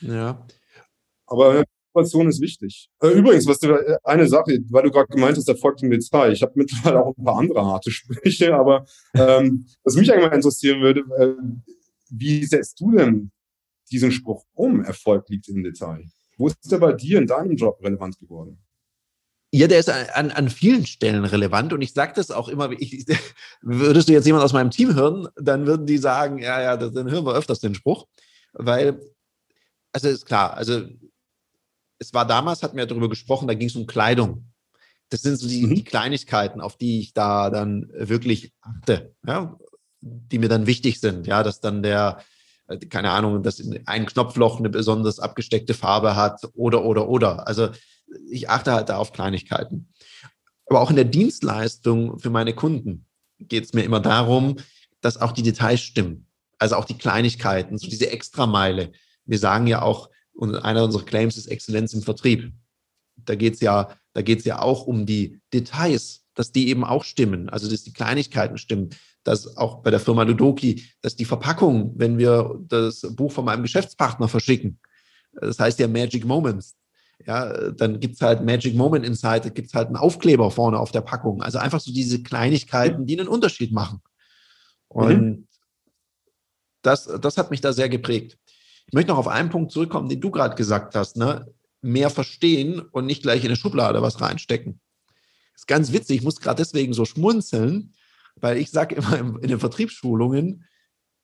Ja. 0.01 0.47
Aber 1.27 1.65
Situation 1.93 2.29
ist 2.29 2.41
wichtig. 2.41 2.89
Äh, 3.03 3.09
übrigens, 3.09 3.47
was 3.47 3.59
du, 3.59 3.73
äh, 3.73 3.99
eine 4.05 4.29
Sache, 4.29 4.59
weil 4.69 4.85
du 4.85 4.91
gerade 4.91 5.09
gemeint 5.09 5.37
hast, 5.37 5.49
erfolgt 5.49 5.83
im 5.83 5.91
Detail. 5.91 6.33
Ich 6.33 6.43
habe 6.43 6.53
mittlerweile 6.55 7.05
auch 7.05 7.17
ein 7.17 7.25
paar 7.25 7.39
andere 7.39 7.65
harte 7.65 7.91
Sprüche, 7.91 8.55
aber 8.55 8.87
ähm, 9.15 9.67
was 9.85 9.97
mich 9.97 10.13
eigentlich 10.13 10.29
mal 10.29 10.37
interessieren 10.37 10.81
würde, 10.81 11.01
äh, 11.19 11.35
wie 12.11 12.45
setzt 12.45 12.81
du 12.81 12.93
denn 12.93 13.31
diesen 13.91 14.13
Spruch 14.13 14.45
um? 14.55 14.85
Erfolg 14.85 15.29
liegt 15.29 15.49
im 15.49 15.63
Detail. 15.63 16.05
Wo 16.39 16.49
ist 16.49 16.71
der 16.71 16.79
bei 16.79 16.93
dir 16.93 17.19
in 17.19 17.27
deinem 17.27 17.57
Job 17.57 17.83
relevant 17.83 18.19
geworden? 18.19 18.59
Ja, 19.53 19.67
der 19.67 19.81
ist 19.81 19.91
an, 19.91 20.31
an 20.31 20.49
vielen 20.49 20.87
Stellen 20.87 21.25
relevant 21.25 21.73
und 21.73 21.83
ich 21.83 21.93
sage 21.93 22.13
das 22.15 22.31
auch 22.31 22.49
immer, 22.49 22.71
ich, 22.71 23.05
würdest 23.63 24.09
du 24.09 24.13
jetzt 24.13 24.27
jemand 24.27 24.45
aus 24.45 24.53
meinem 24.53 24.71
Team 24.71 24.95
hören, 24.95 25.27
dann 25.37 25.67
würden 25.67 25.87
die 25.87 25.99
sagen, 25.99 26.39
ja, 26.39 26.63
ja, 26.63 26.77
dann 26.77 27.11
hören 27.11 27.27
wir 27.27 27.35
öfters 27.35 27.59
den 27.59 27.75
Spruch, 27.75 28.07
weil, 28.53 29.01
also 29.93 30.09
ist 30.09 30.27
klar, 30.27 30.55
also 30.55 30.83
es 31.99 32.15
war 32.15 32.27
damals, 32.27 32.63
hatten 32.63 32.77
wir 32.77 32.87
darüber 32.87 33.09
gesprochen, 33.09 33.47
da 33.47 33.55
ging 33.55 33.69
es 33.69 33.77
um 33.77 33.87
Kleidung. 33.87 34.51
Das 35.11 35.23
sind 35.23 35.37
so 35.37 35.49
die, 35.49 35.67
mhm. 35.67 35.75
die, 35.75 35.85
Kleinigkeiten, 35.85 36.61
auf 36.61 36.77
die 36.77 37.01
ich 37.01 37.13
da 37.13 37.51
dann 37.51 37.91
wirklich 37.93 38.53
achte, 38.61 39.15
ja, 39.27 39.59
die 40.01 40.39
mir 40.39 40.49
dann 40.49 40.67
wichtig 40.67 41.01
sind, 41.01 41.27
ja, 41.27 41.43
dass 41.43 41.61
dann 41.61 41.83
der, 41.83 42.23
äh, 42.69 42.79
keine 42.79 43.11
Ahnung, 43.11 43.43
dass 43.43 43.63
ein 43.87 44.07
Knopfloch 44.07 44.59
eine 44.59 44.71
besonders 44.71 45.19
abgesteckte 45.19 45.75
Farbe 45.75 46.17
hat 46.17 46.41
oder, 46.55 46.85
oder, 46.85 47.09
oder. 47.09 47.47
Also 47.47 47.71
ich 48.31 48.49
achte 48.49 48.73
halt 48.73 48.89
da 48.89 48.97
auf 48.97 49.13
Kleinigkeiten. 49.13 49.93
Aber 50.67 50.81
auch 50.81 50.91
in 50.91 50.97
der 50.97 51.05
Dienstleistung 51.05 52.19
für 52.19 52.31
meine 52.31 52.55
Kunden 52.55 53.07
geht 53.41 53.65
es 53.65 53.73
mir 53.73 53.83
immer 53.83 54.01
darum, 54.01 54.57
dass 55.01 55.21
auch 55.21 55.33
die 55.33 55.43
Details 55.43 55.81
stimmen. 55.81 56.27
Also 56.59 56.77
auch 56.77 56.85
die 56.85 56.99
Kleinigkeiten, 56.99 57.79
so 57.79 57.89
diese 57.89 58.11
Extrameile. 58.11 58.93
Wir 59.31 59.39
sagen 59.39 59.67
ja 59.67 59.83
auch, 59.83 60.11
und 60.33 60.57
einer 60.57 60.85
unserer 60.85 61.05
Claims 61.05 61.37
ist 61.37 61.47
Exzellenz 61.47 61.95
im 61.95 62.03
Vertrieb. 62.03 62.53
Da 63.17 63.35
geht 63.35 63.55
es 63.55 63.61
ja, 63.61 63.95
da 64.13 64.23
geht's 64.23 64.45
ja 64.45 64.61
auch 64.61 64.87
um 64.87 65.07
die 65.07 65.41
Details, 65.53 66.25
dass 66.35 66.53
die 66.53 66.69
eben 66.69 66.85
auch 66.85 67.05
stimmen. 67.05 67.49
Also 67.49 67.71
dass 67.71 67.85
die 67.85 67.93
Kleinigkeiten 67.93 68.59
stimmen. 68.59 68.91
Dass 69.23 69.57
auch 69.57 69.83
bei 69.83 69.91
der 69.91 70.01
Firma 70.01 70.23
Ludoki, 70.23 70.85
dass 71.03 71.15
die 71.15 71.27
Verpackung, 71.27 71.93
wenn 71.97 72.19
wir 72.19 72.59
das 72.67 73.03
Buch 73.15 73.31
von 73.31 73.45
meinem 73.45 73.63
Geschäftspartner 73.63 74.29
verschicken, 74.29 74.81
das 75.33 75.61
heißt 75.61 75.79
ja 75.79 75.87
Magic 75.87 76.25
Moments, 76.25 76.75
ja, 77.27 77.71
dann 77.71 78.01
gibt 78.01 78.15
es 78.15 78.23
halt 78.23 78.43
Magic 78.43 78.75
Moment 78.75 79.05
Inside, 79.05 79.51
gibt 79.51 79.69
es 79.69 79.75
halt 79.75 79.89
einen 79.89 79.97
Aufkleber 79.97 80.51
vorne 80.51 80.79
auf 80.79 80.91
der 80.91 81.03
Packung. 81.03 81.43
Also 81.43 81.59
einfach 81.59 81.81
so 81.81 81.93
diese 81.93 82.23
Kleinigkeiten, 82.23 83.07
die 83.07 83.19
einen 83.19 83.29
Unterschied 83.29 83.73
machen. 83.73 84.01
Und 84.89 85.21
mhm. 85.21 85.49
das, 86.83 87.05
das 87.21 87.37
hat 87.37 87.51
mich 87.51 87.61
da 87.61 87.73
sehr 87.73 87.91
geprägt. 87.91 88.39
Ich 88.91 88.95
möchte 88.95 89.13
noch 89.13 89.19
auf 89.19 89.29
einen 89.29 89.51
Punkt 89.51 89.71
zurückkommen, 89.71 90.09
den 90.09 90.21
du 90.21 90.33
gerade 90.33 90.57
gesagt 90.57 90.97
hast, 90.97 91.17
ne? 91.17 91.47
Mehr 91.81 92.11
verstehen 92.11 92.81
und 92.81 93.07
nicht 93.07 93.23
gleich 93.23 93.43
in 93.43 93.47
eine 93.47 93.57
Schublade 93.57 94.03
was 94.03 94.21
reinstecken. 94.21 94.81
Das 95.53 95.63
ist 95.63 95.67
ganz 95.69 95.93
witzig, 95.93 96.17
ich 96.17 96.23
muss 96.25 96.41
gerade 96.41 96.57
deswegen 96.57 96.93
so 96.93 97.05
schmunzeln, 97.05 97.95
weil 98.35 98.57
ich 98.57 98.73
sage 98.73 98.97
immer 98.97 99.17
in 99.19 99.49
den 99.49 99.61
Vertriebsschulungen, 99.61 100.67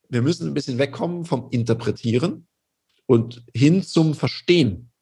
wir 0.09 0.23
müssen 0.23 0.47
ein 0.47 0.55
bisschen 0.55 0.79
wegkommen 0.79 1.25
vom 1.25 1.49
Interpretieren 1.51 2.47
und 3.07 3.45
hin 3.53 3.83
zum 3.83 4.15
Verstehen. 4.15 4.93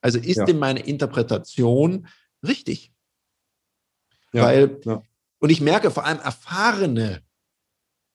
Also 0.00 0.18
ist 0.18 0.38
ja. 0.38 0.44
denn 0.46 0.58
meine 0.58 0.80
Interpretation 0.80 2.08
richtig? 2.42 2.94
Ja. 4.32 4.44
Weil, 4.44 4.80
ja. 4.86 5.02
und 5.40 5.50
ich 5.50 5.60
merke 5.60 5.90
vor 5.90 6.06
allem 6.06 6.20
Erfahrene 6.20 7.22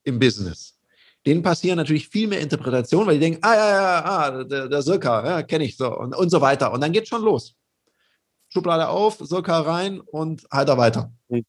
im 0.04 0.18
Business, 0.18 0.79
denen 1.30 1.44
passieren 1.44 1.78
natürlich 1.78 2.10
viel 2.10 2.28
mehr 2.28 2.42
Interpretationen, 2.42 3.08
weil 3.08 3.16
die 3.16 3.20
denken, 3.20 3.40
ah 3.44 3.54
ja, 3.54 3.70
ja, 3.72 4.06
ah, 4.06 4.44
der, 4.44 4.68
der 4.68 4.82
Sirka, 4.82 5.26
ja, 5.26 5.44
kenne 5.44 5.64
ich 5.64 5.78
so 5.78 5.96
und, 5.96 6.16
und 6.16 6.32
so 6.32 6.42
weiter. 6.42 6.74
Und 6.74 6.82
dann 6.82 6.92
geht 6.92 7.08
schon 7.08 7.22
los. 7.22 7.56
Schublade 8.48 8.90
auf, 8.90 9.20
Sirka 9.20 9.60
rein 9.60 10.00
und 10.00 10.48
halt 10.52 10.70
da 10.70 10.78
weiter. 10.78 11.14
Mhm. 11.28 11.46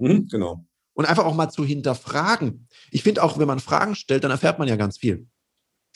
mhm, 0.00 0.28
genau. 0.28 0.64
Und 0.94 1.06
einfach 1.06 1.24
auch 1.24 1.34
mal 1.34 1.48
zu 1.48 1.64
hinterfragen. 1.64 2.66
Ich 2.90 3.04
finde 3.04 3.22
auch, 3.22 3.38
wenn 3.38 3.46
man 3.46 3.60
Fragen 3.60 3.94
stellt, 3.94 4.24
dann 4.24 4.32
erfährt 4.32 4.58
man 4.58 4.66
ja 4.66 4.74
ganz 4.74 4.98
viel. 4.98 5.28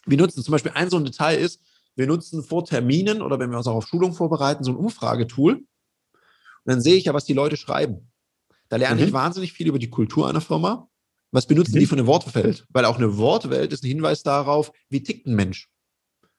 Wir 0.06 0.16
nutzen 0.16 0.44
zum 0.44 0.52
Beispiel 0.52 0.72
ein 0.72 0.88
so 0.88 0.96
ein 0.96 1.04
Detail 1.04 1.36
ist, 1.36 1.60
wir 1.96 2.06
nutzen 2.06 2.44
vor 2.44 2.64
Terminen 2.64 3.20
oder 3.20 3.40
wenn 3.40 3.50
wir 3.50 3.58
uns 3.58 3.66
auch 3.66 3.74
auf 3.74 3.88
Schulung 3.88 4.12
vorbereiten, 4.12 4.62
so 4.62 4.70
ein 4.70 4.76
Umfragetool. 4.76 5.54
Und 5.54 5.66
dann 6.64 6.80
sehe 6.80 6.94
ich 6.94 7.06
ja, 7.06 7.14
was 7.14 7.24
die 7.24 7.32
Leute 7.32 7.56
schreiben. 7.56 8.12
Da 8.68 8.76
lerne 8.76 9.00
mhm. 9.00 9.08
ich 9.08 9.12
wahnsinnig 9.12 9.52
viel 9.52 9.66
über 9.66 9.80
die 9.80 9.90
Kultur 9.90 10.28
einer 10.28 10.40
Firma. 10.40 10.88
Was 11.34 11.46
benutzen 11.46 11.80
die 11.80 11.86
für 11.86 11.96
eine 11.96 12.06
Wortwelt? 12.06 12.64
Weil 12.68 12.84
auch 12.84 12.96
eine 12.96 13.18
Wortwelt 13.18 13.72
ist 13.72 13.82
ein 13.82 13.88
Hinweis 13.88 14.22
darauf, 14.22 14.70
wie 14.88 15.02
tickt 15.02 15.26
ein 15.26 15.34
Mensch. 15.34 15.68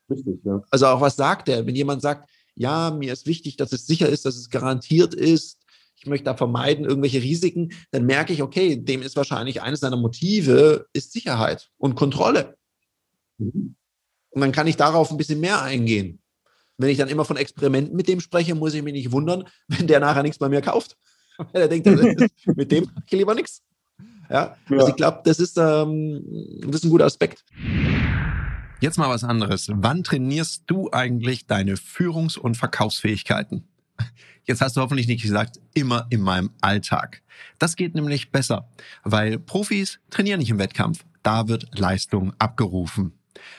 Richtig, 0.09 0.39
ja. 0.45 0.61
Also 0.71 0.87
auch 0.87 1.01
was 1.01 1.17
sagt 1.17 1.49
er? 1.49 1.65
Wenn 1.67 1.75
jemand 1.75 2.01
sagt, 2.01 2.29
ja, 2.55 2.91
mir 2.91 3.11
ist 3.11 3.27
wichtig, 3.27 3.57
dass 3.57 3.73
es 3.73 3.87
sicher 3.87 4.07
ist, 4.07 4.25
dass 4.25 4.37
es 4.37 4.49
garantiert 4.49 5.13
ist, 5.13 5.59
ich 5.97 6.05
möchte 6.05 6.23
da 6.23 6.37
vermeiden 6.37 6.85
irgendwelche 6.85 7.21
Risiken, 7.21 7.73
dann 7.91 8.05
merke 8.05 8.31
ich, 8.31 8.41
okay, 8.41 8.77
dem 8.77 9.01
ist 9.01 9.17
wahrscheinlich 9.17 9.61
eines 9.61 9.81
seiner 9.81 9.97
Motive 9.97 10.85
ist 10.93 11.11
Sicherheit 11.11 11.69
und 11.77 11.95
Kontrolle. 11.95 12.55
Mhm. 13.37 13.75
Und 14.29 14.41
dann 14.41 14.53
kann 14.53 14.67
ich 14.67 14.77
darauf 14.77 15.11
ein 15.11 15.17
bisschen 15.17 15.41
mehr 15.41 15.61
eingehen. 15.61 16.21
Wenn 16.77 16.89
ich 16.89 16.97
dann 16.97 17.09
immer 17.09 17.25
von 17.25 17.35
Experimenten 17.35 17.97
mit 17.97 18.07
dem 18.07 18.21
spreche, 18.21 18.55
muss 18.55 18.73
ich 18.73 18.81
mich 18.81 18.93
nicht 18.93 19.11
wundern, 19.11 19.43
wenn 19.67 19.87
der 19.87 19.99
nachher 19.99 20.23
nichts 20.23 20.39
bei 20.39 20.47
mir 20.47 20.61
kauft. 20.61 20.95
der 21.53 21.67
denkt, 21.67 21.85
mit 22.45 22.71
dem 22.71 22.89
ich 23.05 23.11
lieber 23.11 23.35
nichts. 23.35 23.61
Ja, 24.29 24.55
ja. 24.69 24.77
Also 24.77 24.89
ich 24.89 24.95
glaube, 24.95 25.21
das 25.23 25.39
ist, 25.39 25.57
ähm, 25.57 26.23
das 26.61 26.75
ist 26.77 26.85
ein 26.85 26.89
guter 26.89 27.05
Aspekt. 27.05 27.43
Jetzt 28.81 28.97
mal 28.97 29.09
was 29.09 29.23
anderes. 29.23 29.69
Wann 29.73 30.03
trainierst 30.03 30.63
du 30.67 30.91
eigentlich 30.91 31.47
deine 31.47 31.75
Führungs- 31.75 32.37
und 32.37 32.55
Verkaufsfähigkeiten? 32.57 33.67
Jetzt 34.43 34.61
hast 34.61 34.77
du 34.77 34.81
hoffentlich 34.81 35.07
nicht 35.07 35.23
gesagt, 35.23 35.59
immer 35.73 36.05
in 36.09 36.21
meinem 36.21 36.51
Alltag. 36.61 37.23
Das 37.57 37.75
geht 37.75 37.95
nämlich 37.95 38.31
besser, 38.31 38.69
weil 39.03 39.39
Profis 39.39 39.99
trainieren 40.09 40.39
nicht 40.39 40.51
im 40.51 40.59
Wettkampf. 40.59 41.03
Da 41.23 41.47
wird 41.47 41.79
Leistung 41.79 42.33
abgerufen. 42.37 43.13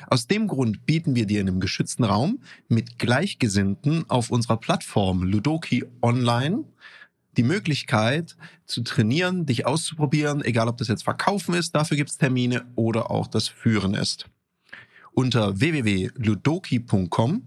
Aus 0.09 0.27
dem 0.27 0.47
Grund 0.47 0.87
bieten 0.87 1.17
wir 1.17 1.27
dir 1.27 1.41
in 1.41 1.49
einem 1.49 1.61
geschützten 1.61 2.05
Raum 2.05 2.41
mit 2.69 2.99
Gleichgesinnten 2.99 4.09
auf 4.09 4.31
unserer 4.31 4.57
Plattform 4.59 5.23
Ludoki 5.23 5.85
Online 6.03 6.65
die 7.37 7.43
Möglichkeit 7.43 8.37
zu 8.65 8.83
trainieren, 8.83 9.47
dich 9.47 9.67
auszuprobieren, 9.67 10.43
egal 10.45 10.69
ob 10.69 10.79
das 10.79 10.89
jetzt 10.89 11.05
Verkaufen 11.05 11.55
ist, 11.55 11.73
dafür 11.75 11.97
gibt 11.97 12.11
es 12.11 12.19
Termine 12.19 12.67
oder 12.75 13.11
auch 13.11 13.27
das 13.27 13.49
Führen 13.49 13.95
ist. 13.95 14.27
Unter 15.13 15.59
www.ludoki.com 15.59 17.43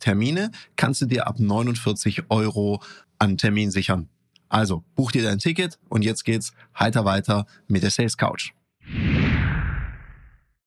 Termine 0.00 0.50
kannst 0.76 1.02
du 1.02 1.06
dir 1.06 1.26
ab 1.26 1.38
49 1.38 2.24
Euro 2.30 2.82
an 3.18 3.36
Termin 3.38 3.70
sichern. 3.70 4.08
Also 4.48 4.82
buch 4.96 5.12
dir 5.12 5.22
dein 5.22 5.38
Ticket 5.38 5.78
und 5.88 6.02
jetzt 6.02 6.24
geht's 6.24 6.52
heiter 6.78 7.04
weiter 7.04 7.46
mit 7.68 7.82
der 7.82 7.90
Sales 7.90 8.16
Couch 8.16 8.52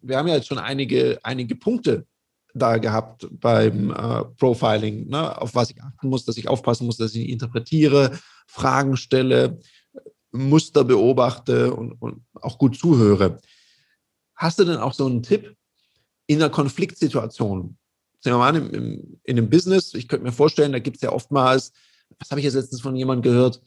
wir 0.03 0.17
haben 0.17 0.27
ja 0.27 0.35
jetzt 0.35 0.47
schon 0.47 0.59
einige, 0.59 1.19
einige 1.23 1.55
Punkte 1.55 2.05
da 2.53 2.77
gehabt 2.77 3.27
beim 3.31 3.91
äh, 3.91 4.25
Profiling, 4.37 5.07
ne, 5.07 5.41
auf 5.41 5.55
was 5.55 5.71
ich 5.71 5.81
achten 5.81 6.09
muss, 6.09 6.25
dass 6.25 6.37
ich 6.37 6.47
aufpassen 6.47 6.85
muss, 6.85 6.97
dass 6.97 7.15
ich 7.15 7.29
interpretiere, 7.29 8.19
Fragen 8.47 8.97
stelle, 8.97 9.59
Muster 10.31 10.83
beobachte 10.83 11.73
und, 11.73 11.93
und 11.93 12.23
auch 12.33 12.57
gut 12.57 12.77
zuhöre. 12.77 13.39
Hast 14.35 14.59
du 14.59 14.65
denn 14.65 14.77
auch 14.77 14.93
so 14.93 15.05
einen 15.05 15.23
Tipp 15.23 15.55
in 16.27 16.41
einer 16.41 16.49
Konfliktsituation? 16.49 17.77
Sagen 18.19 18.35
wir 18.35 18.37
mal, 18.37 18.55
in, 18.55 18.69
in, 18.69 19.19
in 19.23 19.37
einem 19.37 19.49
Business, 19.49 19.93
ich 19.93 20.07
könnte 20.07 20.25
mir 20.25 20.31
vorstellen, 20.31 20.71
da 20.71 20.79
gibt 20.79 20.97
es 20.97 21.01
ja 21.01 21.11
oftmals, 21.11 21.71
was 22.19 22.29
habe 22.31 22.39
ich 22.39 22.45
jetzt 22.45 22.55
letztens 22.55 22.81
von 22.81 22.95
jemandem 22.95 23.31
gehört, 23.31 23.61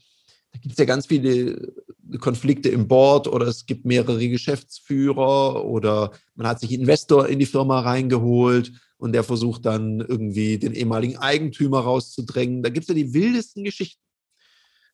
gibt 0.61 0.73
es 0.73 0.79
ja 0.79 0.85
ganz 0.85 1.07
viele 1.07 1.73
Konflikte 2.21 2.69
im 2.69 2.89
Board 2.89 3.29
oder 3.29 3.47
es 3.47 3.67
gibt 3.67 3.85
mehrere 3.85 4.29
Geschäftsführer 4.29 5.65
oder 5.65 6.13
man 6.35 6.47
hat 6.47 6.61
sich 6.61 6.73
Investor 6.73 7.29
in 7.29 7.39
die 7.39 7.47
Firma 7.47 7.81
reingeholt 7.81 8.73
und 8.99 9.13
der 9.13 9.25
versucht 9.25 9.67
dann 9.67 10.01
irgendwie 10.01 10.59
den 10.59 10.73
ehemaligen 10.73 11.17
Eigentümer 11.19 11.81
rauszudrängen. 11.81 12.63
Da 12.63 12.71
gibt 12.71 12.85
es 12.85 12.89
ja 12.89 12.95
die 12.95 13.13
wildesten 13.13 13.65
Geschichten. 13.65 14.01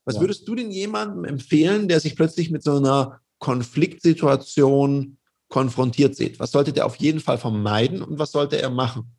Was 0.04 0.16
ja. 0.16 0.20
würdest 0.22 0.48
du 0.48 0.54
denn 0.54 0.70
jemandem 0.70 1.24
empfehlen, 1.24 1.88
der 1.88 2.00
sich 2.00 2.16
plötzlich 2.16 2.50
mit 2.50 2.62
so 2.62 2.76
einer 2.76 3.20
Konfliktsituation 3.38 5.18
konfrontiert 5.48 6.16
sieht? 6.16 6.40
Was 6.40 6.50
sollte 6.50 6.72
der 6.72 6.86
auf 6.86 6.96
jeden 6.96 7.20
Fall 7.20 7.38
vermeiden 7.38 8.02
und 8.02 8.18
was 8.18 8.32
sollte 8.32 8.60
er 8.60 8.70
machen? 8.70 9.12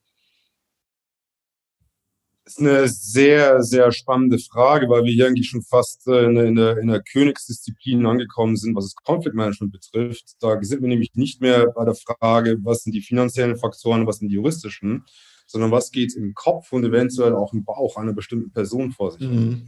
Ist 2.46 2.60
eine 2.60 2.88
sehr, 2.88 3.64
sehr 3.64 3.92
spannende 3.92 4.38
Frage, 4.38 4.90
weil 4.90 5.04
wir 5.04 5.14
hier 5.14 5.28
eigentlich 5.28 5.48
schon 5.48 5.64
fast 5.64 6.08
äh, 6.08 6.26
in, 6.26 6.36
in, 6.36 6.56
der, 6.56 6.78
in 6.78 6.88
der 6.88 7.02
Königsdisziplin 7.02 8.06
angekommen 8.06 8.58
sind, 8.58 8.76
was 8.76 8.86
das 8.86 8.96
Conflict 8.96 9.36
Management 9.36 9.72
betrifft. 9.72 10.36
Da 10.42 10.62
sind 10.62 10.82
wir 10.82 10.90
nämlich 10.90 11.12
nicht 11.16 11.42
mehr 11.42 11.68
bei 11.74 11.86
der 11.86 11.96
Frage, 11.96 12.58
was 12.64 12.84
sind 12.84 12.94
die 12.94 13.02
finanziellen 13.02 13.58
Faktoren, 13.58 14.06
was 14.08 14.18
sind 14.18 14.28
die 14.28 14.36
juristischen, 14.36 15.06
sondern 15.48 15.72
was 15.72 15.92
geht 15.92 16.16
im 16.16 16.34
Kopf 16.34 16.74
und 16.74 16.84
eventuell 16.84 17.34
auch 17.34 17.54
im 17.54 17.64
Bauch 17.64 17.96
einer 17.98 18.14
bestimmten 18.14 18.52
Person 18.52 18.92
vor 18.92 19.12
sich. 19.12 19.22
Mhm. 19.22 19.68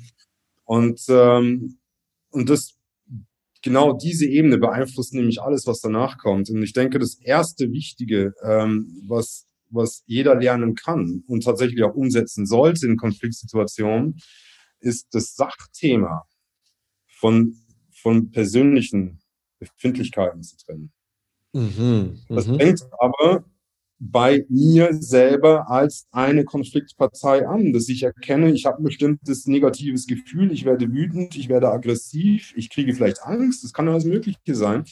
Und, 0.65 1.01
ähm, 1.09 1.77
und 2.31 2.49
das 2.49 2.75
genau 3.61 3.93
diese 3.93 4.27
Ebene 4.27 4.57
beeinflusst 4.57 5.13
nämlich 5.13 5.41
alles, 5.41 5.65
was 5.65 5.81
danach 5.81 6.17
kommt. 6.17 6.49
Und 6.49 6.61
ich 6.61 6.73
denke, 6.73 6.99
das 6.99 7.15
erste 7.15 7.71
Wichtige, 7.71 8.33
ähm, 8.43 9.01
was 9.07 9.47
was 9.69 10.03
jeder 10.05 10.35
lernen 10.35 10.75
kann 10.75 11.23
und 11.27 11.43
tatsächlich 11.43 11.83
auch 11.83 11.95
umsetzen 11.95 12.45
sollte 12.45 12.85
in 12.87 12.97
Konfliktsituationen, 12.97 14.19
ist 14.79 15.07
das 15.11 15.35
Sachthema 15.35 16.23
von, 17.07 17.55
von 17.91 18.31
persönlichen 18.31 19.19
Befindlichkeiten 19.59 20.43
zu 20.43 20.57
trennen. 20.57 20.91
Mhm, 21.53 22.19
das 22.29 22.47
mhm. 22.47 22.57
bringt 22.57 22.81
aber 22.99 23.45
bei 23.97 24.45
mir 24.49 24.93
selber 24.93 25.69
als 25.69 26.07
eine 26.11 26.43
Konfliktpartei 26.43 27.47
an, 27.47 27.71
dass 27.71 27.87
ich 27.87 28.03
erkenne, 28.03 28.51
ich 28.51 28.65
habe 28.65 28.81
ein 28.81 28.83
bestimmtes 28.83 29.47
negatives 29.47 30.05
Gefühl, 30.05 30.51
ich 30.51 30.65
werde 30.65 30.91
wütend, 30.91 31.35
ich 31.37 31.47
werde 31.47 31.69
aggressiv, 31.69 32.53
ich 32.57 32.69
kriege 32.69 32.93
vielleicht 32.93 33.23
Angst, 33.23 33.63
das 33.63 33.71
kann 33.71 33.87
alles 33.87 34.05
Mögliche 34.05 34.55
sein. 34.55 34.83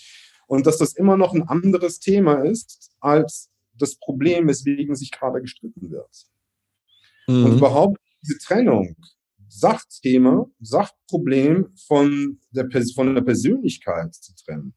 Und 0.47 0.65
dass 0.65 0.77
das 0.77 0.93
immer 0.93 1.17
noch 1.17 1.33
ein 1.33 1.43
anderes 1.43 1.99
Thema 1.99 2.43
ist 2.43 2.91
als 2.99 3.49
das 3.73 3.95
Problem, 3.95 4.47
weswegen 4.47 4.95
sich 4.95 5.11
gerade 5.11 5.41
gestritten 5.41 5.91
wird. 5.91 6.27
Mhm. 7.27 7.45
Und 7.45 7.57
überhaupt 7.57 7.97
diese 8.21 8.37
Trennung, 8.39 8.95
Sachthema, 9.47 10.47
Sachproblem 10.59 11.73
von 11.87 12.39
der, 12.51 12.67
von 12.95 13.13
der 13.13 13.21
Persönlichkeit 13.21 14.13
zu 14.15 14.33
trennen, 14.35 14.73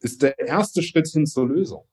ist 0.00 0.22
der 0.22 0.38
erste 0.38 0.82
Schritt 0.82 1.08
hin 1.08 1.26
zur 1.26 1.48
Lösung. 1.48 1.84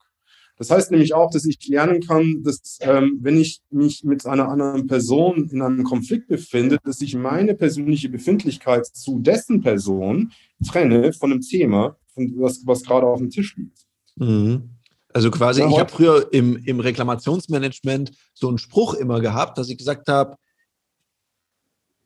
Das 0.58 0.72
heißt 0.72 0.92
nämlich 0.92 1.14
auch, 1.14 1.30
dass 1.30 1.46
ich 1.46 1.68
lernen 1.68 2.02
kann, 2.02 2.42
dass 2.44 2.80
ähm, 2.82 3.20
wenn 3.22 3.38
ich 3.38 3.62
mich 3.70 4.04
mit 4.04 4.26
einer 4.26 4.50
anderen 4.50 4.88
Person 4.88 5.50
in 5.50 5.62
einem 5.62 5.84
Konflikt 5.84 6.28
befinde, 6.28 6.80
dass 6.84 7.02
ich 7.02 7.16
meine 7.16 7.54
persönliche 7.54 8.10
Befindlichkeit 8.10 8.88
zu 8.88 9.20
dessen 9.20 9.62
Person 9.62 10.32
trenne 10.68 11.14
von 11.14 11.32
einem 11.32 11.42
Thema, 11.42 11.98
von 12.14 12.34
was, 12.40 12.66
was 12.66 12.84
gerade 12.84 13.06
auf 13.06 13.20
dem 13.20 13.30
Tisch 13.30 13.56
liegt. 13.56 13.86
Mhm. 14.16 14.77
Also 15.14 15.32
quasi, 15.32 15.62
ja, 15.62 15.70
ich 15.70 15.80
habe 15.80 15.90
früher 15.90 16.32
im, 16.32 16.58
im 16.58 16.80
Reklamationsmanagement 16.80 18.12
so 18.34 18.50
einen 18.50 18.58
Spruch 18.58 18.94
immer 18.94 19.20
gehabt, 19.20 19.58
dass 19.58 19.70
ich 19.70 19.78
gesagt 19.78 20.08
habe, 20.10 20.36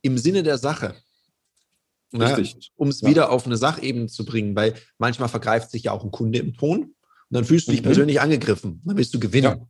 im 0.01 0.17
Sinne 0.17 0.43
der 0.43 0.57
Sache. 0.57 0.95
Richtig. 2.13 2.71
Um 2.75 2.89
es 2.89 3.01
ja. 3.01 3.09
wieder 3.09 3.31
auf 3.31 3.45
eine 3.45 3.57
Sachebene 3.57 4.07
zu 4.07 4.25
bringen, 4.25 4.55
weil 4.55 4.75
manchmal 4.97 5.29
vergreift 5.29 5.71
sich 5.71 5.83
ja 5.83 5.91
auch 5.93 6.03
ein 6.03 6.11
Kunde 6.11 6.39
im 6.39 6.53
Ton 6.53 6.81
und 6.81 6.93
dann 7.29 7.45
fühlst 7.45 7.67
du 7.67 7.71
dich 7.71 7.81
mhm. 7.81 7.85
persönlich 7.85 8.19
angegriffen. 8.19 8.81
Dann 8.83 8.97
willst 8.97 9.13
du 9.13 9.19
gewinnen. 9.19 9.59
Ja. 9.59 9.67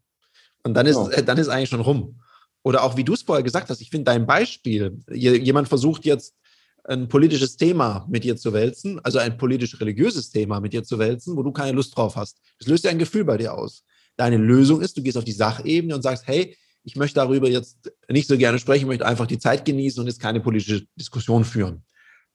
Und 0.63 0.73
dann 0.73 0.85
ist, 0.85 0.95
genau. 0.95 1.09
äh, 1.09 1.23
dann 1.23 1.37
ist 1.37 1.49
eigentlich 1.49 1.69
schon 1.69 1.81
rum. 1.81 2.19
Oder 2.63 2.83
auch 2.83 2.97
wie 2.97 3.03
du 3.03 3.13
es 3.13 3.23
vorher 3.23 3.43
gesagt 3.43 3.69
hast, 3.69 3.81
ich 3.81 3.89
finde 3.89 4.05
dein 4.05 4.25
Beispiel, 4.25 4.99
jemand 5.09 5.67
versucht 5.67 6.05
jetzt 6.05 6.35
ein 6.83 7.07
politisches 7.07 7.57
Thema 7.57 8.05
mit 8.09 8.23
dir 8.23 8.37
zu 8.37 8.53
wälzen, 8.53 8.99
also 8.99 9.19
ein 9.19 9.37
politisch-religiöses 9.37 10.31
Thema 10.31 10.59
mit 10.59 10.73
dir 10.73 10.83
zu 10.83 10.99
wälzen, 10.99 11.35
wo 11.37 11.43
du 11.43 11.51
keine 11.51 11.73
Lust 11.73 11.95
drauf 11.95 12.15
hast. 12.15 12.39
Das 12.59 12.67
löst 12.67 12.83
ja 12.83 12.91
ein 12.91 12.99
Gefühl 12.99 13.23
bei 13.23 13.37
dir 13.37 13.53
aus. 13.53 13.83
Deine 14.17 14.37
Lösung 14.37 14.81
ist, 14.81 14.97
du 14.97 15.03
gehst 15.03 15.17
auf 15.17 15.23
die 15.23 15.31
Sachebene 15.31 15.95
und 15.95 16.01
sagst, 16.01 16.27
hey, 16.27 16.57
ich 16.83 16.95
möchte 16.95 17.15
darüber 17.15 17.47
jetzt 17.47 17.91
nicht 18.09 18.27
so 18.27 18.37
gerne 18.37 18.59
sprechen, 18.59 18.83
ich 18.83 18.87
möchte 18.87 19.05
einfach 19.05 19.27
die 19.27 19.39
Zeit 19.39 19.65
genießen 19.65 20.01
und 20.01 20.07
jetzt 20.07 20.19
keine 20.19 20.39
politische 20.39 20.85
Diskussion 20.95 21.45
führen. 21.45 21.83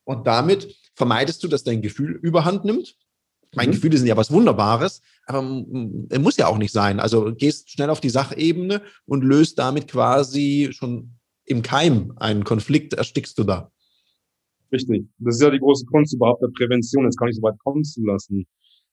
Und 0.04 0.26
damit 0.26 0.74
vermeidest 0.94 1.42
du, 1.42 1.48
dass 1.48 1.64
dein 1.64 1.82
Gefühl 1.82 2.12
überhand 2.22 2.64
nimmt 2.64 2.96
mein 3.56 3.70
mhm. 3.70 3.72
Gefühle 3.72 3.96
sind 3.96 4.06
ja 4.06 4.16
was 4.16 4.30
Wunderbares, 4.30 5.02
aber 5.26 5.38
er 6.10 6.18
muss 6.18 6.36
ja 6.36 6.46
auch 6.46 6.58
nicht 6.58 6.72
sein. 6.72 7.00
Also 7.00 7.34
gehst 7.34 7.70
schnell 7.70 7.90
auf 7.90 8.00
die 8.00 8.10
Sachebene 8.10 8.82
und 9.06 9.24
löst 9.24 9.58
damit 9.58 9.88
quasi 9.88 10.70
schon 10.72 11.12
im 11.44 11.62
Keim 11.62 12.12
einen 12.16 12.44
Konflikt, 12.44 12.94
erstickst 12.94 13.38
du 13.38 13.44
da. 13.44 13.72
Richtig. 14.72 15.08
Das 15.18 15.36
ist 15.36 15.42
ja 15.42 15.50
die 15.50 15.58
große 15.58 15.86
Kunst 15.86 16.14
überhaupt 16.14 16.42
der 16.42 16.48
Prävention, 16.48 17.04
jetzt 17.04 17.18
kann 17.18 17.28
ich 17.28 17.36
so 17.36 17.42
weit 17.42 17.58
kommen 17.58 17.84
zu 17.84 18.04
lassen. 18.04 18.46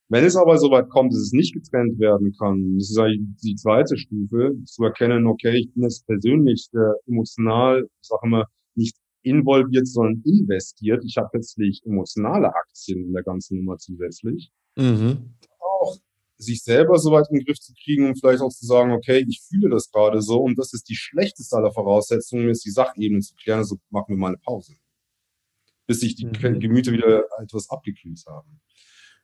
Wenn 0.09 0.25
es 0.25 0.35
aber 0.35 0.57
so 0.57 0.69
weit 0.69 0.89
kommt, 0.89 1.13
dass 1.13 1.21
es 1.21 1.31
nicht 1.31 1.53
getrennt 1.53 1.97
werden 1.99 2.33
kann, 2.37 2.75
das 2.77 2.91
ist 2.91 2.97
eigentlich 2.99 3.21
die 3.41 3.55
zweite 3.55 3.97
Stufe, 3.97 4.53
zu 4.65 4.83
erkennen, 4.83 5.25
okay, 5.27 5.57
ich 5.57 5.73
bin 5.73 5.83
jetzt 5.83 6.05
persönlich 6.05 6.67
äh, 6.73 7.09
emotional, 7.09 7.87
ich 8.01 8.07
sage 8.07 8.21
immer, 8.27 8.45
nicht 8.75 8.95
involviert, 9.23 9.87
sondern 9.87 10.21
investiert. 10.25 11.03
Ich 11.05 11.17
habe 11.17 11.29
letztlich 11.33 11.81
emotionale 11.85 12.53
Aktien 12.53 13.05
in 13.05 13.13
der 13.13 13.23
ganzen 13.23 13.57
Nummer 13.57 13.77
zusätzlich. 13.77 14.51
Mhm. 14.75 15.35
Auch 15.59 15.97
sich 16.37 16.61
selber 16.61 16.99
so 16.99 17.11
weit 17.11 17.27
in 17.29 17.37
den 17.37 17.45
Griff 17.45 17.59
zu 17.59 17.73
kriegen 17.83 18.07
und 18.07 18.19
vielleicht 18.19 18.41
auch 18.41 18.51
zu 18.51 18.65
sagen, 18.65 18.91
okay, 18.91 19.25
ich 19.27 19.41
fühle 19.49 19.69
das 19.69 19.89
gerade 19.89 20.21
so 20.21 20.41
und 20.41 20.59
das 20.59 20.73
ist 20.73 20.89
die 20.89 20.95
schlechteste 20.95 21.55
aller 21.55 21.71
Voraussetzungen, 21.71 22.49
ist 22.49 22.65
die 22.65 22.71
Sachebene 22.71 23.21
zu 23.21 23.33
klären, 23.35 23.59
also 23.59 23.77
machen 23.89 24.09
wir 24.09 24.17
mal 24.17 24.27
eine 24.27 24.37
Pause. 24.37 24.73
Bis 25.85 25.99
sich 25.99 26.15
die 26.15 26.25
mhm. 26.25 26.59
Gemüter 26.59 26.91
wieder 26.91 27.25
etwas 27.41 27.69
abgekühlt 27.69 28.23
haben. 28.27 28.61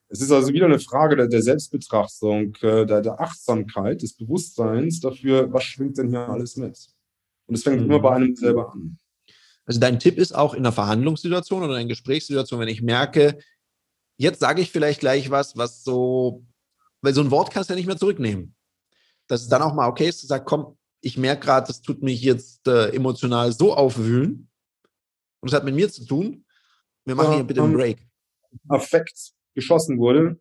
Es 0.10 0.22
ist 0.22 0.32
also 0.32 0.52
wieder 0.52 0.66
eine 0.66 0.80
Frage 0.80 1.16
der, 1.16 1.28
der 1.28 1.44
Selbstbetrachtung, 1.44 2.56
äh, 2.62 2.86
der, 2.86 3.02
der, 3.02 3.22
Achtsamkeit, 3.22 4.02
des 4.02 4.16
Bewusstseins 4.16 5.00
dafür, 5.00 5.54
was 5.54 5.64
schwingt 5.64 5.98
denn 6.00 6.10
hier 6.10 6.28
alles 6.28 6.58
mit. 6.58 6.78
Und 7.46 7.56
es 7.56 7.64
fängt 7.64 7.82
mhm. 7.82 7.86
immer 7.86 8.00
bei 8.00 8.16
einem 8.16 8.36
selber 8.36 8.74
an. 8.74 8.98
Also 9.66 9.80
dein 9.80 10.00
Tipp 10.00 10.18
ist 10.18 10.34
auch 10.34 10.56
in 10.56 10.62
einer 10.62 10.72
Verhandlungssituation 10.72 11.62
oder 11.62 11.74
in 11.74 11.82
einer 11.82 11.90
Gesprächssituation, 11.90 12.60
wenn 12.60 12.68
ich 12.70 12.82
merke, 12.82 13.38
jetzt 14.18 14.40
sage 14.40 14.64
ich 14.64 14.72
vielleicht 14.72 15.00
gleich 15.00 15.30
was, 15.30 15.56
was 15.58 15.84
so, 15.84 16.44
weil 17.02 17.14
so 17.14 17.22
ein 17.22 17.30
Wort 17.30 17.52
kannst 17.52 17.70
du 17.70 17.74
ja 17.74 17.78
nicht 17.78 17.86
mehr 17.86 17.98
zurücknehmen. 17.98 18.56
Dass 19.28 19.44
es 19.44 19.48
dann 19.48 19.62
auch 19.62 19.76
mal 19.76 19.88
okay 19.88 20.10
ist, 20.10 20.22
zu 20.22 20.28
sagen, 20.28 20.46
komm, 20.46 20.76
ich 21.02 21.18
merke 21.18 21.46
gerade, 21.46 21.68
das 21.68 21.82
tut 21.82 22.02
mich 22.02 22.22
jetzt 22.24 22.68
äh, 22.68 22.90
emotional 22.96 23.52
so 23.52 23.76
aufwühlen 23.76 24.50
und 25.40 25.50
es 25.50 25.54
hat 25.54 25.66
mit 25.66 25.76
mir 25.76 25.90
zu 25.92 26.04
tun. 26.04 26.46
Wir 27.10 27.16
machen 27.16 27.34
hier 27.34 27.44
bitte 27.44 27.64
einen 27.64 27.74
Break. 27.74 28.06
Affekt 28.68 29.34
geschossen 29.56 29.98
wurde, 29.98 30.40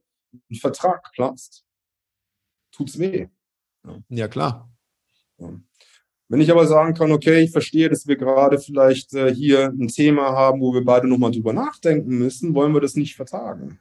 ein 0.50 0.56
Vertrag 0.56 1.10
platzt, 1.14 1.64
tut's 2.72 2.98
weh. 2.98 3.28
Ja, 4.10 4.28
klar. 4.28 4.70
Wenn 6.28 6.40
ich 6.42 6.50
aber 6.50 6.66
sagen 6.66 6.92
kann, 6.92 7.10
okay, 7.10 7.40
ich 7.40 7.52
verstehe, 7.52 7.88
dass 7.88 8.06
wir 8.06 8.16
gerade 8.16 8.58
vielleicht 8.58 9.14
äh, 9.14 9.34
hier 9.34 9.68
ein 9.68 9.88
Thema 9.88 10.32
haben, 10.32 10.60
wo 10.60 10.74
wir 10.74 10.84
beide 10.84 11.08
nochmal 11.08 11.30
drüber 11.30 11.54
nachdenken 11.54 12.18
müssen, 12.18 12.54
wollen 12.54 12.74
wir 12.74 12.82
das 12.82 12.96
nicht 12.96 13.16
vertagen. 13.16 13.80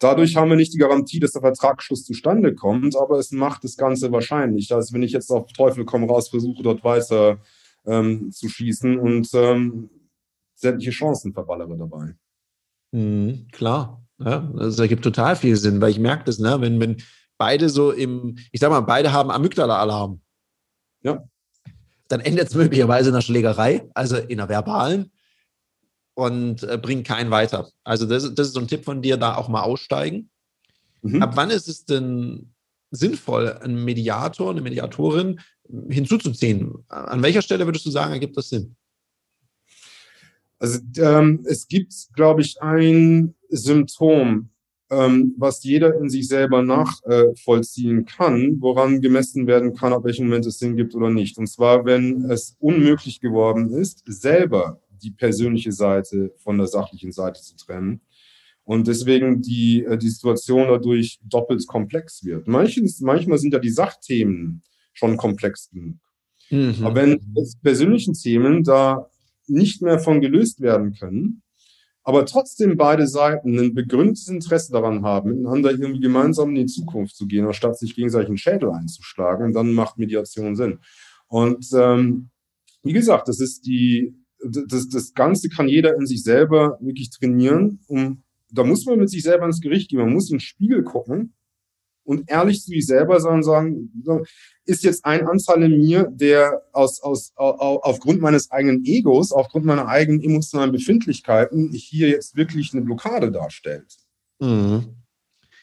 Dadurch 0.00 0.34
haben 0.34 0.50
wir 0.50 0.56
nicht 0.56 0.74
die 0.74 0.78
Garantie, 0.78 1.20
dass 1.20 1.30
der 1.30 1.42
Vertragsschluss 1.42 2.02
zustande 2.02 2.56
kommt, 2.56 2.96
aber 2.96 3.20
es 3.20 3.30
macht 3.30 3.62
das 3.62 3.76
Ganze 3.76 4.10
wahrscheinlich. 4.10 4.74
Also 4.74 4.94
wenn 4.94 5.04
ich 5.04 5.12
jetzt 5.12 5.30
auf 5.30 5.52
Teufel 5.52 5.84
komm 5.84 6.10
raus 6.10 6.28
versuche, 6.28 6.64
dort 6.64 6.82
weiter 6.82 7.40
ähm, 7.84 8.32
zu 8.32 8.48
schießen 8.48 8.98
und 8.98 9.30
ähm, 9.32 9.90
sämtliche 10.56 10.90
Chancen 10.90 11.32
verballere 11.32 11.76
dabei. 11.76 12.14
Mhm, 12.92 13.46
klar. 13.52 14.02
Ja, 14.18 14.50
das 14.56 14.78
ergibt 14.78 15.04
total 15.04 15.36
viel 15.36 15.56
Sinn, 15.56 15.80
weil 15.80 15.90
ich 15.90 15.98
merke 15.98 16.24
das, 16.24 16.38
ne, 16.38 16.60
wenn, 16.60 16.80
wenn 16.80 16.96
beide 17.36 17.68
so 17.68 17.92
im, 17.92 18.38
ich 18.50 18.60
sag 18.60 18.70
mal, 18.70 18.80
beide 18.80 19.12
haben 19.12 19.30
Amygdala-Alarm. 19.30 20.20
Ja. 21.02 21.22
Dann 22.08 22.20
endet 22.20 22.48
es 22.48 22.54
möglicherweise 22.54 23.10
in 23.10 23.14
einer 23.14 23.22
Schlägerei, 23.22 23.88
also 23.94 24.16
in 24.16 24.40
einer 24.40 24.48
verbalen 24.48 25.12
und 26.14 26.62
äh, 26.62 26.78
bringt 26.80 27.06
keinen 27.06 27.30
weiter. 27.30 27.68
Also 27.84 28.06
das, 28.06 28.34
das 28.34 28.48
ist 28.48 28.54
so 28.54 28.60
ein 28.60 28.68
Tipp 28.68 28.84
von 28.84 29.02
dir, 29.02 29.18
da 29.18 29.36
auch 29.36 29.48
mal 29.48 29.62
aussteigen. 29.62 30.30
Mhm. 31.02 31.22
Ab 31.22 31.32
wann 31.34 31.50
ist 31.50 31.68
es 31.68 31.84
denn 31.84 32.54
sinnvoll, 32.90 33.52
einen 33.52 33.84
Mediator, 33.84 34.50
eine 34.50 34.62
Mediatorin 34.62 35.40
hinzuzuziehen? 35.90 36.72
An 36.88 37.22
welcher 37.22 37.42
Stelle 37.42 37.66
würdest 37.66 37.84
du 37.84 37.90
sagen, 37.90 38.12
ergibt 38.12 38.36
das 38.36 38.48
Sinn? 38.48 38.76
Also 40.58 40.80
ähm, 40.98 41.44
es 41.44 41.68
gibt, 41.68 41.92
glaube 42.14 42.40
ich, 42.40 42.60
ein 42.62 43.34
Symptom, 43.50 44.50
ähm, 44.90 45.34
was 45.36 45.62
jeder 45.64 45.98
in 45.98 46.08
sich 46.08 46.28
selber 46.28 46.62
nachvollziehen 46.62 48.00
äh, 48.00 48.04
kann, 48.04 48.56
woran 48.60 49.00
gemessen 49.00 49.46
werden 49.46 49.74
kann, 49.74 49.92
ob 49.92 50.04
welchen 50.04 50.26
Moment 50.26 50.46
es 50.46 50.58
Sinn 50.58 50.76
gibt 50.76 50.94
oder 50.94 51.10
nicht. 51.10 51.38
Und 51.38 51.48
zwar, 51.48 51.84
wenn 51.84 52.30
es 52.30 52.56
unmöglich 52.60 53.20
geworden 53.20 53.70
ist, 53.70 54.02
selber 54.06 54.80
die 55.02 55.10
persönliche 55.10 55.72
Seite 55.72 56.32
von 56.38 56.56
der 56.56 56.68
sachlichen 56.68 57.12
Seite 57.12 57.42
zu 57.42 57.56
trennen. 57.56 58.00
Und 58.64 58.88
deswegen 58.88 59.42
die, 59.42 59.84
äh, 59.84 59.98
die 59.98 60.08
Situation 60.08 60.68
dadurch 60.68 61.18
doppelt 61.22 61.66
komplex 61.66 62.24
wird. 62.24 62.48
Manches, 62.48 63.00
manchmal 63.00 63.38
sind 63.38 63.52
ja 63.52 63.60
die 63.60 63.70
Sachthemen 63.70 64.62
schon 64.92 65.16
komplex 65.16 65.70
genug. 65.70 65.98
Mhm. 66.50 66.76
Aber 66.82 66.94
wenn 66.94 67.20
persönlichen 67.62 68.14
Themen 68.14 68.64
da 68.64 69.08
nicht 69.48 69.82
mehr 69.82 69.98
von 69.98 70.20
gelöst 70.20 70.60
werden 70.60 70.94
können, 70.94 71.42
aber 72.02 72.24
trotzdem 72.24 72.76
beide 72.76 73.06
Seiten 73.08 73.58
ein 73.58 73.74
begründetes 73.74 74.28
Interesse 74.28 74.72
daran 74.72 75.02
haben, 75.02 75.30
miteinander 75.30 75.72
irgendwie 75.72 76.00
gemeinsam 76.00 76.50
in 76.50 76.54
die 76.54 76.66
Zukunft 76.66 77.16
zu 77.16 77.26
gehen, 77.26 77.46
anstatt 77.46 77.78
sich 77.78 77.96
gegenseitig 77.96 78.28
einen 78.28 78.38
Schädel 78.38 78.70
einzuschlagen, 78.70 79.52
dann 79.52 79.72
macht 79.72 79.98
Mediation 79.98 80.54
Sinn. 80.54 80.78
Und 81.26 81.66
ähm, 81.74 82.30
wie 82.82 82.92
gesagt, 82.92 83.28
das 83.28 83.40
ist 83.40 83.66
die, 83.66 84.14
das, 84.44 84.88
das 84.88 85.14
Ganze 85.14 85.48
kann 85.48 85.68
jeder 85.68 85.96
in 85.96 86.06
sich 86.06 86.22
selber 86.22 86.78
wirklich 86.80 87.10
trainieren. 87.10 87.80
Um, 87.88 88.22
da 88.52 88.62
muss 88.62 88.86
man 88.86 89.00
mit 89.00 89.10
sich 89.10 89.24
selber 89.24 89.46
ins 89.46 89.60
Gericht 89.60 89.90
gehen, 89.90 89.98
man 89.98 90.12
muss 90.12 90.30
in 90.30 90.36
den 90.36 90.40
Spiegel 90.40 90.84
gucken 90.84 91.34
und 92.06 92.30
ehrlich 92.30 92.62
zu 92.62 92.70
sich 92.70 92.86
selber 92.86 93.20
sein 93.20 93.34
und 93.34 93.42
sagen, 93.42 93.90
ist 94.64 94.84
jetzt 94.84 95.04
ein 95.04 95.26
Anteil 95.26 95.64
in 95.64 95.78
mir, 95.78 96.08
der 96.10 96.62
aus, 96.72 97.02
aus, 97.02 97.32
au, 97.36 97.80
aufgrund 97.82 98.20
meines 98.20 98.50
eigenen 98.50 98.84
Egos, 98.84 99.32
aufgrund 99.32 99.66
meiner 99.66 99.88
eigenen 99.88 100.22
emotionalen 100.22 100.72
Befindlichkeiten 100.72 101.72
hier 101.72 102.08
jetzt 102.08 102.36
wirklich 102.36 102.72
eine 102.72 102.82
Blockade 102.82 103.30
darstellt. 103.30 103.96
Mhm. 104.38 104.96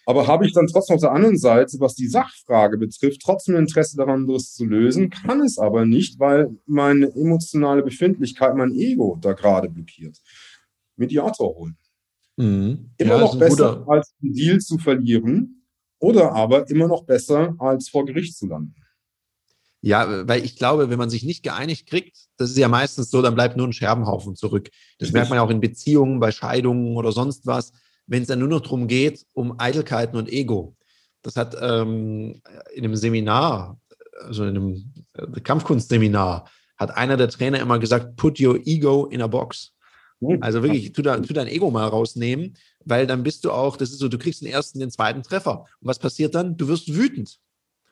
Aber 0.06 0.28
habe 0.28 0.46
ich 0.46 0.54
dann 0.54 0.68
trotzdem 0.68 0.96
auf 0.96 1.02
der 1.02 1.14
anderen 1.14 1.38
Seite, 1.38 1.80
was 1.80 1.96
die 1.96 2.08
Sachfrage 2.08 2.78
betrifft, 2.78 3.22
trotzdem 3.24 3.56
Interesse 3.56 3.96
daran, 3.96 4.28
das 4.28 4.54
zu 4.54 4.66
lösen, 4.66 5.10
kann 5.10 5.40
es 5.40 5.58
aber 5.58 5.86
nicht, 5.86 6.20
weil 6.20 6.58
meine 6.66 7.08
emotionale 7.16 7.84
Befindlichkeit, 7.84 8.56
mein 8.56 8.74
Ego 8.74 9.18
da 9.22 9.32
gerade 9.32 9.70
blockiert. 9.70 10.18
Mediator 10.98 11.56
holen. 11.56 11.78
Mhm. 12.36 12.92
Immer 12.98 13.14
ja, 13.14 13.20
noch 13.20 13.40
besser, 13.40 13.86
als 13.88 14.14
einen 14.22 14.34
Deal 14.34 14.60
zu 14.60 14.78
verlieren, 14.78 15.63
oder 16.04 16.34
aber 16.34 16.70
immer 16.70 16.90
noch 16.90 17.06
besser, 17.06 17.56
als 17.60 17.88
vor 17.88 18.06
Gericht 18.06 18.36
zu 18.38 18.48
landen. 18.48 18.76
Ja, 19.80 20.28
weil 20.28 20.44
ich 20.44 20.58
glaube, 20.58 20.90
wenn 20.90 20.98
man 20.98 21.10
sich 21.10 21.24
nicht 21.24 21.44
geeinigt 21.44 21.88
kriegt, 21.88 22.18
das 22.36 22.50
ist 22.50 22.58
ja 22.58 22.68
meistens 22.68 23.10
so, 23.10 23.22
dann 23.22 23.36
bleibt 23.36 23.56
nur 23.56 23.68
ein 23.68 23.74
Scherbenhaufen 23.74 24.36
zurück. 24.36 24.70
Das 25.00 25.14
merkt 25.14 25.30
man 25.30 25.38
ja 25.38 25.44
auch 25.44 25.50
in 25.50 25.62
Beziehungen, 25.62 26.20
bei 26.20 26.32
Scheidungen 26.32 26.98
oder 26.98 27.14
sonst 27.14 27.48
was, 27.48 27.72
wenn 28.06 28.24
es 28.24 28.28
dann 28.28 28.40
nur 28.40 28.50
noch 28.50 28.60
darum 28.60 28.88
geht, 28.88 29.26
um 29.34 29.58
Eitelkeiten 29.60 30.18
und 30.18 30.30
Ego. 30.30 30.76
Das 31.22 31.38
hat 31.38 31.56
ähm, 31.62 32.42
in 32.74 32.84
einem 32.84 32.98
Seminar, 32.98 33.80
also 34.20 34.44
in 34.44 34.58
einem 34.58 34.94
äh, 35.14 35.40
Kampfkunstseminar, 35.40 36.50
hat 36.76 36.98
einer 36.98 37.16
der 37.16 37.30
Trainer 37.30 37.62
immer 37.62 37.80
gesagt, 37.80 38.18
put 38.18 38.42
your 38.42 38.60
ego 38.66 39.06
in 39.06 39.22
a 39.22 39.28
box. 39.28 39.74
Hm. 40.20 40.42
Also 40.42 40.64
wirklich, 40.64 40.92
tu, 40.92 41.02
da, 41.02 41.18
tu 41.20 41.34
dein 41.34 41.48
Ego 41.48 41.72
mal 41.72 41.88
rausnehmen, 41.88 42.56
weil 42.86 43.08
dann 43.08 43.24
bist 43.24 43.46
du 43.46 43.52
auch, 43.52 43.78
das 43.78 43.92
ist 43.92 44.00
so, 44.00 44.08
du 44.08 44.18
kriegst 44.18 44.42
den 44.42 44.50
ersten, 44.50 44.80
den 44.80 44.92
zweiten 44.92 45.24
Treffer. 45.24 45.62
Und 45.80 45.88
was 45.88 46.00
passiert 46.00 46.36
dann? 46.36 46.58
Du 46.58 46.68
wirst 46.68 46.94
wütend. 46.94 47.40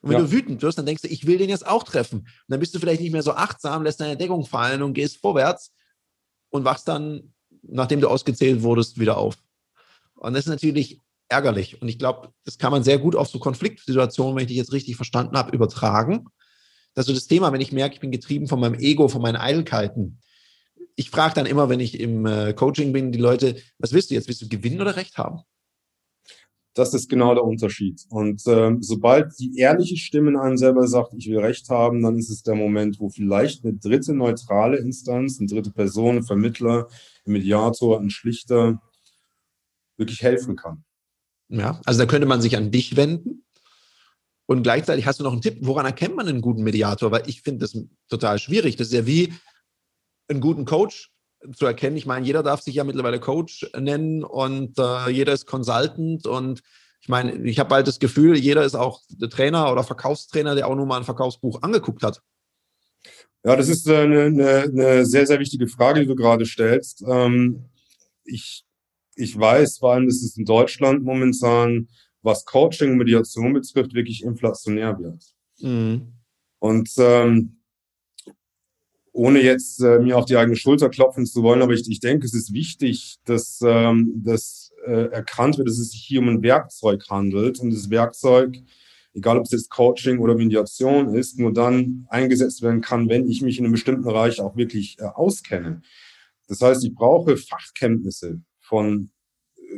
Und 0.02 0.10
wenn 0.10 0.18
ja. 0.18 0.24
du 0.24 0.32
wütend 0.32 0.62
wirst, 0.62 0.78
dann 0.78 0.86
denkst 0.86 1.04
du, 1.04 1.08
ich 1.08 1.28
will 1.28 1.38
den 1.38 1.50
jetzt 1.50 1.68
auch 1.68 1.84
treffen. 1.84 2.20
Und 2.20 2.46
dann 2.48 2.60
bist 2.60 2.74
du 2.74 2.80
vielleicht 2.80 3.02
nicht 3.02 3.12
mehr 3.12 3.24
so 3.24 3.34
achtsam, 3.34 3.84
lässt 3.84 4.00
deine 4.00 4.18
Deckung 4.18 4.46
fallen 4.46 4.82
und 4.82 4.94
gehst 4.94 5.18
vorwärts 5.18 5.74
und 6.50 6.66
wachst 6.66 6.88
dann, 6.88 7.34
nachdem 7.62 8.02
du 8.02 8.08
ausgezählt 8.08 8.64
wurdest, 8.64 9.00
wieder 9.00 9.18
auf. 9.18 9.38
Und 10.16 10.34
das 10.34 10.46
ist 10.46 10.50
natürlich 10.50 11.00
ärgerlich. 11.30 11.82
Und 11.82 11.88
ich 11.88 12.00
glaube, 12.00 12.30
das 12.46 12.58
kann 12.58 12.72
man 12.72 12.84
sehr 12.84 12.98
gut 12.98 13.16
auf 13.16 13.28
so 13.28 13.40
Konfliktsituationen, 13.40 14.36
wenn 14.36 14.44
ich 14.44 14.50
dich 14.50 14.58
jetzt 14.58 14.74
richtig 14.74 14.96
verstanden 14.96 15.38
habe, 15.38 15.56
übertragen. 15.56 16.26
Das 16.94 17.04
ist 17.04 17.08
so 17.08 17.14
das 17.14 17.28
Thema, 17.28 17.54
wenn 17.54 17.62
ich 17.62 17.72
merke, 17.72 17.96
ich 17.96 18.02
bin 18.02 18.12
getrieben 18.12 18.48
von 18.48 18.60
meinem 18.60 18.76
Ego, 18.76 19.08
von 19.08 19.22
meinen 19.22 19.38
Eitelkeiten. 19.38 20.20
Ich 20.96 21.10
frage 21.10 21.34
dann 21.36 21.46
immer, 21.46 21.70
wenn 21.70 21.80
ich 21.80 22.00
im 22.00 22.26
äh, 22.26 22.54
Coaching 22.54 22.94
bin, 22.94 23.12
die 23.12 23.20
Leute, 23.20 23.56
was 23.80 23.94
willst 23.94 24.12
du 24.12 24.16
jetzt? 24.16 24.28
Willst 24.28 24.42
du 24.42 24.50
gewinnen 24.50 24.82
oder 24.82 24.96
Recht 24.96 25.18
haben? 25.18 25.42
Das 26.74 26.94
ist 26.94 27.10
genau 27.10 27.34
der 27.34 27.44
Unterschied. 27.44 28.02
Und 28.10 28.44
ähm, 28.48 28.82
sobald 28.82 29.38
die 29.40 29.58
ehrliche 29.58 29.98
Stimme 29.98 30.30
in 30.30 30.38
einem 30.38 30.58
selber 30.58 30.88
sagt, 30.88 31.14
ich 31.14 31.28
will 31.28 31.40
Recht 31.40 31.70
haben, 31.70 32.02
dann 32.02 32.18
ist 32.18 32.30
es 32.30 32.44
der 32.44 32.56
Moment, 32.56 33.00
wo 33.00 33.10
vielleicht 33.10 33.66
eine 33.66 33.74
dritte 33.74 34.14
neutrale 34.14 34.78
Instanz, 34.78 35.40
eine 35.40 35.50
dritte 35.50 35.72
Person, 35.72 36.18
ein 36.18 36.24
Vermittler, 36.24 36.88
ein 37.26 37.34
Mediator, 37.34 38.00
ein 38.00 38.10
Schlichter 38.10 38.82
wirklich 39.98 40.22
helfen 40.22 40.56
kann. 40.56 40.86
Ja, 41.50 41.82
also 41.86 42.00
da 42.00 42.06
könnte 42.06 42.28
man 42.28 42.42
sich 42.42 42.56
an 42.56 42.72
dich 42.72 42.96
wenden. 42.96 43.44
Und 44.46 44.64
gleichzeitig 44.64 45.06
hast 45.06 45.20
du 45.20 45.24
noch 45.24 45.34
einen 45.34 45.42
Tipp, 45.42 45.58
woran 45.62 45.86
erkennt 45.86 46.16
man 46.16 46.28
einen 46.28 46.42
guten 46.42 46.64
Mediator? 46.64 47.12
Weil 47.12 47.24
ich 47.28 47.42
finde 47.42 47.60
das 47.60 47.78
total 48.10 48.40
schwierig. 48.40 48.78
Das 48.78 48.88
ist 48.88 48.94
ja 48.94 49.06
wie 49.06 49.34
einen 50.32 50.42
guten 50.42 50.66
Coach 50.66 51.12
zu 51.56 51.66
erkennen. 51.66 51.98
Ich 51.98 52.06
meine, 52.06 52.26
jeder 52.26 52.44
darf 52.44 52.62
sich 52.62 52.76
ja 52.76 52.84
mittlerweile 52.84 53.20
Coach 53.20 53.70
nennen 53.78 54.24
und 54.24 54.78
äh, 54.78 55.10
jeder 55.10 55.34
ist 55.34 55.46
Consultant 55.46 56.28
und 56.28 56.62
ich 57.02 57.10
meine, 57.10 57.34
ich 57.50 57.58
habe 57.58 57.70
bald 57.70 57.88
das 57.88 58.00
Gefühl, 58.00 58.38
jeder 58.38 58.64
ist 58.64 58.76
auch 58.76 59.02
der 59.10 59.30
Trainer 59.30 59.72
oder 59.72 59.84
Verkaufstrainer, 59.84 60.54
der 60.54 60.68
auch 60.68 60.76
nur 60.76 60.86
mal 60.86 60.98
ein 60.98 61.04
Verkaufsbuch 61.04 61.64
angeguckt 61.64 62.04
hat. 62.04 62.22
Ja, 63.44 63.56
das 63.56 63.70
ist 63.70 63.90
eine, 63.90 64.26
eine, 64.26 64.60
eine 64.64 65.06
sehr, 65.06 65.26
sehr 65.26 65.40
wichtige 65.40 65.68
Frage, 65.68 66.02
die 66.02 66.06
du 66.06 66.16
gerade 66.16 66.46
stellst. 66.46 67.04
Ähm, 67.08 67.66
ich, 68.24 68.64
ich 69.16 69.38
weiß, 69.38 69.80
vor 69.80 69.94
allem, 69.94 70.06
dass 70.06 70.22
es 70.22 70.38
in 70.38 70.46
Deutschland 70.46 71.04
momentan, 71.04 71.88
was 72.22 72.46
Coaching 72.46 72.92
und 72.92 72.98
Mediation 73.00 73.54
betrifft, 73.54 73.96
wirklich 73.96 74.24
inflationär 74.24 75.00
wird. 75.00 75.24
Mhm. 75.60 76.14
Und 76.60 76.92
ähm, 77.00 77.61
ohne 79.14 79.42
jetzt 79.42 79.82
äh, 79.82 80.00
mir 80.00 80.18
auf 80.18 80.26
die 80.26 80.38
eigene 80.38 80.56
Schulter 80.56 80.90
klopfen 80.90 81.26
zu 81.26 81.44
wollen, 81.44 81.62
aber 81.62 81.74
ich, 81.74 81.90
ich 81.90 82.00
denke, 82.00 82.26
es 82.26 82.34
ist 82.34 82.54
wichtig, 82.54 83.18
dass 83.26 83.60
ähm, 83.64 84.22
das 84.24 84.72
äh, 84.86 85.10
erkannt 85.12 85.58
wird, 85.58 85.68
dass 85.68 85.80
es 85.80 85.92
sich 85.92 86.02
hier 86.02 86.22
um 86.22 86.30
ein 86.30 86.44
Werkzeug 86.44 87.04
handelt 87.10 87.60
und 87.60 87.72
das 87.72 87.90
Werkzeug, 87.90 88.58
egal 89.14 89.38
ob 89.38 89.46
es 89.46 89.52
jetzt 89.52 89.70
Coaching 89.70 90.20
oder 90.20 90.36
Mediation 90.36 91.14
ist, 91.14 91.38
nur 91.38 91.54
dann 91.54 92.06
eingesetzt 92.10 92.62
werden 92.62 92.82
kann, 92.82 93.10
wenn 93.10 93.30
ich 93.30 93.42
mich 93.42 93.60
in 93.60 93.66
einem 93.66 93.74
bestimmten 93.74 94.04
Bereich 94.04 94.40
auch 94.40 94.56
wirklich 94.56 94.98
äh, 95.00 95.04
auskenne. 95.04 95.82
Das 96.48 96.62
heißt, 96.62 96.84
ich 96.84 96.94
brauche 96.94 97.38
Fachkenntnisse 97.38 98.42
von 98.60 99.12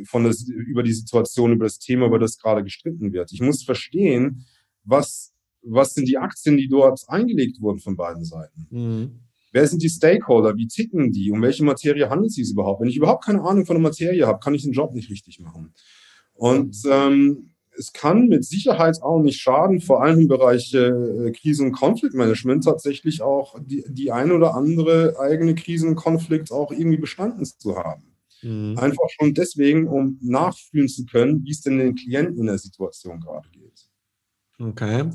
von 0.05 0.23
das, 0.23 0.47
über 0.47 0.83
die 0.83 0.93
Situation, 0.93 1.53
über 1.53 1.65
das 1.65 1.77
Thema, 1.77 2.07
über 2.07 2.17
das 2.17 2.39
gerade 2.39 2.63
gestritten 2.63 3.13
wird. 3.13 3.31
Ich 3.31 3.41
muss 3.41 3.63
verstehen, 3.63 4.45
was 4.83 5.32
was 5.63 5.93
sind 5.93 6.07
die 6.07 6.17
Aktien, 6.17 6.57
die 6.57 6.67
dort 6.67 7.01
eingelegt 7.07 7.61
wurden 7.61 7.79
von 7.79 7.95
beiden 7.95 8.25
Seiten? 8.25 8.67
Mhm. 8.69 9.19
Wer 9.51 9.67
sind 9.67 9.83
die 9.83 9.89
Stakeholder? 9.89 10.55
Wie 10.57 10.67
ticken 10.67 11.11
die? 11.11 11.31
Um 11.31 11.41
welche 11.41 11.63
Materie 11.63 12.09
handelt 12.09 12.31
es 12.31 12.35
sich 12.35 12.51
überhaupt? 12.51 12.81
Wenn 12.81 12.89
ich 12.89 12.97
überhaupt 12.97 13.23
keine 13.23 13.41
Ahnung 13.41 13.65
von 13.65 13.75
der 13.75 13.83
Materie 13.83 14.25
habe, 14.25 14.39
kann 14.39 14.55
ich 14.55 14.63
den 14.63 14.73
Job 14.73 14.93
nicht 14.93 15.11
richtig 15.11 15.39
machen. 15.39 15.73
Und 16.33 16.75
ähm, 16.89 17.51
es 17.77 17.93
kann 17.93 18.27
mit 18.27 18.45
Sicherheit 18.45 19.01
auch 19.01 19.21
nicht 19.21 19.39
schaden, 19.39 19.79
vor 19.79 20.03
allem 20.03 20.21
im 20.21 20.27
Bereich 20.27 20.73
äh, 20.73 21.31
Krise- 21.31 21.63
und 21.63 21.71
Konfliktmanagement 21.71 22.63
tatsächlich 22.63 23.21
auch 23.21 23.55
die, 23.59 23.83
die 23.87 24.11
eine 24.11 24.33
oder 24.33 24.55
andere 24.55 25.15
eigene 25.19 25.55
Krisen 25.55 25.89
und 25.89 25.95
Konflikt 25.95 26.51
auch 26.51 26.71
irgendwie 26.71 26.97
bestanden 26.97 27.45
zu 27.45 27.77
haben. 27.77 28.15
Mhm. 28.41 28.77
Einfach 28.77 29.07
schon 29.09 29.33
deswegen, 29.33 29.87
um 29.87 30.19
nachfühlen 30.21 30.87
zu 30.87 31.05
können, 31.05 31.43
wie 31.43 31.51
es 31.51 31.61
denn 31.61 31.77
den 31.77 31.95
Klienten 31.95 32.39
in 32.39 32.47
der 32.47 32.57
Situation 32.57 33.19
gerade 33.19 33.49
geht. 33.49 33.87
Okay. 34.59 35.09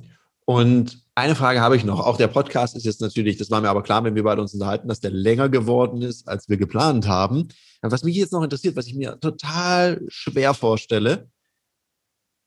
Und 0.49 1.05
eine 1.15 1.35
Frage 1.35 1.61
habe 1.61 1.77
ich 1.77 1.85
noch. 1.85 2.01
Auch 2.01 2.17
der 2.17 2.29
Podcast 2.29 2.75
ist 2.75 2.87
jetzt 2.87 3.03
natürlich, 3.03 3.37
das 3.37 3.51
war 3.51 3.61
mir 3.61 3.69
aber 3.69 3.83
klar, 3.83 4.03
wenn 4.03 4.15
wir 4.15 4.23
beide 4.23 4.41
uns 4.41 4.55
unterhalten, 4.55 4.89
dass 4.89 4.99
der 4.99 5.11
länger 5.11 5.51
geworden 5.51 6.01
ist, 6.01 6.27
als 6.27 6.49
wir 6.49 6.57
geplant 6.57 7.07
haben. 7.07 7.49
Was 7.83 8.03
mich 8.03 8.17
jetzt 8.17 8.33
noch 8.33 8.43
interessiert, 8.43 8.75
was 8.75 8.87
ich 8.87 8.95
mir 8.95 9.21
total 9.21 10.01
schwer 10.09 10.55
vorstelle, 10.55 11.29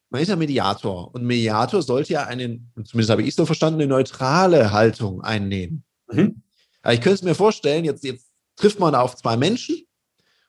man 0.09 0.19
ist 0.19 0.29
ja 0.29 0.35
Mediator 0.35 1.13
und 1.13 1.25
Mediator 1.25 1.83
sollte 1.83 2.13
ja 2.13 2.23
einen, 2.23 2.73
zumindest 2.85 3.11
habe 3.11 3.21
ich 3.21 3.27
es 3.27 3.35
so 3.35 3.45
verstanden, 3.45 3.81
eine 3.81 3.89
neutrale 3.89 4.71
Haltung 4.71 5.21
einnehmen. 5.21 5.83
Mhm. 6.11 6.41
Aber 6.81 6.95
ich 6.95 7.01
könnte 7.01 7.17
es 7.17 7.23
mir 7.23 7.35
vorstellen, 7.35 7.85
jetzt, 7.85 8.03
jetzt 8.03 8.31
trifft 8.55 8.79
man 8.79 8.95
auf 8.95 9.15
zwei 9.15 9.37
Menschen 9.37 9.79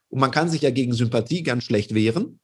und 0.09 0.21
man 0.21 0.31
kann 0.31 0.49
sich 0.49 0.63
ja 0.63 0.71
gegen 0.71 0.95
Sympathie 0.95 1.43
ganz 1.43 1.65
schlecht 1.65 1.93
wehren. 1.93 2.41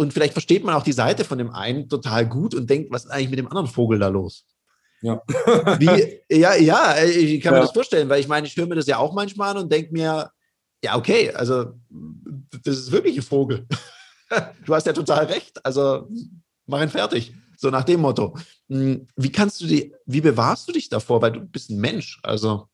Und 0.00 0.14
vielleicht 0.14 0.32
versteht 0.32 0.64
man 0.64 0.74
auch 0.74 0.82
die 0.82 0.94
Seite 0.94 1.26
von 1.26 1.36
dem 1.36 1.50
einen 1.50 1.86
total 1.86 2.26
gut 2.26 2.54
und 2.54 2.70
denkt, 2.70 2.90
was 2.90 3.04
ist 3.04 3.10
eigentlich 3.10 3.28
mit 3.28 3.38
dem 3.38 3.48
anderen 3.48 3.66
Vogel 3.66 3.98
da 3.98 4.08
los? 4.08 4.46
Ja. 5.02 5.20
Wie, 5.78 6.22
ja, 6.34 6.54
ja, 6.54 7.04
ich 7.04 7.38
kann 7.42 7.52
mir 7.52 7.60
das 7.60 7.72
vorstellen, 7.72 8.08
weil 8.08 8.18
ich 8.18 8.26
meine, 8.26 8.46
ich 8.46 8.56
höre 8.56 8.66
mir 8.66 8.76
das 8.76 8.86
ja 8.86 8.96
auch 8.96 9.12
manchmal 9.12 9.50
an 9.50 9.58
und 9.58 9.70
denke 9.70 9.92
mir, 9.92 10.30
ja, 10.82 10.96
okay, 10.96 11.30
also 11.32 11.74
das 12.64 12.78
ist 12.78 12.92
wirklich 12.92 13.18
ein 13.18 13.22
Vogel. 13.22 13.66
Du 14.64 14.74
hast 14.74 14.86
ja 14.86 14.92
total 14.92 15.24
recht, 15.26 15.62
also 15.66 16.08
mach 16.64 16.80
ihn 16.80 16.88
fertig. 16.88 17.34
So 17.58 17.68
nach 17.68 17.82
dem 17.82 18.00
Motto. 18.00 18.38
Hm, 18.68 19.06
wie 19.16 19.32
kannst 19.32 19.60
du 19.60 19.66
die, 19.66 19.92
wie 20.06 20.20
bewahrst 20.20 20.68
du 20.68 20.72
dich 20.72 20.88
davor? 20.88 21.20
Weil 21.20 21.32
du 21.32 21.40
bist 21.40 21.68
ein 21.68 21.80
Mensch, 21.80 22.20
also. 22.22 22.68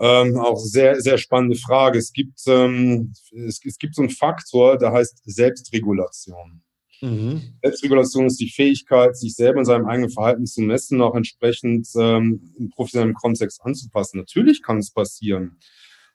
Ähm, 0.00 0.36
auch 0.38 0.58
sehr, 0.58 1.00
sehr 1.00 1.18
spannende 1.18 1.56
Frage. 1.56 1.98
Es 1.98 2.12
gibt, 2.12 2.40
ähm, 2.48 3.12
es, 3.46 3.60
es, 3.64 3.78
gibt 3.78 3.94
so 3.94 4.02
einen 4.02 4.10
Faktor, 4.10 4.76
der 4.76 4.92
heißt 4.92 5.22
Selbstregulation. 5.24 6.62
Mhm. 7.00 7.58
Selbstregulation 7.62 8.26
ist 8.26 8.40
die 8.40 8.50
Fähigkeit, 8.50 9.16
sich 9.16 9.36
selber 9.36 9.60
in 9.60 9.64
seinem 9.64 9.86
eigenen 9.86 10.10
Verhalten 10.10 10.46
zu 10.46 10.62
messen, 10.62 11.00
auch 11.00 11.14
entsprechend 11.14 11.88
ähm, 11.96 12.52
im 12.58 12.70
professionellen 12.70 13.14
Kontext 13.14 13.62
anzupassen. 13.62 14.18
Natürlich 14.18 14.62
kann 14.62 14.78
es 14.78 14.90
passieren, 14.90 15.58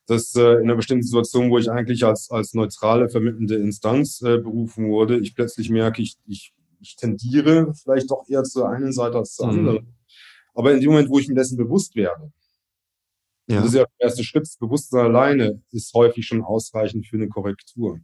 dass 0.08 0.36
äh, 0.36 0.56
in 0.56 0.64
einer 0.64 0.76
bestimmten 0.76 1.04
Situation, 1.04 1.50
wo 1.50 1.58
ich 1.58 1.72
eigentlich 1.72 2.04
als, 2.04 2.32
als 2.32 2.54
neutrale, 2.54 3.10
vermittelnde 3.10 3.56
Instanz 3.56 4.22
äh, 4.22 4.40
berufen 4.40 4.90
wurde, 4.90 5.20
ich 5.20 5.36
plötzlich 5.36 5.70
merke, 5.70 6.02
ich, 6.02 6.18
ich, 6.26 6.54
ich 6.82 6.96
tendiere 6.98 7.74
vielleicht 7.76 8.12
doch 8.12 8.28
eher 8.28 8.44
zur 8.44 8.68
einen 8.68 8.92
Seite 8.92 9.20
als 9.20 9.36
zur 9.36 9.48
mhm. 9.48 9.60
anderen. 9.60 9.96
Aber 10.54 10.74
in 10.74 10.82
dem 10.82 10.90
Moment, 10.90 11.10
wo 11.10 11.20
ich 11.20 11.28
mir 11.28 11.36
dessen 11.36 11.58
bewusst 11.58 11.96
werde, 11.96 12.32
ja. 13.50 13.62
Das 13.62 13.70
ist 13.70 13.76
ja 13.76 13.84
der 13.84 14.08
erste 14.08 14.24
Schritt. 14.24 14.44
Das 14.44 14.58
Bewusstsein 14.58 15.06
alleine 15.06 15.62
ist 15.72 15.94
häufig 15.94 16.26
schon 16.26 16.44
ausreichend 16.44 17.08
für 17.08 17.16
eine 17.18 17.28
Korrektur. 17.28 18.00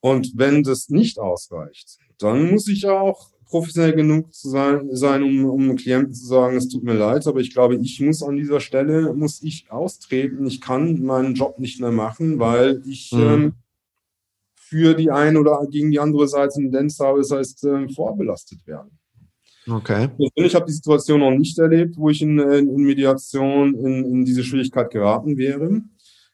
Und 0.00 0.32
wenn 0.36 0.62
das 0.62 0.88
nicht 0.88 1.18
ausreicht, 1.18 1.98
dann 2.18 2.50
muss 2.50 2.68
ich 2.68 2.86
auch 2.86 3.30
professionell 3.44 3.94
genug 3.94 4.28
sein, 4.30 4.88
sein 4.94 5.22
um, 5.22 5.44
um 5.46 5.62
einem 5.62 5.76
Klienten 5.76 6.14
zu 6.14 6.26
sagen, 6.26 6.56
es 6.56 6.68
tut 6.68 6.84
mir 6.84 6.94
leid, 6.94 7.26
aber 7.26 7.40
ich 7.40 7.52
glaube, 7.52 7.76
ich 7.76 8.00
muss 8.00 8.22
an 8.22 8.36
dieser 8.36 8.60
Stelle, 8.60 9.12
muss 9.14 9.42
ich 9.42 9.70
austreten. 9.70 10.46
Ich 10.46 10.60
kann 10.60 11.02
meinen 11.02 11.34
Job 11.34 11.58
nicht 11.58 11.80
mehr 11.80 11.90
machen, 11.90 12.38
weil 12.38 12.82
ich 12.86 13.12
mhm. 13.12 13.20
ähm, 13.20 13.52
für 14.54 14.94
die 14.94 15.10
eine 15.10 15.40
oder 15.40 15.66
gegen 15.70 15.90
die 15.90 15.98
andere 15.98 16.28
Seite 16.28 16.54
Tendenz 16.54 17.00
habe, 17.00 17.18
das 17.18 17.30
heißt, 17.30 17.64
äh, 17.64 17.88
vorbelastet 17.88 18.66
werden. 18.66 18.97
Okay. 19.68 20.08
Ich 20.34 20.54
habe 20.54 20.66
die 20.66 20.72
Situation 20.72 21.20
noch 21.20 21.30
nicht 21.30 21.58
erlebt, 21.58 21.96
wo 21.96 22.08
ich 22.08 22.22
in, 22.22 22.38
in 22.38 22.84
Mediation 22.84 23.74
in, 23.74 24.04
in, 24.04 24.24
diese 24.24 24.42
Schwierigkeit 24.42 24.90
geraten 24.90 25.36
wäre. 25.36 25.82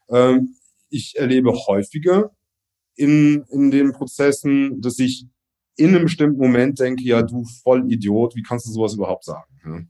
Ähm, 0.08 0.54
ich 0.88 1.14
erlebe 1.16 1.52
häufiger 1.52 2.30
in, 2.96 3.44
in 3.50 3.70
den 3.70 3.92
Prozessen, 3.92 4.80
dass 4.80 4.98
ich 4.98 5.26
in 5.76 5.88
einem 5.88 6.04
bestimmten 6.04 6.38
Moment 6.38 6.78
denke, 6.78 7.02
ja, 7.02 7.22
du 7.22 7.44
voll 7.62 7.90
Idiot, 7.90 8.36
wie 8.36 8.42
kannst 8.42 8.66
du 8.66 8.72
sowas 8.72 8.94
überhaupt 8.94 9.24
sagen? 9.24 9.60
Ja. 9.64 9.80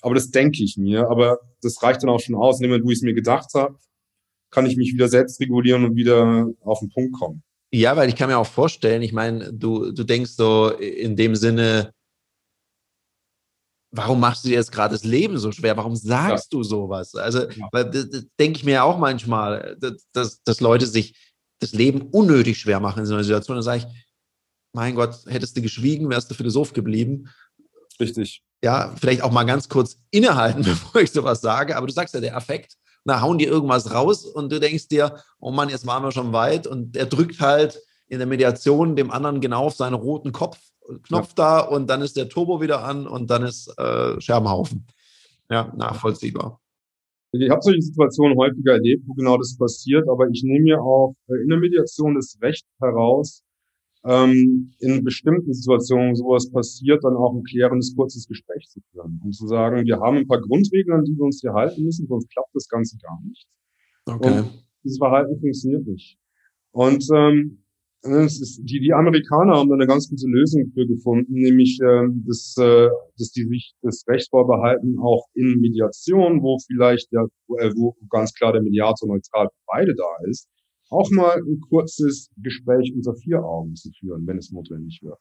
Aber 0.00 0.16
das 0.16 0.30
denke 0.30 0.64
ich 0.64 0.76
mir, 0.76 1.08
aber 1.08 1.38
das 1.60 1.80
reicht 1.82 2.02
dann 2.02 2.10
auch 2.10 2.18
schon 2.18 2.34
aus. 2.34 2.60
Indem 2.60 2.84
wo 2.84 2.90
ich 2.90 2.98
es 2.98 3.02
mir 3.02 3.14
gedacht 3.14 3.54
habe, 3.54 3.76
kann 4.50 4.66
ich 4.66 4.76
mich 4.76 4.92
wieder 4.92 5.08
selbst 5.08 5.40
regulieren 5.40 5.84
und 5.84 5.94
wieder 5.94 6.48
auf 6.60 6.80
den 6.80 6.90
Punkt 6.90 7.14
kommen. 7.14 7.42
Ja, 7.70 7.96
weil 7.96 8.08
ich 8.08 8.16
kann 8.16 8.28
mir 8.28 8.36
auch 8.36 8.46
vorstellen, 8.46 9.00
ich 9.00 9.12
meine, 9.12 9.52
du, 9.52 9.92
du 9.92 10.04
denkst 10.04 10.32
so 10.32 10.70
in 10.70 11.16
dem 11.16 11.36
Sinne, 11.36 11.94
warum 13.92 14.18
machst 14.20 14.44
du 14.44 14.48
dir 14.48 14.54
jetzt 14.54 14.72
gerade 14.72 14.94
das 14.94 15.04
Leben 15.04 15.38
so 15.38 15.52
schwer? 15.52 15.76
Warum 15.76 15.94
sagst 15.94 16.52
ja. 16.52 16.58
du 16.58 16.62
sowas? 16.64 17.14
Also, 17.14 17.48
ja. 17.48 17.84
denke 18.38 18.58
ich 18.58 18.64
mir 18.64 18.84
auch 18.84 18.98
manchmal, 18.98 19.76
dass, 20.12 20.42
dass 20.42 20.60
Leute 20.60 20.86
sich 20.86 21.14
das 21.60 21.72
Leben 21.72 22.08
unnötig 22.10 22.58
schwer 22.58 22.80
machen 22.80 23.00
in 23.00 23.06
so 23.06 23.14
einer 23.14 23.22
Situation. 23.22 23.56
Dann 23.56 23.62
sage 23.62 23.86
ich, 23.86 24.02
mein 24.72 24.94
Gott, 24.94 25.20
hättest 25.26 25.56
du 25.56 25.62
geschwiegen, 25.62 26.08
wärst 26.10 26.30
du 26.30 26.34
Philosoph 26.34 26.72
geblieben. 26.72 27.28
Richtig. 28.00 28.42
Ja, 28.64 28.94
vielleicht 28.98 29.22
auch 29.22 29.30
mal 29.30 29.44
ganz 29.44 29.68
kurz 29.68 29.98
innehalten, 30.10 30.62
bevor 30.64 31.02
ich 31.02 31.12
sowas 31.12 31.40
sage. 31.40 31.76
Aber 31.76 31.86
du 31.86 31.92
sagst 31.92 32.14
ja, 32.14 32.20
der 32.20 32.36
Affekt, 32.36 32.76
na, 33.04 33.20
hauen 33.20 33.38
die 33.38 33.44
irgendwas 33.44 33.92
raus 33.92 34.24
und 34.24 34.50
du 34.50 34.60
denkst 34.60 34.88
dir, 34.88 35.22
oh 35.40 35.50
Mann, 35.50 35.68
jetzt 35.68 35.86
waren 35.86 36.02
wir 36.02 36.12
schon 36.12 36.32
weit. 36.32 36.66
Und 36.66 36.96
er 36.96 37.06
drückt 37.06 37.40
halt 37.40 37.80
in 38.08 38.18
der 38.18 38.26
Mediation 38.26 38.96
dem 38.96 39.10
anderen 39.10 39.40
genau 39.40 39.66
auf 39.66 39.74
seinen 39.74 39.94
roten 39.94 40.32
Kopf, 40.32 40.58
Knopf 41.04 41.34
da 41.34 41.60
und 41.60 41.88
dann 41.88 42.02
ist 42.02 42.16
der 42.16 42.28
Turbo 42.28 42.60
wieder 42.60 42.84
an 42.84 43.06
und 43.06 43.30
dann 43.30 43.44
ist 43.44 43.72
äh, 43.78 44.20
Scherbenhaufen. 44.20 44.86
Ja, 45.50 45.72
nachvollziehbar. 45.76 46.60
Ich 47.32 47.50
habe 47.50 47.62
solche 47.62 47.80
Situationen 47.80 48.36
häufiger 48.36 48.72
erlebt, 48.72 49.04
wo 49.06 49.14
genau 49.14 49.38
das 49.38 49.56
passiert, 49.56 50.06
aber 50.08 50.28
ich 50.28 50.42
nehme 50.44 50.64
mir 50.64 50.82
auch 50.82 51.14
in 51.28 51.48
der 51.48 51.58
Mediation 51.58 52.14
das 52.14 52.36
Recht 52.42 52.66
heraus, 52.78 53.42
ähm, 54.04 54.74
in 54.80 55.02
bestimmten 55.02 55.52
Situationen 55.54 56.14
sowas 56.14 56.50
passiert, 56.50 57.02
dann 57.04 57.16
auch 57.16 57.34
ein 57.34 57.44
klärendes, 57.44 57.94
kurzes 57.96 58.26
Gespräch 58.26 58.68
zu 58.68 58.80
führen 58.90 59.20
und 59.24 59.32
zu 59.32 59.46
sagen, 59.46 59.84
wir 59.86 60.00
haben 60.00 60.18
ein 60.18 60.26
paar 60.26 60.40
Grundregeln, 60.40 60.98
an 60.98 61.04
die 61.04 61.16
wir 61.16 61.24
uns 61.24 61.40
hier 61.40 61.54
halten 61.54 61.84
müssen, 61.84 62.06
sonst 62.06 62.28
klappt 62.30 62.54
das 62.54 62.68
Ganze 62.68 62.98
gar 62.98 63.18
nicht. 63.24 63.46
Okay. 64.06 64.40
Und 64.40 64.66
dieses 64.84 64.98
Verhalten 64.98 65.40
funktioniert 65.40 65.86
nicht. 65.86 66.18
Und 66.72 67.06
ähm, 67.14 67.61
ist, 68.02 68.60
die, 68.64 68.80
die 68.80 68.92
Amerikaner 68.92 69.54
haben 69.54 69.68
da 69.68 69.74
eine 69.76 69.86
ganz 69.86 70.08
gute 70.08 70.26
Lösung 70.26 70.70
für 70.74 70.86
gefunden, 70.86 71.34
nämlich 71.34 71.78
äh, 71.80 72.08
dass, 72.26 72.56
äh, 72.58 72.88
dass 73.16 73.30
die 73.30 73.44
sich 73.44 73.74
das 73.82 74.04
Recht 74.08 74.28
vorbehalten, 74.30 74.98
auch 74.98 75.26
in 75.34 75.60
Mediation, 75.60 76.42
wo 76.42 76.58
vielleicht 76.66 77.12
der, 77.12 77.28
äh, 77.58 77.70
wo 77.76 77.96
ganz 78.10 78.32
klar 78.34 78.52
der 78.52 78.62
Mediator 78.62 79.08
neutral 79.08 79.46
für 79.48 79.64
beide 79.66 79.94
da 79.94 80.28
ist, 80.28 80.48
auch 80.90 81.10
mal 81.10 81.36
ein 81.36 81.60
kurzes 81.60 82.30
Gespräch 82.36 82.92
unter 82.94 83.14
vier 83.14 83.42
Augen 83.42 83.74
zu 83.76 83.90
führen, 83.98 84.26
wenn 84.26 84.38
es 84.38 84.50
notwendig 84.50 85.00
wird. 85.02 85.20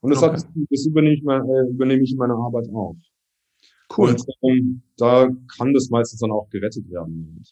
Und 0.00 0.10
das, 0.10 0.22
okay. 0.22 0.36
hat, 0.36 0.46
das 0.70 0.86
übernehme, 0.86 1.14
ich 1.14 1.22
mal, 1.22 1.40
äh, 1.40 1.70
übernehme 1.70 2.02
ich 2.02 2.12
in 2.12 2.18
meiner 2.18 2.34
Arbeit 2.34 2.68
auch. 2.74 2.96
Cool. 3.96 4.10
Und 4.10 4.24
ähm, 4.42 4.82
da 4.96 5.28
kann 5.56 5.74
das 5.74 5.90
meistens 5.90 6.20
dann 6.20 6.32
auch 6.32 6.48
gerettet 6.48 6.88
werden. 6.90 7.44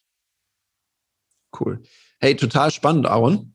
Cool. 1.58 1.82
Hey, 2.18 2.34
total 2.34 2.70
spannend, 2.70 3.06
Aaron. 3.06 3.54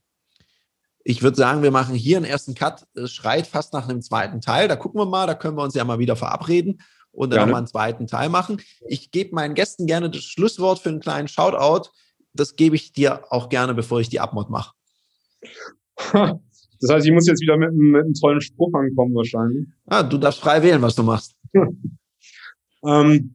Ich 1.05 1.21
würde 1.21 1.37
sagen, 1.37 1.63
wir 1.63 1.71
machen 1.71 1.95
hier 1.95 2.17
einen 2.17 2.25
ersten 2.25 2.55
Cut. 2.55 2.85
Es 2.95 3.13
schreit 3.13 3.47
fast 3.47 3.71
nach 3.71 3.87
einem 3.87 4.01
zweiten 4.01 4.41
Teil. 4.41 4.67
Da 4.67 4.75
gucken 4.75 4.99
wir 4.99 5.05
mal, 5.05 5.27
da 5.27 5.35
können 5.35 5.57
wir 5.57 5.63
uns 5.63 5.75
ja 5.75 5.85
mal 5.85 5.99
wieder 5.99 6.17
verabreden 6.17 6.81
und 7.11 7.31
dann 7.31 7.41
nochmal 7.41 7.59
einen 7.59 7.67
zweiten 7.67 8.07
Teil 8.07 8.27
machen. 8.27 8.61
Ich 8.87 9.11
gebe 9.11 9.33
meinen 9.33 9.53
Gästen 9.53 9.85
gerne 9.85 10.09
das 10.09 10.23
Schlusswort 10.23 10.79
für 10.79 10.89
einen 10.89 10.99
kleinen 10.99 11.29
Shoutout 11.29 11.91
das 12.35 12.55
gebe 12.55 12.75
ich 12.75 12.91
dir 12.91 13.31
auch 13.31 13.49
gerne, 13.49 13.73
bevor 13.73 13.99
ich 13.99 14.09
die 14.09 14.19
Abmod 14.19 14.49
mache. 14.49 14.73
Das 16.81 16.93
heißt, 16.93 17.07
ich 17.07 17.13
muss 17.13 17.25
jetzt 17.25 17.41
wieder 17.41 17.57
mit, 17.57 17.73
mit 17.73 18.03
einem 18.03 18.13
tollen 18.13 18.41
Spruch 18.41 18.71
ankommen 18.73 19.15
wahrscheinlich. 19.15 19.65
Ah, 19.85 20.03
du 20.03 20.17
darfst 20.17 20.41
frei 20.41 20.61
wählen, 20.61 20.81
was 20.81 20.93
du 20.93 21.03
machst. 21.03 21.33
ähm, 22.85 23.33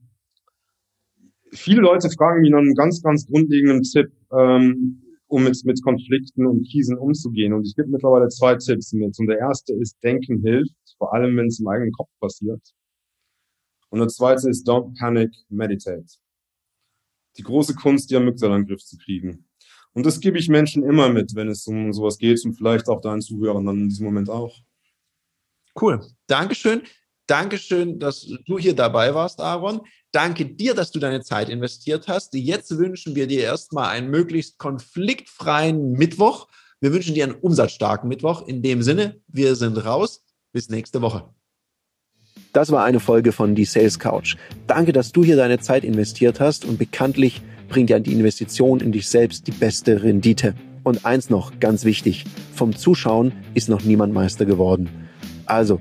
viele 1.51 1.81
Leute 1.81 2.11
fragen 2.11 2.43
mich 2.43 2.51
nach 2.51 2.59
einem 2.59 2.75
ganz, 2.75 3.03
ganz 3.03 3.27
grundlegenden 3.27 3.83
Tipp, 3.83 4.13
ähm, 4.39 5.00
um 5.31 5.45
mit, 5.45 5.65
mit 5.65 5.83
Konflikten 5.83 6.47
und 6.47 6.69
Krisen 6.71 6.99
umzugehen. 6.99 7.53
Und 7.53 7.67
ich 7.67 7.75
gebe 7.75 7.89
mittlerweile 7.89 8.29
zwei 8.29 8.57
Tipps 8.57 8.93
mit. 8.93 9.19
Und 9.19 9.27
der 9.27 9.39
erste 9.39 9.73
ist, 9.75 9.97
Denken 10.03 10.43
hilft, 10.43 10.75
vor 10.99 11.15
allem 11.15 11.37
wenn 11.37 11.47
es 11.47 11.61
im 11.61 11.69
eigenen 11.69 11.93
Kopf 11.93 12.11
passiert. 12.21 12.61
Und 13.91 14.01
der 14.01 14.09
zweite 14.09 14.49
ist, 14.49 14.69
don't 14.69 14.97
panic, 14.99 15.31
meditate 15.49 16.19
die 17.37 17.43
große 17.43 17.75
Kunst, 17.75 18.11
die 18.11 18.17
Amygdala 18.17 18.57
in 18.57 18.79
zu 18.79 18.97
kriegen. 18.99 19.47
Und 19.93 20.07
das 20.07 20.21
gebe 20.21 20.39
ich 20.39 20.49
Menschen 20.49 20.85
immer 20.85 21.09
mit, 21.09 21.35
wenn 21.35 21.49
es 21.49 21.67
um 21.67 21.93
sowas 21.93 22.19
geht 22.19 22.45
und 22.45 22.55
vielleicht 22.55 22.89
auch 22.89 23.01
deinen 23.01 23.21
Zuhörern 23.23 23.67
dann 23.67 23.81
in 23.83 23.89
diesem 23.89 24.07
Moment 24.07 24.31
auch. 24.31 24.57
Cool. 25.81 26.01
Dankeschön. 26.27 26.83
Dankeschön, 27.31 28.01
dass 28.01 28.27
du 28.45 28.59
hier 28.59 28.75
dabei 28.75 29.15
warst, 29.15 29.41
Aaron. 29.41 29.83
Danke 30.11 30.47
dir, 30.47 30.75
dass 30.75 30.91
du 30.91 30.99
deine 30.99 31.21
Zeit 31.21 31.49
investiert 31.49 32.09
hast. 32.09 32.35
Jetzt 32.35 32.77
wünschen 32.77 33.15
wir 33.15 33.29
dir 33.29 33.43
erstmal 33.43 33.91
einen 33.91 34.11
möglichst 34.11 34.59
konfliktfreien 34.59 35.93
Mittwoch. 35.93 36.49
Wir 36.81 36.93
wünschen 36.93 37.15
dir 37.15 37.23
einen 37.23 37.37
umsatzstarken 37.37 38.09
Mittwoch. 38.09 38.49
In 38.49 38.63
dem 38.63 38.83
Sinne, 38.83 39.21
wir 39.29 39.55
sind 39.55 39.77
raus. 39.85 40.25
Bis 40.53 40.71
nächste 40.71 41.03
Woche. 41.03 41.33
Das 42.53 42.73
war 42.73 42.83
eine 42.83 42.99
Folge 42.99 43.31
von 43.31 43.55
Die 43.55 43.65
Sales 43.65 44.01
Couch. 44.01 44.35
Danke, 44.67 44.93
dass 44.93 45.13
du 45.13 45.23
hier 45.23 45.37
deine 45.37 45.61
Zeit 45.61 45.85
investiert 45.85 46.41
hast 46.41 46.65
und 46.65 46.81
bekanntlich 46.81 47.43
bringt 47.69 47.91
ja 47.91 48.01
die 48.01 48.13
Investition 48.13 48.81
in 48.81 48.91
dich 48.91 49.09
selbst 49.09 49.47
die 49.47 49.53
beste 49.53 50.03
Rendite. 50.03 50.57
Und 50.83 51.07
eins 51.07 51.31
noch, 51.31 51.61
ganz 51.61 51.85
wichtig, 51.85 52.25
vom 52.57 52.75
Zuschauen 52.75 53.31
ist 53.55 53.69
noch 53.69 53.85
niemand 53.85 54.13
Meister 54.13 54.47
geworden. 54.47 54.89
Also, 55.47 55.81